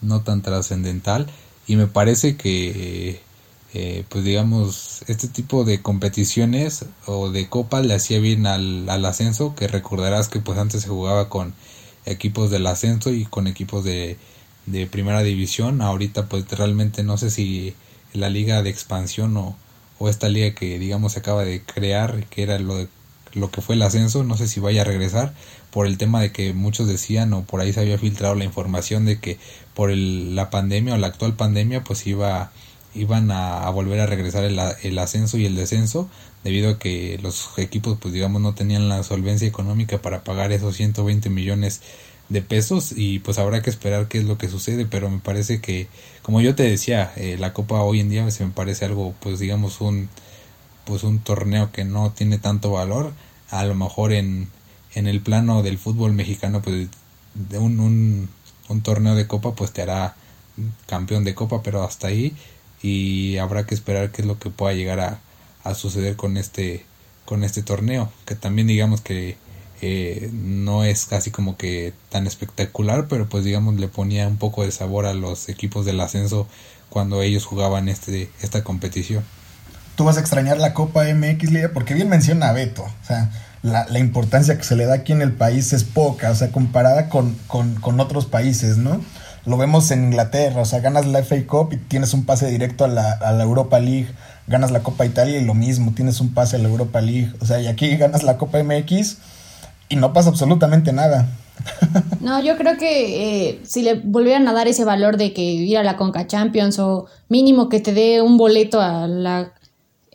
no 0.00 0.22
tan 0.22 0.42
trascendental. 0.42 1.28
Y 1.66 1.76
me 1.76 1.86
parece 1.86 2.36
que 2.36 3.20
eh, 3.74 4.04
pues 4.08 4.24
digamos 4.24 5.02
este 5.08 5.28
tipo 5.28 5.64
de 5.64 5.82
competiciones 5.82 6.86
o 7.06 7.30
de 7.30 7.48
copas 7.48 7.84
le 7.84 7.94
hacía 7.94 8.18
bien 8.18 8.46
al, 8.46 8.88
al, 8.88 9.04
ascenso 9.04 9.54
que 9.54 9.68
recordarás 9.68 10.28
que 10.28 10.40
pues 10.40 10.58
antes 10.58 10.82
se 10.82 10.88
jugaba 10.88 11.28
con 11.28 11.52
equipos 12.06 12.50
del 12.50 12.66
ascenso 12.66 13.12
y 13.12 13.26
con 13.26 13.46
equipos 13.46 13.84
de, 13.84 14.16
de 14.66 14.86
primera 14.86 15.22
división. 15.22 15.82
Ahorita 15.82 16.28
pues 16.28 16.48
realmente 16.50 17.02
no 17.02 17.18
sé 17.18 17.30
si 17.30 17.74
la 18.14 18.30
liga 18.30 18.62
de 18.62 18.70
expansión 18.70 19.36
o, 19.36 19.56
o 19.98 20.08
esta 20.08 20.28
liga 20.30 20.54
que 20.54 20.78
digamos 20.78 21.12
se 21.12 21.20
acaba 21.20 21.44
de 21.44 21.62
crear 21.62 22.24
que 22.26 22.42
era 22.42 22.58
lo 22.58 22.76
de 22.76 22.88
lo 23.34 23.50
que 23.50 23.60
fue 23.60 23.74
el 23.74 23.82
ascenso, 23.82 24.24
no 24.24 24.36
sé 24.36 24.48
si 24.48 24.60
vaya 24.60 24.82
a 24.82 24.84
regresar 24.84 25.32
por 25.70 25.86
el 25.86 25.98
tema 25.98 26.20
de 26.20 26.32
que 26.32 26.52
muchos 26.52 26.88
decían 26.88 27.32
o 27.32 27.44
por 27.44 27.60
ahí 27.60 27.72
se 27.72 27.80
había 27.80 27.98
filtrado 27.98 28.34
la 28.34 28.44
información 28.44 29.04
de 29.04 29.18
que 29.20 29.38
por 29.74 29.90
el, 29.90 30.34
la 30.34 30.50
pandemia 30.50 30.94
o 30.94 30.96
la 30.98 31.08
actual 31.08 31.36
pandemia 31.36 31.84
pues 31.84 32.06
iba 32.06 32.50
iban 32.94 33.30
a, 33.30 33.68
volver 33.70 34.00
a 34.00 34.06
regresar 34.06 34.44
el, 34.44 34.58
el, 34.82 34.98
ascenso 34.98 35.36
y 35.36 35.44
el 35.44 35.54
descenso 35.54 36.08
debido 36.42 36.70
a 36.70 36.78
que 36.78 37.18
los 37.22 37.50
equipos 37.58 37.98
pues 38.00 38.14
digamos 38.14 38.40
no 38.40 38.54
tenían 38.54 38.88
la 38.88 39.02
solvencia 39.02 39.46
económica 39.46 39.98
para 39.98 40.24
pagar 40.24 40.52
esos 40.52 40.76
120 40.76 41.28
millones 41.30 41.82
de 42.28 42.42
pesos 42.42 42.92
y 42.96 43.20
pues 43.20 43.38
habrá 43.38 43.62
que 43.62 43.70
esperar 43.70 44.08
qué 44.08 44.18
es 44.18 44.24
lo 44.24 44.38
que 44.38 44.48
sucede 44.48 44.86
pero 44.86 45.10
me 45.10 45.18
parece 45.18 45.60
que 45.60 45.88
como 46.22 46.40
yo 46.40 46.54
te 46.54 46.62
decía 46.62 47.12
eh, 47.16 47.36
la 47.38 47.52
copa 47.52 47.82
hoy 47.82 48.00
en 48.00 48.10
día 48.10 48.30
se 48.30 48.44
me 48.44 48.52
parece 48.52 48.84
algo 48.84 49.14
pues 49.20 49.38
digamos 49.38 49.80
un 49.80 50.08
pues 50.88 51.02
un 51.02 51.18
torneo 51.18 51.70
que 51.70 51.84
no 51.84 52.12
tiene 52.12 52.38
tanto 52.38 52.70
valor 52.70 53.12
a 53.50 53.62
lo 53.66 53.74
mejor 53.74 54.14
en, 54.14 54.48
en 54.94 55.06
el 55.06 55.20
plano 55.20 55.62
del 55.62 55.76
fútbol 55.76 56.14
mexicano 56.14 56.62
pues 56.62 56.88
de 57.34 57.58
un, 57.58 58.30
un, 58.68 58.80
torneo 58.80 59.14
de 59.14 59.26
copa 59.26 59.54
pues 59.54 59.70
te 59.72 59.82
hará 59.82 60.16
campeón 60.86 61.24
de 61.24 61.34
copa 61.34 61.62
pero 61.62 61.82
hasta 61.82 62.06
ahí 62.06 62.34
y 62.82 63.36
habrá 63.36 63.66
que 63.66 63.74
esperar 63.74 64.10
qué 64.12 64.22
es 64.22 64.28
lo 64.28 64.38
que 64.38 64.48
pueda 64.48 64.72
llegar 64.72 64.98
a, 65.00 65.20
a 65.62 65.74
suceder 65.74 66.16
con 66.16 66.38
este 66.38 66.86
con 67.26 67.44
este 67.44 67.62
torneo 67.62 68.10
que 68.24 68.34
también 68.34 68.66
digamos 68.66 69.02
que 69.02 69.36
eh, 69.82 70.30
no 70.32 70.84
es 70.84 71.04
casi 71.04 71.30
como 71.30 71.58
que 71.58 71.92
tan 72.08 72.26
espectacular 72.26 73.08
pero 73.08 73.28
pues 73.28 73.44
digamos 73.44 73.74
le 73.74 73.88
ponía 73.88 74.26
un 74.26 74.38
poco 74.38 74.62
de 74.62 74.72
sabor 74.72 75.04
a 75.04 75.12
los 75.12 75.50
equipos 75.50 75.84
del 75.84 76.00
ascenso 76.00 76.48
cuando 76.88 77.20
ellos 77.20 77.44
jugaban 77.44 77.90
este 77.90 78.30
esta 78.40 78.64
competición 78.64 79.22
tú 79.98 80.04
vas 80.04 80.16
a 80.16 80.20
extrañar 80.20 80.58
la 80.58 80.74
Copa 80.74 81.02
MX, 81.12 81.50
Liga, 81.50 81.70
porque 81.74 81.92
bien 81.92 82.08
menciona 82.08 82.52
Beto, 82.52 82.84
o 82.84 83.04
sea, 83.04 83.32
la, 83.62 83.98
importancia 83.98 84.56
que 84.56 84.62
se 84.62 84.76
le 84.76 84.86
da 84.86 84.94
aquí 84.94 85.10
en 85.10 85.22
el 85.22 85.32
país 85.32 85.72
es 85.72 85.82
poca, 85.82 86.30
o 86.30 86.36
sea, 86.36 86.52
comparada 86.52 87.08
con, 87.08 87.36
con, 87.48 87.98
otros 87.98 88.26
países, 88.26 88.78
¿no? 88.78 89.00
Lo 89.44 89.56
vemos 89.56 89.90
en 89.90 90.04
Inglaterra, 90.04 90.60
o 90.60 90.64
sea, 90.64 90.78
ganas 90.78 91.04
la 91.04 91.24
FA 91.24 91.44
Cup 91.48 91.72
y 91.72 91.78
tienes 91.78 92.14
un 92.14 92.24
pase 92.26 92.48
directo 92.48 92.84
a 92.84 92.88
la, 92.88 93.10
a 93.10 93.32
la 93.32 93.42
Europa 93.42 93.80
League, 93.80 94.06
ganas 94.46 94.70
la 94.70 94.84
Copa 94.84 95.04
Italia 95.04 95.40
y 95.40 95.44
lo 95.44 95.54
mismo, 95.54 95.90
tienes 95.96 96.20
un 96.20 96.32
pase 96.32 96.54
a 96.54 96.58
la 96.60 96.68
Europa 96.68 97.00
League, 97.00 97.32
o 97.40 97.44
sea, 97.44 97.60
y 97.60 97.66
aquí 97.66 97.96
ganas 97.96 98.22
la 98.22 98.36
Copa 98.36 98.62
MX 98.62 99.16
y 99.88 99.96
no 99.96 100.12
pasa 100.12 100.28
absolutamente 100.28 100.92
nada. 100.92 101.26
No, 102.20 102.42
yo 102.42 102.56
creo 102.56 102.76
que 102.76 103.48
eh, 103.48 103.60
si 103.64 103.82
le 103.82 103.94
volvieran 103.94 104.46
a 104.48 104.52
dar 104.52 104.68
ese 104.68 104.84
valor 104.84 105.16
de 105.16 105.32
que 105.32 105.42
ir 105.42 105.78
a 105.78 105.82
la 105.82 105.96
Conca 105.96 106.26
Champions 106.26 106.78
o 106.78 107.06
mínimo 107.28 107.68
que 107.68 107.80
te 107.80 107.92
dé 107.92 108.20
un 108.20 108.36
boleto 108.36 108.80
a 108.80 109.06
la 109.06 109.52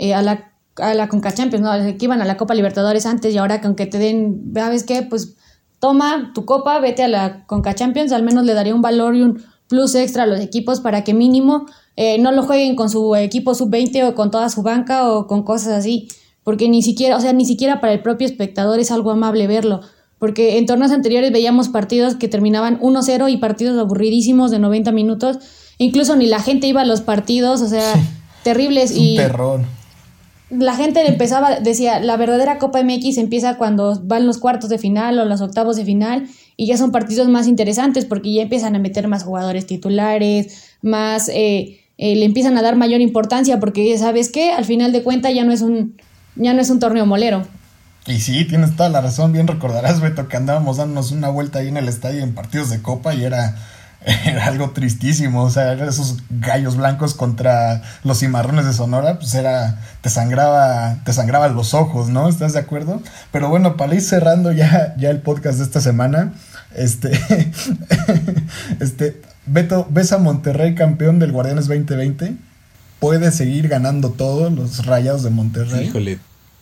eh, 0.03 0.13
a 0.13 0.21
la 0.21 0.53
a 0.77 0.93
la 0.93 1.07
Conca 1.07 1.33
Champions, 1.33 1.63
¿no? 1.63 1.71
Que 1.97 2.05
iban 2.05 2.21
a 2.21 2.25
la 2.25 2.37
Copa 2.37 2.55
Libertadores 2.55 3.05
antes 3.05 3.33
y 3.33 3.37
ahora 3.37 3.61
que 3.61 3.67
aunque 3.67 3.85
te 3.85 3.99
den, 3.99 4.51
¿sabes 4.53 4.83
qué? 4.83 5.03
Pues 5.03 5.35
toma 5.79 6.31
tu 6.33 6.45
copa, 6.45 6.79
vete 6.79 7.03
a 7.03 7.07
la 7.07 7.45
Conca 7.45 7.75
Champions, 7.75 8.11
al 8.11 8.23
menos 8.23 8.45
le 8.45 8.53
daría 8.53 8.73
un 8.73 8.81
valor 8.81 9.15
y 9.15 9.21
un 9.21 9.43
plus 9.67 9.95
extra 9.95 10.23
a 10.23 10.25
los 10.27 10.39
equipos 10.39 10.79
para 10.79 11.03
que 11.03 11.13
mínimo 11.13 11.65
eh, 11.95 12.17
no 12.19 12.31
lo 12.31 12.43
jueguen 12.43 12.75
con 12.75 12.89
su 12.89 13.15
equipo 13.15 13.53
sub-20 13.53 14.09
o 14.09 14.15
con 14.15 14.31
toda 14.31 14.49
su 14.49 14.63
banca 14.63 15.11
o 15.11 15.27
con 15.27 15.43
cosas 15.43 15.73
así, 15.73 16.07
porque 16.43 16.69
ni 16.69 16.81
siquiera, 16.81 17.17
o 17.17 17.21
sea, 17.21 17.33
ni 17.33 17.45
siquiera 17.45 17.79
para 17.79 17.93
el 17.93 18.01
propio 18.01 18.25
espectador 18.25 18.79
es 18.79 18.91
algo 18.91 19.11
amable 19.11 19.45
verlo, 19.47 19.81
porque 20.19 20.57
en 20.57 20.65
torneos 20.65 20.91
anteriores 20.91 21.31
veíamos 21.31 21.69
partidos 21.69 22.15
que 22.15 22.27
terminaban 22.27 22.79
1-0 22.79 23.31
y 23.31 23.37
partidos 23.37 23.77
aburridísimos 23.77 24.51
de 24.51 24.59
90 24.59 24.91
minutos, 24.91 25.37
incluso 25.77 26.15
ni 26.15 26.27
la 26.27 26.39
gente 26.39 26.67
iba 26.67 26.81
a 26.81 26.85
los 26.85 27.01
partidos, 27.01 27.61
o 27.61 27.67
sea, 27.67 27.93
terribles 28.43 28.91
y... 28.95 29.17
terror 29.17 29.61
la 30.57 30.75
gente 30.75 31.05
empezaba, 31.07 31.59
decía, 31.59 31.99
la 31.99 32.17
verdadera 32.17 32.57
Copa 32.57 32.83
MX 32.83 33.17
empieza 33.17 33.57
cuando 33.57 33.99
van 34.03 34.25
los 34.25 34.37
cuartos 34.37 34.69
de 34.69 34.77
final 34.77 35.19
o 35.19 35.25
los 35.25 35.41
octavos 35.41 35.75
de 35.75 35.85
final 35.85 36.27
y 36.57 36.67
ya 36.67 36.77
son 36.77 36.91
partidos 36.91 37.27
más 37.27 37.47
interesantes 37.47 38.05
porque 38.05 38.33
ya 38.33 38.43
empiezan 38.43 38.75
a 38.75 38.79
meter 38.79 39.07
más 39.07 39.23
jugadores 39.23 39.65
titulares, 39.65 40.75
más, 40.81 41.29
eh, 41.29 41.81
eh, 41.97 42.15
le 42.15 42.25
empiezan 42.25 42.57
a 42.57 42.61
dar 42.61 42.75
mayor 42.75 43.01
importancia 43.01 43.59
porque 43.59 43.97
sabes 43.97 44.29
que 44.29 44.51
al 44.51 44.65
final 44.65 44.91
de 44.91 45.03
cuentas 45.03 45.33
ya 45.33 45.43
no 45.43 45.51
es 45.51 45.61
un, 45.61 45.95
ya 46.35 46.53
no 46.53 46.61
es 46.61 46.69
un 46.69 46.79
torneo 46.79 47.05
molero. 47.05 47.43
Y 48.05 48.19
sí, 48.19 48.45
tienes 48.45 48.75
toda 48.75 48.89
la 48.89 48.99
razón, 48.99 49.31
bien 49.31 49.47
recordarás, 49.47 50.01
Beto, 50.01 50.27
que 50.27 50.35
andábamos 50.35 50.77
dándonos 50.77 51.11
una 51.11 51.29
vuelta 51.29 51.59
ahí 51.59 51.69
en 51.69 51.77
el 51.77 51.87
estadio 51.87 52.21
en 52.21 52.35
partidos 52.35 52.69
de 52.69 52.81
Copa 52.81 53.13
y 53.15 53.23
era 53.23 53.55
era 54.25 54.47
algo 54.47 54.71
tristísimo. 54.71 55.43
O 55.43 55.49
sea, 55.49 55.73
esos 55.73 56.17
gallos 56.29 56.77
blancos 56.77 57.13
contra 57.13 57.81
los 58.03 58.19
cimarrones 58.19 58.65
de 58.65 58.73
Sonora, 58.73 59.19
pues 59.19 59.33
era, 59.33 59.81
te 60.01 60.09
sangraba, 60.09 60.97
te 61.05 61.13
sangraban 61.13 61.55
los 61.55 61.73
ojos, 61.73 62.09
¿no? 62.09 62.27
¿Estás 62.27 62.53
de 62.53 62.59
acuerdo? 62.59 63.01
Pero 63.31 63.49
bueno, 63.49 63.77
para 63.77 63.95
ir 63.95 64.01
cerrando 64.01 64.51
ya, 64.51 64.95
ya 64.97 65.09
el 65.09 65.21
podcast 65.21 65.57
de 65.57 65.63
esta 65.63 65.81
semana, 65.81 66.33
este, 66.75 67.11
este, 68.79 69.21
Beto, 69.45 69.87
¿ves 69.89 70.11
a 70.11 70.17
Monterrey 70.17 70.75
campeón 70.75 71.19
del 71.19 71.31
Guardianes 71.31 71.67
2020? 71.67 72.35
¿Puede 72.99 73.31
seguir 73.31 73.67
ganando 73.67 74.11
todos 74.11 74.51
los 74.51 74.85
rayados 74.85 75.23
de 75.23 75.29
Monterrey? 75.29 75.87
Híjole, 75.87 76.19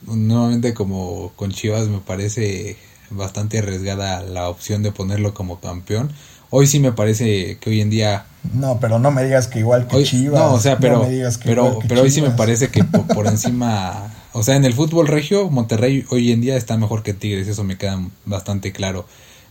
nuevamente 0.07 0.73
como 0.73 1.31
con 1.35 1.51
Chivas 1.51 1.87
me 1.87 1.99
parece 1.99 2.77
bastante 3.11 3.59
arriesgada 3.59 4.21
la 4.23 4.49
opción 4.49 4.81
de 4.81 4.91
ponerlo 4.91 5.33
como 5.33 5.59
campeón. 5.59 6.11
Hoy 6.51 6.67
sí 6.67 6.79
me 6.79 6.91
parece 6.91 7.57
que 7.59 7.69
hoy 7.69 7.79
en 7.79 7.89
día... 7.89 8.25
No, 8.53 8.79
pero 8.81 8.99
no 8.99 9.09
me 9.09 9.23
digas 9.23 9.47
que 9.47 9.59
igual 9.59 9.87
que 9.87 10.03
Chivas. 10.03 10.39
No, 10.39 10.53
o 10.53 10.59
sea, 10.59 10.77
pero, 10.79 11.07
pero, 11.45 11.79
pero 11.87 12.01
hoy 12.01 12.11
sí 12.11 12.21
me 12.21 12.31
parece 12.31 12.67
que 12.67 12.83
por, 12.83 13.25
encima... 13.27 14.13
O 14.33 14.43
sea, 14.43 14.57
en 14.57 14.65
el 14.65 14.73
fútbol 14.73 15.07
regio, 15.07 15.49
Monterrey 15.49 16.05
hoy 16.09 16.31
en 16.31 16.41
día 16.41 16.57
está 16.57 16.77
mejor 16.77 17.03
que 17.03 17.13
Tigres, 17.13 17.47
eso 17.47 17.63
me 17.63 17.77
queda 17.77 18.01
bastante 18.25 18.73
claro. 18.73 19.05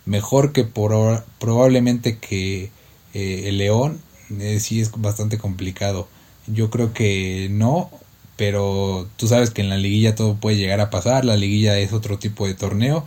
Mejor 0.04 0.52
que 0.52 0.64
por, 0.64 1.24
probablemente 1.38 2.18
que 2.18 2.70
eh, 3.14 3.42
el 3.46 3.58
León, 3.58 4.00
eh, 4.38 4.60
sí 4.60 4.80
es 4.80 4.92
bastante 4.94 5.38
complicado. 5.38 6.06
Yo 6.46 6.68
creo 6.68 6.92
que 6.92 7.48
no, 7.50 7.90
pero 8.36 9.08
tú 9.16 9.26
sabes 9.26 9.50
que 9.50 9.62
en 9.62 9.68
la 9.68 9.76
liguilla 9.76 10.14
todo 10.14 10.36
puede 10.36 10.56
llegar 10.56 10.80
a 10.80 10.90
pasar, 10.90 11.24
la 11.24 11.36
liguilla 11.36 11.78
es 11.78 11.92
otro 11.92 12.18
tipo 12.18 12.46
de 12.46 12.54
torneo, 12.54 13.04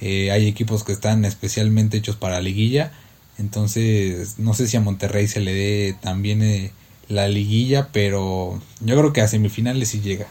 eh, 0.00 0.30
hay 0.30 0.48
equipos 0.48 0.84
que 0.84 0.92
están 0.92 1.24
especialmente 1.24 1.98
hechos 1.98 2.16
para 2.16 2.40
liguilla, 2.40 2.92
entonces 3.38 4.38
no 4.38 4.54
sé 4.54 4.66
si 4.66 4.76
a 4.76 4.80
Monterrey 4.80 5.26
se 5.26 5.40
le 5.40 5.54
dé 5.54 5.96
también 6.00 6.42
eh, 6.42 6.72
la 7.08 7.28
liguilla, 7.28 7.88
pero 7.92 8.60
yo 8.80 8.98
creo 8.98 9.12
que 9.12 9.20
a 9.20 9.28
semifinales 9.28 9.88
sí 9.88 10.00
llega. 10.00 10.26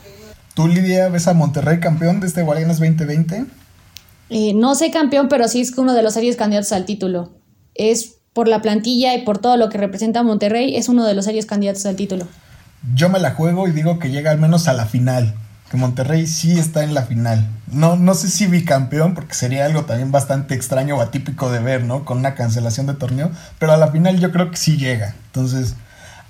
¿Tú, 0.53 0.67
Lidia, 0.67 1.09
ves 1.09 1.27
a 1.27 1.33
Monterrey 1.33 1.79
campeón 1.79 2.19
de 2.19 2.27
este 2.27 2.41
Guardianes 2.43 2.79
2020? 2.79 3.45
Eh, 4.29 4.53
no 4.53 4.75
sé 4.75 4.91
campeón, 4.91 5.27
pero 5.29 5.47
sí 5.47 5.61
es 5.61 5.77
uno 5.77 5.93
de 5.93 6.03
los 6.03 6.13
serios 6.13 6.35
candidatos 6.35 6.71
al 6.71 6.85
título. 6.85 7.31
Es 7.75 8.17
por 8.33 8.47
la 8.47 8.61
plantilla 8.61 9.13
y 9.15 9.23
por 9.23 9.39
todo 9.39 9.57
lo 9.57 9.69
que 9.69 9.77
representa 9.77 10.23
Monterrey, 10.23 10.75
es 10.75 10.89
uno 10.89 11.05
de 11.05 11.13
los 11.13 11.25
serios 11.25 11.45
candidatos 11.45 11.85
al 11.85 11.95
título. 11.95 12.27
Yo 12.95 13.09
me 13.09 13.19
la 13.19 13.31
juego 13.31 13.67
y 13.67 13.71
digo 13.71 13.99
que 13.99 14.09
llega 14.09 14.31
al 14.31 14.39
menos 14.39 14.67
a 14.67 14.73
la 14.73 14.85
final 14.85 15.35
que 15.72 15.78
Monterrey 15.78 16.28
sí 16.28 16.59
está 16.59 16.84
en 16.84 16.93
la 16.93 17.03
final. 17.03 17.47
No, 17.72 17.95
no 17.95 18.13
sé 18.13 18.30
si 18.30 18.45
bicampeón, 18.45 19.13
porque 19.13 19.34
sería 19.34 19.65
algo 19.65 19.86
también 19.86 20.11
bastante 20.11 20.53
extraño 20.53 20.97
o 20.97 21.01
atípico 21.01 21.49
de 21.49 21.59
ver, 21.59 21.86
¿no? 21.86 22.03
Con 22.03 22.17
una 22.17 22.36
cancelación 22.36 22.88
de 22.88 22.93
torneo, 22.93 23.32
pero 23.57 23.72
a 23.72 23.78
la 23.78 23.88
final 23.88 24.19
yo 24.19 24.34
creo 24.34 24.51
que 24.51 24.57
sí 24.57 24.76
llega. 24.76 25.15
Entonces, 25.28 25.76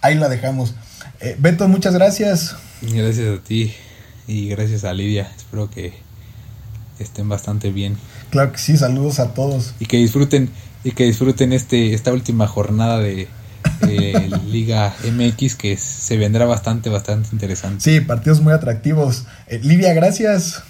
ahí 0.01 0.13
la 0.13 0.29
dejamos. 0.29 0.75
Eh, 1.21 1.35
Beto, 1.39 1.67
muchas 1.67 1.95
gracias. 1.95 2.55
Gracias 2.83 3.39
a 3.39 3.43
ti 3.43 3.73
y 4.27 4.49
gracias 4.49 4.83
a 4.83 4.93
Lidia. 4.93 5.31
Espero 5.35 5.71
que 5.71 5.95
estén 6.99 7.27
bastante 7.27 7.71
bien. 7.71 7.97
Claro 8.29 8.51
que 8.51 8.59
sí, 8.59 8.77
saludos 8.77 9.19
a 9.19 9.33
todos. 9.33 9.73
Y 9.79 9.87
que 9.87 9.97
disfruten, 9.97 10.51
y 10.83 10.91
que 10.91 11.05
disfruten 11.05 11.51
este, 11.51 11.95
esta 11.95 12.13
última 12.13 12.45
jornada 12.45 12.99
de, 12.99 13.27
eh, 13.87 14.29
Liga 14.47 14.93
MX 15.03 15.55
que 15.55 15.77
se 15.77 16.17
vendrá 16.17 16.45
bastante, 16.45 16.89
bastante 16.89 17.29
interesante. 17.31 17.81
Sí, 17.81 17.99
partidos 18.01 18.41
muy 18.41 18.53
atractivos. 18.53 19.25
Eh, 19.47 19.59
Lidia, 19.63 19.93
gracias. 19.93 20.63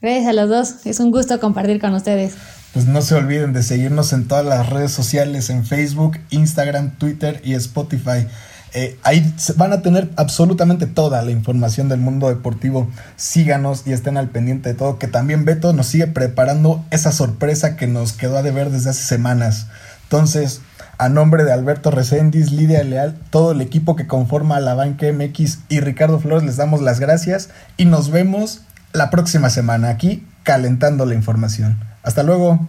Gracias 0.00 0.26
a 0.26 0.32
los 0.32 0.48
dos, 0.48 0.86
es 0.86 0.98
un 1.00 1.10
gusto 1.10 1.38
compartir 1.38 1.80
con 1.80 1.94
ustedes. 1.94 2.34
Pues 2.72 2.86
no 2.86 3.02
se 3.02 3.14
olviden 3.14 3.52
de 3.52 3.62
seguirnos 3.62 4.12
en 4.12 4.26
todas 4.26 4.44
las 4.44 4.70
redes 4.70 4.92
sociales, 4.92 5.50
en 5.50 5.64
Facebook, 5.64 6.18
Instagram, 6.30 6.96
Twitter 6.98 7.40
y 7.44 7.54
Spotify. 7.54 8.26
Eh, 8.74 8.98
ahí 9.02 9.34
van 9.56 9.74
a 9.74 9.82
tener 9.82 10.10
absolutamente 10.16 10.86
toda 10.86 11.20
la 11.22 11.30
información 11.30 11.90
del 11.90 12.00
mundo 12.00 12.28
deportivo. 12.28 12.88
Síganos 13.16 13.86
y 13.86 13.92
estén 13.92 14.16
al 14.16 14.30
pendiente 14.30 14.70
de 14.70 14.74
todo. 14.74 14.98
Que 14.98 15.08
también 15.08 15.44
Beto 15.44 15.72
nos 15.74 15.86
sigue 15.86 16.06
preparando 16.06 16.84
esa 16.90 17.12
sorpresa 17.12 17.76
que 17.76 17.86
nos 17.86 18.12
quedó 18.12 18.38
a 18.38 18.42
deber 18.42 18.70
desde 18.70 18.90
hace 18.90 19.02
semanas. 19.02 19.66
Entonces, 20.04 20.62
a 21.02 21.08
nombre 21.08 21.42
de 21.42 21.52
Alberto 21.52 21.90
Recendis, 21.90 22.52
Lidia 22.52 22.84
Leal, 22.84 23.18
todo 23.30 23.50
el 23.50 23.60
equipo 23.60 23.96
que 23.96 24.06
conforma 24.06 24.60
la 24.60 24.74
banca 24.74 25.06
MX 25.12 25.58
y 25.68 25.80
Ricardo 25.80 26.20
Flores, 26.20 26.44
les 26.44 26.56
damos 26.56 26.80
las 26.80 27.00
gracias 27.00 27.50
y 27.76 27.86
nos 27.86 28.12
vemos 28.12 28.60
la 28.92 29.10
próxima 29.10 29.50
semana 29.50 29.88
aquí 29.88 30.24
calentando 30.44 31.04
la 31.04 31.14
información. 31.14 31.80
Hasta 32.04 32.22
luego. 32.22 32.68